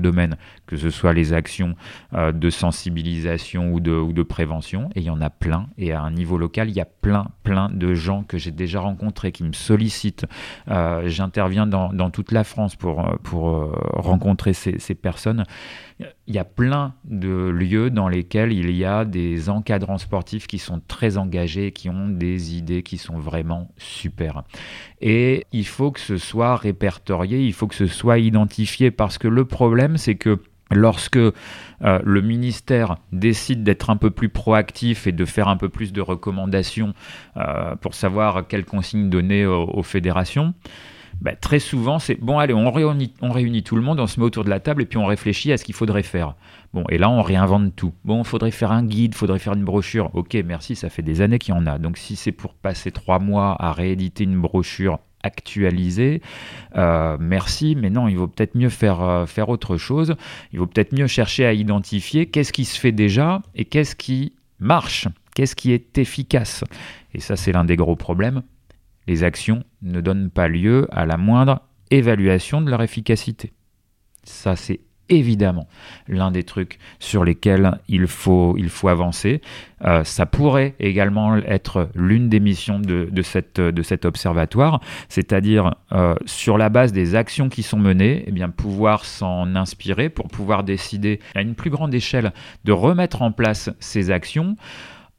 domaine 0.00 0.36
que 0.66 0.76
ce 0.76 0.90
soit 0.90 1.12
les 1.12 1.32
actions 1.32 1.74
euh, 2.14 2.32
de 2.32 2.50
sensibilisation 2.50 3.72
ou 3.72 3.80
de, 3.80 4.22
prévention, 4.22 4.90
et 4.94 5.00
il 5.00 5.06
y 5.06 5.10
en 5.10 5.20
a 5.20 5.30
plein. 5.30 5.66
Et 5.78 5.92
à 5.92 6.00
un 6.00 6.10
niveau 6.10 6.38
local, 6.38 6.68
il 6.68 6.76
y 6.76 6.80
a 6.80 6.86
plein, 6.86 7.28
plein 7.42 7.70
de 7.70 7.94
gens 7.94 8.22
que 8.24 8.38
j'ai 8.38 8.50
déjà 8.50 8.80
rencontrés 8.80 9.32
qui 9.32 9.44
me 9.44 9.52
sollicitent. 9.52 10.26
Euh, 10.68 11.02
j'interviens 11.06 11.66
dans, 11.66 12.10
toute 12.10 12.32
la 12.32 12.44
France 12.44 12.76
pour, 12.76 13.04
pour 13.22 13.72
rencontrer 13.94 14.52
ces 14.52 14.94
personnes 14.94 15.44
il 15.98 16.34
y 16.34 16.38
a 16.38 16.44
plein 16.44 16.94
de 17.04 17.48
lieux 17.48 17.90
dans 17.90 18.08
lesquels 18.08 18.52
il 18.52 18.70
y 18.70 18.84
a 18.84 19.04
des 19.04 19.48
encadrants 19.48 19.98
sportifs 19.98 20.46
qui 20.46 20.58
sont 20.58 20.82
très 20.86 21.16
engagés, 21.16 21.72
qui 21.72 21.88
ont 21.88 22.08
des 22.08 22.56
idées 22.56 22.82
qui 22.82 22.98
sont 22.98 23.18
vraiment 23.18 23.70
super. 23.78 24.42
Et 25.00 25.46
il 25.52 25.66
faut 25.66 25.90
que 25.90 26.00
ce 26.00 26.18
soit 26.18 26.56
répertorié, 26.56 27.40
il 27.40 27.52
faut 27.52 27.66
que 27.66 27.74
ce 27.74 27.86
soit 27.86 28.18
identifié, 28.18 28.90
parce 28.90 29.16
que 29.18 29.28
le 29.28 29.44
problème, 29.44 29.96
c'est 29.96 30.16
que 30.16 30.38
Lorsque 30.72 31.16
euh, 31.16 31.30
le 31.80 32.20
ministère 32.22 32.96
décide 33.12 33.62
d'être 33.62 33.88
un 33.88 33.96
peu 33.96 34.10
plus 34.10 34.28
proactif 34.28 35.06
et 35.06 35.12
de 35.12 35.24
faire 35.24 35.46
un 35.46 35.56
peu 35.56 35.68
plus 35.68 35.92
de 35.92 36.00
recommandations 36.00 36.92
euh, 37.36 37.76
pour 37.76 37.94
savoir 37.94 38.48
quelles 38.48 38.64
consignes 38.64 39.08
donner 39.08 39.46
aux 39.46 39.84
fédérations, 39.84 40.54
bah, 41.20 41.34
très 41.34 41.58
souvent, 41.58 41.98
c'est 41.98 42.20
bon, 42.20 42.38
allez, 42.38 42.54
on 42.54 42.70
réunit, 42.70 43.62
tout 43.62 43.76
le 43.76 43.82
monde, 43.82 44.00
on 44.00 44.06
se 44.06 44.20
met 44.20 44.26
autour 44.26 44.44
de 44.44 44.50
la 44.50 44.60
table 44.60 44.82
et 44.82 44.86
puis 44.86 44.98
on 44.98 45.06
réfléchit 45.06 45.52
à 45.52 45.56
ce 45.56 45.64
qu'il 45.64 45.74
faudrait 45.74 46.02
faire. 46.02 46.34
Bon, 46.74 46.84
et 46.90 46.98
là, 46.98 47.08
on 47.08 47.22
réinvente 47.22 47.74
tout. 47.74 47.94
Bon, 48.04 48.22
faudrait 48.22 48.50
faire 48.50 48.70
un 48.70 48.84
guide, 48.84 49.14
faudrait 49.14 49.38
faire 49.38 49.54
une 49.54 49.64
brochure. 49.64 50.10
Ok, 50.14 50.34
merci, 50.44 50.76
ça 50.76 50.90
fait 50.90 51.02
des 51.02 51.22
années 51.22 51.38
qu'il 51.38 51.54
y 51.54 51.56
en 51.56 51.66
a. 51.66 51.78
Donc, 51.78 51.96
si 51.96 52.16
c'est 52.16 52.32
pour 52.32 52.54
passer 52.54 52.90
trois 52.90 53.18
mois 53.18 53.56
à 53.58 53.72
rééditer 53.72 54.24
une 54.24 54.40
brochure 54.40 54.98
actualisée, 55.22 56.20
euh, 56.76 57.16
merci, 57.18 57.76
mais 57.76 57.90
non, 57.90 58.08
il 58.08 58.16
vaut 58.16 58.28
peut-être 58.28 58.54
mieux 58.54 58.70
euh, 58.82 59.26
faire 59.26 59.48
autre 59.48 59.76
chose. 59.78 60.14
Il 60.52 60.58
vaut 60.58 60.66
peut-être 60.66 60.92
mieux 60.92 61.06
chercher 61.06 61.46
à 61.46 61.54
identifier 61.54 62.26
qu'est-ce 62.26 62.52
qui 62.52 62.64
se 62.64 62.78
fait 62.78 62.92
déjà 62.92 63.42
et 63.54 63.64
qu'est-ce 63.64 63.96
qui 63.96 64.34
marche, 64.60 65.08
qu'est-ce 65.34 65.56
qui 65.56 65.72
est 65.72 65.96
efficace. 65.98 66.62
Et 67.14 67.20
ça, 67.20 67.36
c'est 67.36 67.52
l'un 67.52 67.64
des 67.64 67.76
gros 67.76 67.96
problèmes 67.96 68.42
les 69.06 69.24
actions 69.24 69.64
ne 69.82 70.00
donnent 70.00 70.30
pas 70.30 70.48
lieu 70.48 70.86
à 70.90 71.06
la 71.06 71.16
moindre 71.16 71.60
évaluation 71.90 72.60
de 72.60 72.70
leur 72.70 72.82
efficacité. 72.82 73.52
Ça, 74.24 74.56
c'est 74.56 74.80
évidemment 75.08 75.68
l'un 76.08 76.30
des 76.30 76.42
trucs 76.42 76.78
sur 76.98 77.24
lesquels 77.24 77.78
il 77.88 78.06
faut, 78.06 78.56
il 78.58 78.68
faut 78.68 78.88
avancer. 78.88 79.40
Euh, 79.84 80.04
ça 80.04 80.26
pourrait 80.26 80.74
également 80.80 81.36
être 81.36 81.90
l'une 81.94 82.28
des 82.28 82.40
missions 82.40 82.80
de, 82.80 83.08
de 83.12 83.82
cet 83.82 84.04
observatoire, 84.04 84.80
c'est-à-dire 85.08 85.74
euh, 85.92 86.14
sur 86.24 86.58
la 86.58 86.68
base 86.68 86.92
des 86.92 87.14
actions 87.14 87.48
qui 87.48 87.62
sont 87.62 87.78
menées, 87.78 88.24
eh 88.26 88.46
pouvoir 88.48 89.04
s'en 89.04 89.54
inspirer 89.54 90.08
pour 90.08 90.28
pouvoir 90.28 90.64
décider 90.64 91.20
à 91.34 91.42
une 91.42 91.54
plus 91.54 91.70
grande 91.70 91.94
échelle 91.94 92.32
de 92.64 92.72
remettre 92.72 93.22
en 93.22 93.32
place 93.32 93.70
ces 93.80 94.10
actions 94.10 94.56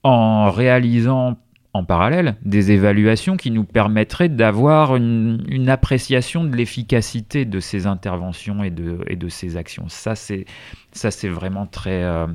en 0.04 0.52
réalisant 0.52 1.38
en 1.78 1.84
parallèle 1.84 2.36
des 2.44 2.72
évaluations 2.72 3.38
qui 3.38 3.52
nous 3.52 3.64
permettraient 3.64 4.30
d'avoir 4.30 4.96
une, 4.96 5.68
appréciation 5.70 6.44
de 6.44 6.56
l'efficacité 6.56 7.46
de 7.46 7.60
ces 7.60 7.88
interventions 7.88 8.64
et 8.64 8.70
de, 8.70 9.30
ces 9.30 9.58
actions. 9.58 9.86
Ça, 9.90 10.16
c'est 10.16 10.46
vraiment 11.30 11.66
très 11.66 12.04
euh, 12.04 12.28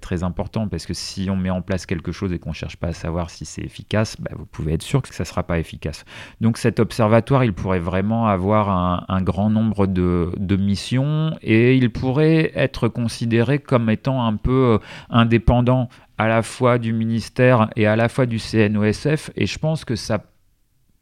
très 0.00 0.22
important 0.22 0.68
parce 0.68 0.86
que 0.86 0.94
si 0.94 1.28
on 1.30 1.36
met 1.36 1.50
en 1.50 1.62
place 1.62 1.86
quelque 1.86 2.12
chose 2.12 2.32
et 2.32 2.38
qu'on 2.38 2.52
cherche 2.52 2.76
pas 2.76 2.88
à 2.88 2.92
savoir 2.92 3.30
si 3.30 3.44
c'est 3.44 3.62
efficace, 3.62 4.16
bah, 4.20 4.30
vous 4.36 4.46
pouvez 4.46 4.74
être 4.74 4.82
sûr 4.82 5.02
que 5.02 5.14
ça 5.14 5.24
sera 5.24 5.42
pas 5.42 5.58
efficace. 5.58 6.04
Donc 6.40 6.58
cet 6.58 6.78
observatoire, 6.78 7.44
il 7.44 7.52
pourrait 7.52 7.78
vraiment 7.78 8.26
avoir 8.26 8.68
un, 9.08 9.22
grand 9.22 9.50
nombre 9.50 9.86
de, 9.86 10.32
de, 10.36 10.56
missions 10.56 11.36
et 11.42 11.76
il 11.76 11.90
pourrait 11.90 12.52
être 12.54 12.88
considéré 12.88 13.58
comme 13.58 13.88
étant 13.88 14.26
un 14.26 14.36
peu 14.36 14.74
euh, 14.74 14.78
indépendant 15.10 15.88
à 16.22 16.28
la 16.28 16.42
fois 16.42 16.78
du 16.78 16.92
ministère 16.92 17.68
et 17.74 17.86
à 17.86 17.96
la 17.96 18.08
fois 18.08 18.26
du 18.26 18.38
CNOSF. 18.38 19.30
Et 19.34 19.46
je 19.46 19.58
pense 19.58 19.84
que 19.84 19.96
ça 19.96 20.22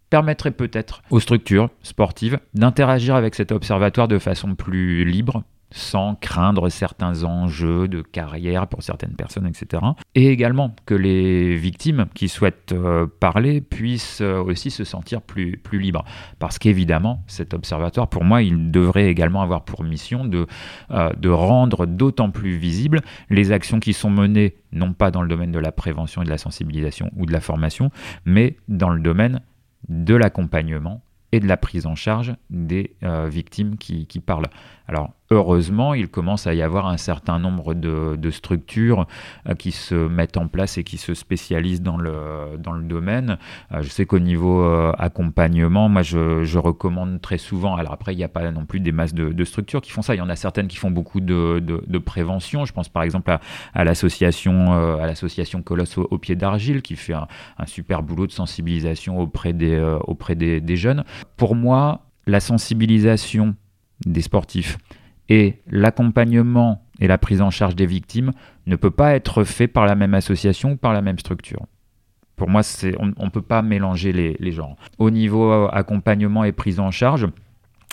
permettrait 0.09 0.51
peut-être 0.51 1.03
aux 1.11 1.21
structures 1.21 1.69
sportives 1.83 2.41
d'interagir 2.55 3.15
avec 3.15 3.35
cet 3.35 3.53
observatoire 3.53 4.09
de 4.09 4.19
façon 4.19 4.55
plus 4.55 5.05
libre, 5.05 5.45
sans 5.73 6.15
craindre 6.17 6.69
certains 6.69 7.25
enjeux 7.25 7.89
de 7.89 8.03
carrière 8.03 8.67
pour 8.67 8.83
certaines 8.83 9.15
personnes, 9.15 9.47
etc. 9.47 9.83
Et 10.15 10.29
également 10.29 10.75
que 10.87 10.95
les 10.95 11.57
victimes 11.57 12.07
qui 12.15 12.29
souhaitent 12.29 12.73
euh, 12.73 13.07
parler 13.21 13.61
puissent 13.61 14.21
euh, 14.21 14.43
aussi 14.43 14.71
se 14.71 14.85
sentir 14.85 15.23
plus, 15.23 15.57
plus 15.59 15.79
libres. 15.79 16.05
Parce 16.39 16.59
qu'évidemment, 16.59 17.23
cet 17.27 17.55
observatoire, 17.55 18.09
pour 18.09 18.25
moi, 18.25 18.43
il 18.43 18.71
devrait 18.71 19.09
également 19.09 19.43
avoir 19.43 19.65
pour 19.65 19.85
mission 19.85 20.25
de, 20.25 20.47
euh, 20.91 21.11
de 21.17 21.29
rendre 21.29 21.87
d'autant 21.87 22.31
plus 22.31 22.57
visibles 22.57 23.01
les 23.29 23.53
actions 23.53 23.81
qui 23.81 23.93
sont 23.93 24.11
menées, 24.11 24.57
non 24.73 24.93
pas 24.93 25.11
dans 25.11 25.23
le 25.23 25.29
domaine 25.29 25.53
de 25.53 25.59
la 25.59 25.73
prévention 25.73 26.23
et 26.23 26.25
de 26.25 26.31
la 26.31 26.39
sensibilisation 26.39 27.11
ou 27.17 27.27
de 27.27 27.33
la 27.33 27.41
formation, 27.41 27.91
mais 28.25 28.57
dans 28.69 28.91
le 28.91 29.01
domaine 29.01 29.41
de 29.89 30.15
l'accompagnement 30.15 31.03
et 31.33 31.39
de 31.39 31.47
la 31.47 31.57
prise 31.57 31.87
en 31.87 31.95
charge 31.95 32.35
des 32.51 32.97
victimes 33.29 33.77
qui, 33.77 34.07
qui 34.07 34.19
parlent. 34.19 34.49
Alors, 34.91 35.13
heureusement, 35.31 35.95
il 35.95 36.09
commence 36.09 36.49
à 36.49 36.55
y 36.55 36.63
avoir 36.63 36.89
un 36.89 36.97
certain 36.97 37.39
nombre 37.39 37.75
de, 37.75 38.31
structures 38.33 39.07
euh, 39.49 39.55
qui 39.55 39.71
se 39.71 39.95
mettent 39.95 40.37
en 40.37 40.49
place 40.49 40.79
et 40.79 40.85
qui 40.85 40.97
se 40.97 41.15
spécialisent 41.15 41.81
dans 41.81 41.97
le, 41.97 42.57
dans 42.59 42.73
le 42.73 42.83
domaine. 42.83 43.39
Euh, 43.71 43.83
je 43.83 43.89
sais 43.89 44.05
qu'au 44.05 44.19
niveau 44.19 44.65
euh, 44.65 44.93
accompagnement, 44.99 45.89
moi, 45.89 46.03
je, 46.03 46.59
recommande 46.59 47.21
très 47.21 47.39
souvent, 47.39 47.77
alors 47.77 47.93
après, 47.93 48.15
il 48.15 48.17
n'y 48.17 48.25
a 48.25 48.29
pas 48.29 48.51
non 48.51 48.65
plus 48.65 48.81
des 48.81 48.91
masses 48.91 49.15
de, 49.15 49.45
structures 49.45 49.81
qui 49.81 49.93
font 49.93 50.03
ça. 50.03 50.17
Il 50.17 50.19
y 50.19 50.23
en 50.23 50.29
a 50.29 50.35
certaines 50.35 50.67
qui 50.67 50.77
font 50.77 50.91
beaucoup 50.91 51.21
de, 51.21 51.99
prévention. 51.99 52.65
Je 52.65 52.73
pense 52.73 52.89
par 52.89 53.05
exemple 53.05 53.31
à, 53.75 53.85
l'association 53.85 54.73
à 54.73 55.07
l'association 55.07 55.63
Colosse 55.63 55.99
au, 55.99 56.19
pied 56.19 56.35
d'argile 56.35 56.83
qui 56.83 56.97
fait 56.97 57.15
un, 57.15 57.29
super 57.67 58.03
boulot 58.03 58.27
de 58.27 58.33
sensibilisation 58.33 59.21
auprès 59.21 59.53
des, 59.53 59.79
auprès 60.09 60.35
des 60.35 60.77
jeunes. 60.77 61.05
Pour 61.37 61.55
moi, 61.55 62.01
la 62.27 62.41
sensibilisation 62.41 63.55
des 64.07 64.23
sportifs 64.23 64.79
et 65.29 65.61
l'accompagnement 65.69 66.85
et 66.99 67.07
la 67.07 67.19
prise 67.19 67.41
en 67.41 67.51
charge 67.51 67.77
des 67.77 67.87
victimes 67.87 68.33
ne 68.67 68.77
peut 68.77 68.91
pas 68.91 69.15
être 69.15 69.45
fait 69.45 69.69
par 69.69 69.87
la 69.87 69.95
même 69.95 70.15
association 70.15 70.73
ou 70.73 70.77
par 70.77 70.93
la 70.93 71.03
même 71.03 71.19
structure. 71.19 71.67
Pour 72.37 72.49
moi, 72.49 72.63
on 72.99 73.25
ne 73.25 73.31
peut 73.31 73.43
pas 73.43 73.63
mélanger 73.63 74.13
les, 74.13 74.37
les 74.41 74.53
genres. 74.53 74.77
Au 74.99 75.11
niveau 75.11 75.53
euh, 75.53 75.69
accompagnement 75.73 76.43
et 76.43 76.53
prise 76.53 76.81
en 76.81 76.91
charge, 76.91 77.29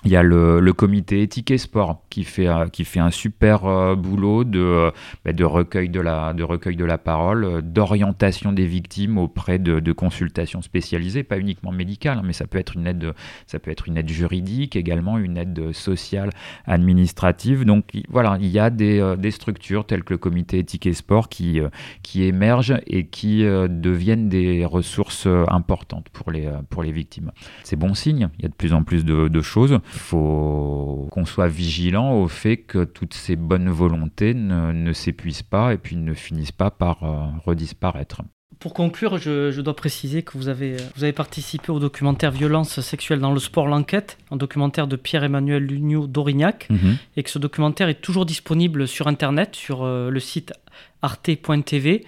il 0.06 0.12
y 0.12 0.16
a 0.16 0.22
le, 0.22 0.72
comité 0.74 1.24
éthique 1.24 1.50
et 1.50 1.58
sport 1.58 2.04
qui 2.12 2.24
fait, 2.24 2.48
euh, 2.48 2.68
qui 2.68 2.86
fait 2.86 3.00
un 3.00 3.10
super 3.10 3.66
euh, 3.66 3.96
boulot 3.96 4.44
de, 4.44 4.60
euh, 4.60 4.92
bah, 5.26 5.34
de, 5.34 5.44
recueil 5.44 5.90
de, 5.90 6.00
la, 6.00 6.34
de 6.34 6.44
recueil 6.44 6.76
de 6.76 6.86
la 6.86 7.00
parole, 7.00 7.64
d'orientation 7.64 8.54
des 8.54 8.68
victimes 8.68 9.18
auprès 9.18 9.58
de, 9.58 9.80
de, 9.80 9.92
consultations 9.92 10.62
spécialisées, 10.62 11.24
pas 11.24 11.40
uniquement 11.40 11.72
médicales, 11.72 12.22
mais 12.24 12.34
ça 12.34 12.46
peut, 12.46 12.60
être 12.60 12.76
une 12.76 12.86
aide, 12.86 13.14
ça 13.48 13.58
peut 13.58 13.72
être 13.72 13.88
une 13.88 13.98
aide 13.98 14.08
juridique 14.08 14.76
également, 14.76 15.18
une 15.18 15.36
aide 15.36 15.72
sociale, 15.74 16.30
administrative. 16.66 17.66
Donc 17.66 17.86
voilà, 18.08 18.38
il 18.40 18.50
y 18.50 18.60
a 18.60 18.70
des, 18.70 19.16
des 19.18 19.32
structures 19.32 19.88
telles 19.88 20.04
que 20.04 20.14
le 20.14 20.20
comité 20.20 20.60
éthique 20.60 20.86
et 20.86 20.94
sport 20.94 21.28
qui, 21.28 21.60
qui 22.04 22.24
émergent 22.24 22.80
et 22.86 23.08
qui 23.08 23.44
deviennent 23.44 24.30
des 24.30 24.64
ressources 24.64 25.28
importantes 25.48 26.10
pour 26.14 26.32
les, 26.32 26.50
pour 26.70 26.84
les 26.84 26.92
victimes. 26.92 27.32
C'est 27.64 27.78
bon 27.78 27.96
signe, 27.96 28.30
il 28.38 28.44
y 28.44 28.46
a 28.46 28.50
de 28.50 28.54
plus 28.54 28.74
en 28.74 28.84
plus 28.84 29.04
de 29.04 29.42
choses. 29.42 29.80
Il 29.98 30.00
faut 30.00 31.08
qu'on 31.10 31.26
soit 31.26 31.48
vigilant 31.48 32.22
au 32.22 32.28
fait 32.28 32.58
que 32.58 32.84
toutes 32.84 33.16
ces 33.16 33.36
bonnes 33.36 33.70
volontés 33.70 34.36
ne, 34.36 34.94
s'épuisent 34.94 35.42
pas 35.42 35.74
et 35.74 35.78
puis 35.78 35.96
ne 35.96 36.14
finissent 36.14 36.52
pas 36.52 36.70
par 36.70 37.04
euh, 37.04 37.26
redisparaître. 37.44 38.22
Pour 38.60 38.76
conclure, 38.76 39.18
je, 39.18 39.60
dois 39.60 39.76
préciser 39.76 40.22
que 40.22 40.38
vous 40.38 40.50
avez, 40.50 40.78
vous 40.96 41.04
avez 41.04 41.14
participé 41.14 41.72
au 41.72 41.80
documentaire 41.80 42.30
Violence 42.30 42.80
sexuelle 42.80 43.20
dans 43.20 43.34
le 43.34 43.40
sport, 43.40 43.66
l'enquête, 43.66 44.20
un 44.30 44.36
documentaire 44.36 44.86
de 44.86 44.96
Pierre-Emmanuel 44.96 45.64
Lugnot 45.64 46.06
d'Aurignac, 46.06 46.68
mhm. 46.70 46.98
et 47.16 47.24
que 47.24 47.32
ce 47.32 47.40
documentaire 47.40 47.90
est 47.90 48.00
toujours 48.00 48.28
disponible 48.28 48.88
sur 48.88 49.08
Internet, 49.08 49.56
sur 49.56 49.84
euh, 49.84 50.12
le 50.12 50.20
site 50.20 50.54
arte.tv. 51.02 52.06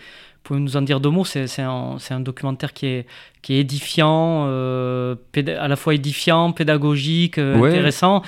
Pouvez 0.49 0.61
nous 0.61 0.77
en 0.77 0.81
dire 0.81 0.99
deux 0.99 1.11
mots 1.11 1.25
C'est 1.25 1.61
un, 1.61 1.97
un, 2.09 2.19
documentaire 2.21 2.73
qui 2.73 2.87
est, 2.87 3.05
qui 3.43 3.53
est 3.53 3.59
édifiant, 3.59 4.45
euh, 4.47 5.13
à 5.59 5.67
la 5.67 5.75
fois 5.75 5.93
édifiant, 5.93 6.53
pédagogique, 6.53 7.37
euh, 7.37 7.55
intéressant, 7.63 8.23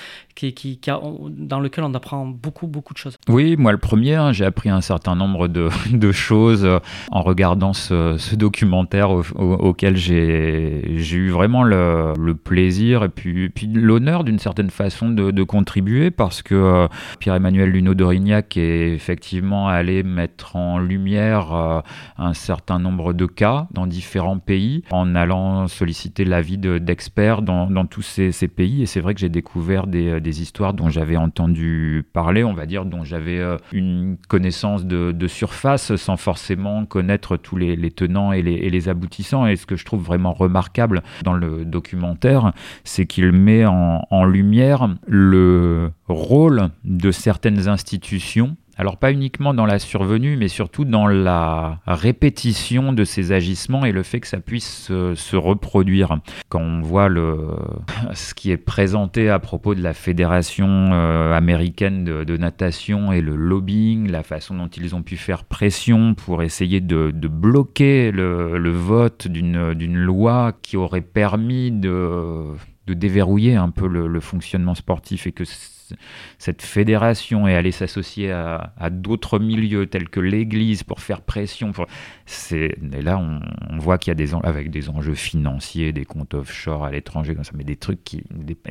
dans 1.30 1.60
lequel 1.60 1.84
on 1.84 1.94
apprend 1.94 2.26
beaucoup, 2.26 2.68
beaucoup 2.68 2.94
de 2.94 2.98
choses. 2.98 3.18
Oui, 3.28 3.56
moi 3.58 3.72
le 3.72 3.78
premier, 3.78 4.16
hein, 4.16 4.32
j'ai 4.32 4.46
appris 4.46 4.70
un 4.70 4.82
certain 4.82 5.16
nombre 5.16 5.48
de, 5.48 5.70
choses 6.12 6.66
euh, 6.66 6.80
en 7.12 7.22
regardant 7.22 7.74
ce, 7.74 8.36
documentaire 8.36 9.12
auquel 9.12 9.98
j'ai 9.98 10.82
eu 11.14 11.30
vraiment 11.30 11.64
le, 11.64 12.14
plaisir 12.44 13.04
et 13.04 13.10
puis, 13.10 13.52
l'honneur 13.74 14.24
d'une 14.24 14.40
certaine 14.40 14.70
façon 14.70 15.10
de, 15.10 15.44
contribuer 15.44 16.12
parce 16.12 16.42
que 16.42 16.88
Pierre-Emmanuel 17.20 17.70
Luno 17.70 17.94
d'Orignac 17.94 18.58
est 18.58 18.94
effectivement 18.94 19.68
allé 19.68 20.04
mettre 20.04 20.56
en 20.56 20.78
lumière 20.78 21.84
un 22.18 22.34
certain 22.34 22.80
nombre 22.80 23.14
de 23.14 23.26
cas 23.26 23.68
dans 23.72 23.88
différents 23.88 24.38
pays 24.38 24.84
en 24.92 25.16
allant 25.16 25.68
solliciter 25.68 26.26
l'avis 26.26 26.58
d'experts 26.58 27.42
dans, 27.42 27.86
tous 27.86 28.02
ces, 28.02 28.48
pays. 28.48 28.84
Et 28.84 28.86
c'est 28.86 29.00
vrai 29.00 29.14
que 29.14 29.20
j'ai 29.20 29.30
découvert 29.30 29.88
des, 29.88 30.31
histoires 30.40 30.74
dont 30.74 30.90
j'avais 30.90 31.18
entendu 31.18 32.06
parler, 32.14 32.44
on 32.44 32.54
va 32.54 32.66
dire, 32.66 32.86
dont 32.86 33.04
j'avais 33.04 33.42
une 33.72 34.18
connaissance 34.28 34.86
de, 34.86 35.28
surface 35.28 35.96
sans 35.96 36.18
forcément 36.18 36.86
connaître 36.86 37.38
tous 37.38 37.58
les, 37.58 37.92
tenants 37.92 38.32
et 38.32 38.42
les, 38.42 38.90
aboutissants. 38.90 39.48
Et 39.48 39.56
ce 39.56 39.66
que 39.66 39.76
je 39.76 39.86
trouve 39.86 40.04
vraiment 40.04 40.34
remarquable 40.34 41.04
dans 41.24 41.34
le 41.34 41.66
documentaire, 41.66 42.54
c'est 42.84 43.06
qu'il 43.06 43.32
met 43.32 43.66
en 43.66 44.26
lumière 44.26 44.90
le 45.08 45.92
rôle 46.08 46.70
de 46.84 47.12
certaines 47.12 47.68
institutions 47.68 48.56
alors 48.82 48.98
pas 48.98 49.12
uniquement 49.12 49.54
dans 49.54 49.68
la 49.68 49.78
survenue, 49.78 50.38
mais 50.38 50.48
surtout 50.48 50.86
dans 50.86 51.06
la 51.06 51.78
répétition 51.86 52.94
de 52.94 53.04
ces 53.04 53.32
agissements 53.32 53.86
et 53.86 53.92
le 53.92 54.02
fait 54.02 54.22
que 54.22 54.28
ça 54.28 54.40
puisse 54.40 54.88
se, 54.88 55.36
reproduire. 55.36 56.18
Quand 56.50 56.62
on 56.62 56.82
voit 56.82 57.08
le, 57.08 57.38
ce 58.14 58.34
qui 58.34 58.50
est 58.50 58.58
présenté 58.58 59.30
à 59.30 59.38
propos 59.38 59.76
de 59.76 59.84
la 59.84 59.94
Fédération 59.94 60.68
euh, 60.94 61.32
américaine 61.32 62.04
de, 62.04 62.38
natation 62.38 63.12
et 63.12 63.22
le 63.22 63.36
lobbying, 63.36 64.10
la 64.10 64.24
façon 64.24 64.56
dont 64.56 64.68
ils 64.70 64.96
ont 64.96 65.04
pu 65.04 65.16
faire 65.16 65.44
pression 65.44 66.16
pour 66.16 66.42
essayer 66.42 66.82
de, 66.82 67.12
bloquer 67.12 68.10
le, 68.10 68.72
vote 68.72 69.28
d'une 69.28 69.96
loi 69.96 70.54
qui 70.64 70.76
aurait 70.76 71.02
permis 71.02 71.70
de, 71.70 72.46
déverrouiller 72.88 73.56
un 73.56 73.70
peu 73.70 73.88
le, 73.88 74.08
le 74.08 74.20
fonctionnement 74.20 74.74
sportif 74.74 75.28
et 75.28 75.32
que 75.32 75.44
cette 76.38 76.62
fédération 76.62 77.48
est 77.48 77.56
allée 77.56 77.72
s'associer 77.72 78.32
à, 78.32 78.90
d'autres 78.90 79.40
milieux 79.40 79.88
tels 79.88 80.10
que 80.10 80.20
l'Église 80.20 80.84
pour 80.84 81.00
faire 81.00 81.22
pression. 81.22 81.72
Et 82.52 83.02
là, 83.02 83.18
on, 83.20 83.78
voit 83.78 83.98
qu'il 83.98 84.12
y 84.12 84.14
a 84.14 84.16
des 84.16 84.34
avec 84.44 84.70
des 84.70 84.90
enjeux 84.90 85.16
financiers, 85.16 85.92
des 85.94 86.06
comptes 86.06 86.34
offshore 86.34 86.86
à 86.86 86.92
l'étranger, 86.92 87.36
mais 87.56 87.64
des 87.64 87.76
trucs 87.76 88.00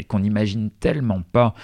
qu'on 0.09 0.21
n'imagine 0.21 0.71
tellement 0.71 1.23
pas 1.23 1.55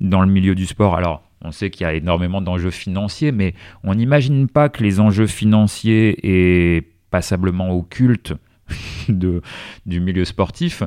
dans 0.00 0.20
le 0.20 0.28
milieu 0.28 0.54
du 0.54 0.66
sport. 0.66 0.96
Alors, 0.96 1.22
on 1.42 1.52
sait 1.52 1.70
qu'il 1.70 1.82
y 1.82 1.86
a 1.86 1.94
énormément 1.94 2.40
d'enjeux 2.40 2.70
financiers, 2.70 3.32
mais 3.32 3.54
on 3.84 3.94
n'imagine 3.94 4.48
pas 4.48 4.68
que 4.68 4.82
les 4.82 5.00
enjeux 5.00 5.26
financiers 5.26 6.18
et 6.22 6.82
passablement 7.10 7.70
occultes 7.70 8.34
du 9.08 10.00
milieu 10.00 10.24
sportif 10.24 10.82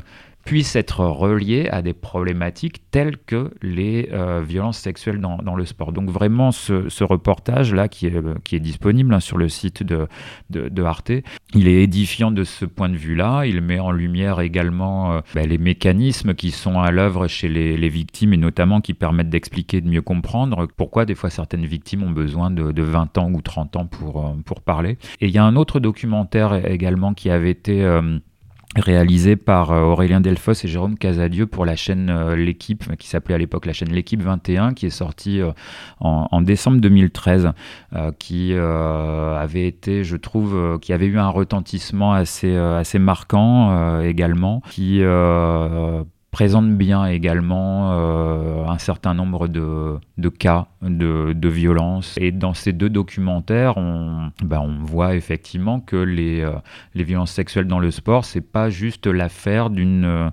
puissent 0.46 0.76
être 0.76 1.06
reliés 1.06 1.70
à 1.72 1.82
des 1.82 1.94
problématiques 1.94 2.90
telles 2.92 3.18
que 3.18 3.52
les 3.62 4.10
euh, 4.12 4.42
violences 4.42 4.80
sexuelles 4.80 5.20
dans, 5.20 5.56
le 5.56 5.66
sport. 5.66 5.92
Donc 5.92 6.10
vraiment, 6.10 6.52
ce, 6.52 7.04
reportage-là, 7.04 7.88
qui 7.88 8.08
est, 8.08 8.14
est 8.52 8.60
disponible 8.60 9.14
hein, 9.14 9.20
sur 9.20 9.38
le 9.38 9.50
site 9.50 9.84
de, 9.84 10.08
Arte, 10.84 11.12
il 11.54 11.68
est 11.68 11.84
édifiant 11.84 12.32
de 12.32 12.44
ce 12.44 12.66
point 12.66 12.90
de 12.90 12.96
vue-là. 12.96 13.46
Il 13.46 13.62
met 13.62 13.80
en 13.80 13.92
lumière 13.92 14.40
également 14.40 15.14
euh, 15.14 15.22
ben, 15.36 15.48
les 15.48 15.58
mécanismes 15.58 16.34
qui 16.34 16.52
sont 16.52 16.80
à 16.80 16.92
l'œuvre 16.92 17.28
chez 17.28 17.48
les, 17.48 17.90
victimes 17.92 18.34
et 18.34 18.38
notamment 18.38 18.80
qui 18.80 18.94
permettent 18.94 19.30
d'expliquer, 19.30 19.82
de 19.82 19.90
mieux 19.90 20.02
comprendre 20.02 20.68
pourquoi 20.78 21.06
des 21.06 21.16
fois 21.16 21.30
certaines 21.30 21.66
victimes 21.66 22.04
ont 22.04 22.12
besoin 22.12 22.50
de, 22.50 22.72
de 22.72 22.84
20 22.84 23.18
ans 23.18 23.32
ou 23.32 23.42
30 23.42 23.76
ans 23.76 23.86
pour, 23.86 24.26
euh, 24.26 24.32
pour 24.46 24.62
parler. 24.62 24.98
Et 25.20 25.28
il 25.28 25.32
y 25.32 25.38
a 25.38 25.44
un 25.44 25.56
autre 25.56 25.80
documentaire 25.80 26.66
également 26.66 27.14
qui 27.14 27.30
avait 27.30 27.52
été 27.52 27.84
réalisé 28.76 29.36
par 29.36 29.72
euh, 29.72 29.82
Aurélien 29.82 30.22
Delfos 30.22 30.54
et 30.64 30.68
Jérôme 30.68 30.98
Casadieu 30.98 31.46
pour 31.46 31.66
la 31.66 31.76
chaîne 31.76 32.10
euh, 32.10 32.36
L'équipe, 32.36 32.96
qui 32.98 33.08
s'appelait 33.08 33.36
à 33.36 33.38
l'époque 33.38 33.66
la 33.66 33.74
chaîne 33.74 33.92
L'équipe 33.92 34.22
21, 34.22 34.74
qui 34.74 34.86
est 34.86 34.90
sortie 34.90 35.42
euh, 35.42 35.52
en, 36.00 36.42
décembre 36.42 36.80
2013, 36.80 37.52
qui 38.18 38.54
avait 38.54 39.68
été, 39.68 40.04
je 40.04 40.16
trouve, 40.16 40.80
qui 40.82 40.94
avait 40.94 41.06
eu 41.06 41.20
un 41.20 41.30
retentissement 41.30 42.14
assez, 42.14 42.56
assez 42.56 43.00
marquant 43.00 44.02
également, 44.02 44.62
qui 44.70 45.02
présente 46.32 46.78
bien 46.78 47.06
également 47.06 47.92
euh, 47.92 48.66
un 48.66 48.78
certain 48.78 49.14
nombre 49.14 49.50
de, 49.50 49.98
de 50.18 50.30
cas 50.30 50.68
de, 50.82 51.34
de, 51.34 51.50
violence. 51.50 52.16
Et 52.20 52.32
dans 52.32 52.54
ces 52.54 52.72
deux 52.72 52.90
documentaires, 52.90 53.78
on, 53.78 54.32
ben 54.42 54.62
on 54.62 54.84
voit 54.84 55.16
effectivement 55.16 55.82
que 55.82 55.98
les, 55.98 56.42
euh, 56.42 56.54
les 56.96 57.04
violences 57.04 57.32
sexuelles 57.32 57.68
dans 57.68 57.80
le 57.80 57.92
sport, 57.92 58.24
c'est 58.24 58.42
pas 58.42 58.70
juste 58.70 59.08
l'affaire 59.08 59.70
d'une 59.70 60.32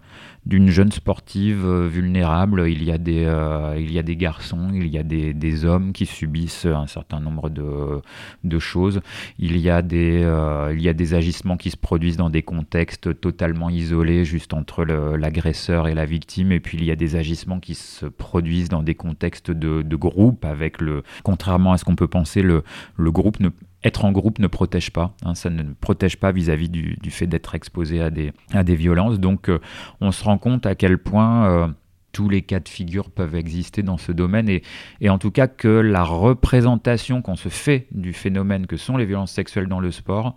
d'une 0.48 0.70
jeune 0.70 0.90
sportive 0.90 1.64
euh, 1.66 1.86
vulnérable. 1.86 2.68
Il 2.68 2.82
y 2.82 2.90
a 2.90 2.96
des, 2.96 3.24
euh, 3.26 3.76
il 3.78 3.92
y 3.92 3.98
a 3.98 4.02
des 4.02 4.16
garçons, 4.16 4.70
il 4.72 4.88
y 4.88 4.98
a 4.98 5.02
des, 5.02 5.64
hommes 5.64 5.92
qui 5.92 6.06
subissent 6.06 6.66
un 6.66 6.86
certain 6.86 7.20
nombre 7.20 7.50
de, 7.50 8.58
choses. 8.58 9.00
Il 9.38 9.58
y, 9.58 9.68
a 9.68 9.82
des, 9.82 10.22
euh, 10.22 10.72
il 10.74 10.82
y 10.82 10.88
a 10.88 10.92
des 10.94 11.14
agissements 11.14 11.56
qui 11.56 11.70
se 11.70 11.76
produisent 11.76 12.16
dans 12.16 12.30
des 12.30 12.42
contextes 12.42 13.20
totalement 13.20 13.68
isolés, 13.68 14.24
juste 14.24 14.54
entre 14.54 14.84
l'agresseur 14.84 15.88
et 15.88 15.94
la 15.94 16.04
victime. 16.06 16.52
Et 16.52 16.60
puis 16.60 16.78
il 16.78 16.84
y 16.84 16.90
a 16.90 16.96
des 16.96 17.16
agissements 17.16 17.60
qui 17.60 17.74
se 17.74 18.06
produisent 18.06 18.68
dans 18.68 18.82
des 18.82 18.94
contextes 18.94 19.50
de, 19.50 19.82
de 19.82 19.96
groupe, 19.96 20.44
avec 20.44 20.80
le, 20.80 21.02
contrairement 21.24 21.72
à 21.72 21.78
ce 21.78 21.84
qu'on 21.84 21.96
peut 21.96 22.08
penser, 22.08 22.40
le, 22.40 22.62
le 22.96 23.10
groupe 23.10 23.40
ne, 23.40 23.50
être 23.84 24.04
en 24.04 24.12
groupe 24.12 24.38
ne 24.38 24.48
protège 24.48 24.90
pas, 24.90 25.14
hein, 25.24 25.34
ça 25.34 25.50
ne 25.50 25.62
protège 25.62 26.16
pas 26.16 26.32
vis-à-vis 26.32 26.68
du, 26.68 27.10
fait 27.10 27.26
d'être 27.26 27.54
exposé 27.54 28.00
à 28.00 28.10
des, 28.10 28.32
violences. 28.76 29.20
Donc 29.20 29.48
euh, 29.48 29.60
on 30.00 30.10
se 30.10 30.24
rend 30.24 30.38
compte 30.38 30.66
à 30.66 30.74
quel 30.74 30.98
point 30.98 31.46
euh, 31.46 31.68
tous 32.12 32.28
les 32.28 32.42
cas 32.42 32.60
de 32.60 32.68
figure 32.68 33.10
peuvent 33.10 33.36
exister 33.36 33.82
dans 33.82 33.96
ce 33.96 34.10
domaine 34.10 34.48
et, 34.48 34.62
et 35.00 35.10
en 35.10 35.18
tout 35.18 35.30
cas 35.30 35.46
que 35.46 35.68
la 35.68 36.02
représentation 36.02 37.22
qu'on 37.22 37.36
se 37.36 37.48
fait 37.48 37.86
du 37.92 38.12
phénomène 38.12 38.66
que 38.66 38.76
sont 38.76 38.96
les 38.96 39.06
violences 39.06 39.32
sexuelles 39.32 39.68
dans 39.68 39.80
le 39.80 39.92
sport, 39.92 40.34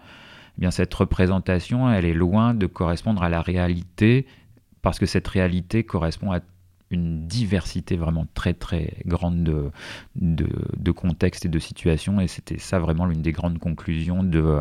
eh 0.58 0.62
bien 0.62 0.72
cette 0.72 0.94
représentation, 0.94 1.92
elle 1.92 2.06
est 2.06 2.14
loin 2.14 2.54
de 2.54 2.68
correspondre 2.68 3.24
à 3.24 3.30
la 3.30 3.42
réalité 3.42 4.28
parce 4.82 5.00
que 5.00 5.06
cette 5.06 5.28
réalité 5.28 5.84
correspond 5.84 6.32
à 6.32 6.42
une 6.92 7.28
diversité 7.28 7.96
vraiment 7.96 8.26
très 8.34 8.54
très 8.54 8.94
grande 9.06 9.44
de, 9.44 9.72
de, 10.16 10.92
contextes 10.92 11.46
et 11.46 11.50
de 11.50 11.60
situations 11.60 12.20
et 12.20 12.28
c'était 12.28 12.60
ça 12.60 12.80
vraiment 12.80 13.06
l'une 13.06 13.22
des 13.22 13.32
grandes 13.32 13.60
conclusions 13.60 14.24
de, 14.24 14.60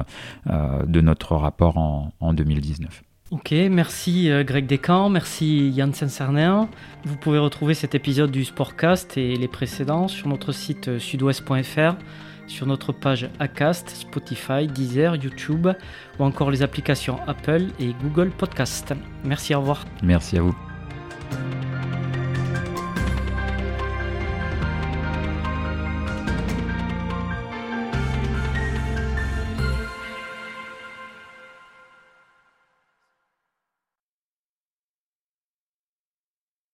euh, 0.49 0.87
de 0.87 1.01
notre 1.01 1.37
rapport 1.37 1.77
en, 1.77 2.13
en 2.21 2.33
2019. 2.33 3.03
Ok, 3.31 3.53
merci 3.71 4.29
euh, 4.29 4.43
Greg 4.43 4.67
Descamps, 4.67 5.09
merci 5.09 5.71
Yann 5.71 5.93
Cerner. 5.93 6.63
Vous 7.05 7.15
pouvez 7.15 7.39
retrouver 7.39 7.75
cet 7.75 7.95
épisode 7.95 8.33
du 8.33 8.45
Sportcast 8.45 9.17
et 9.17 9.37
les 9.37 9.47
précédents 9.47 10.09
sur 10.09 10.27
notre 10.27 10.51
site 10.51 10.89
euh, 10.89 10.99
sudouest.fr, 10.99 11.95
sur 12.49 12.67
notre 12.67 12.91
page 12.91 13.31
Acast, 13.39 13.91
Spotify, 13.91 14.67
Deezer, 14.67 15.15
YouTube 15.15 15.69
ou 16.19 16.25
encore 16.25 16.51
les 16.51 16.63
applications 16.63 17.21
Apple 17.29 17.67
et 17.79 17.95
Google 18.03 18.31
Podcast. 18.31 18.95
Merci, 19.23 19.55
au 19.55 19.61
revoir. 19.61 19.85
Merci 20.03 20.37
à 20.37 20.43
vous. 20.43 20.57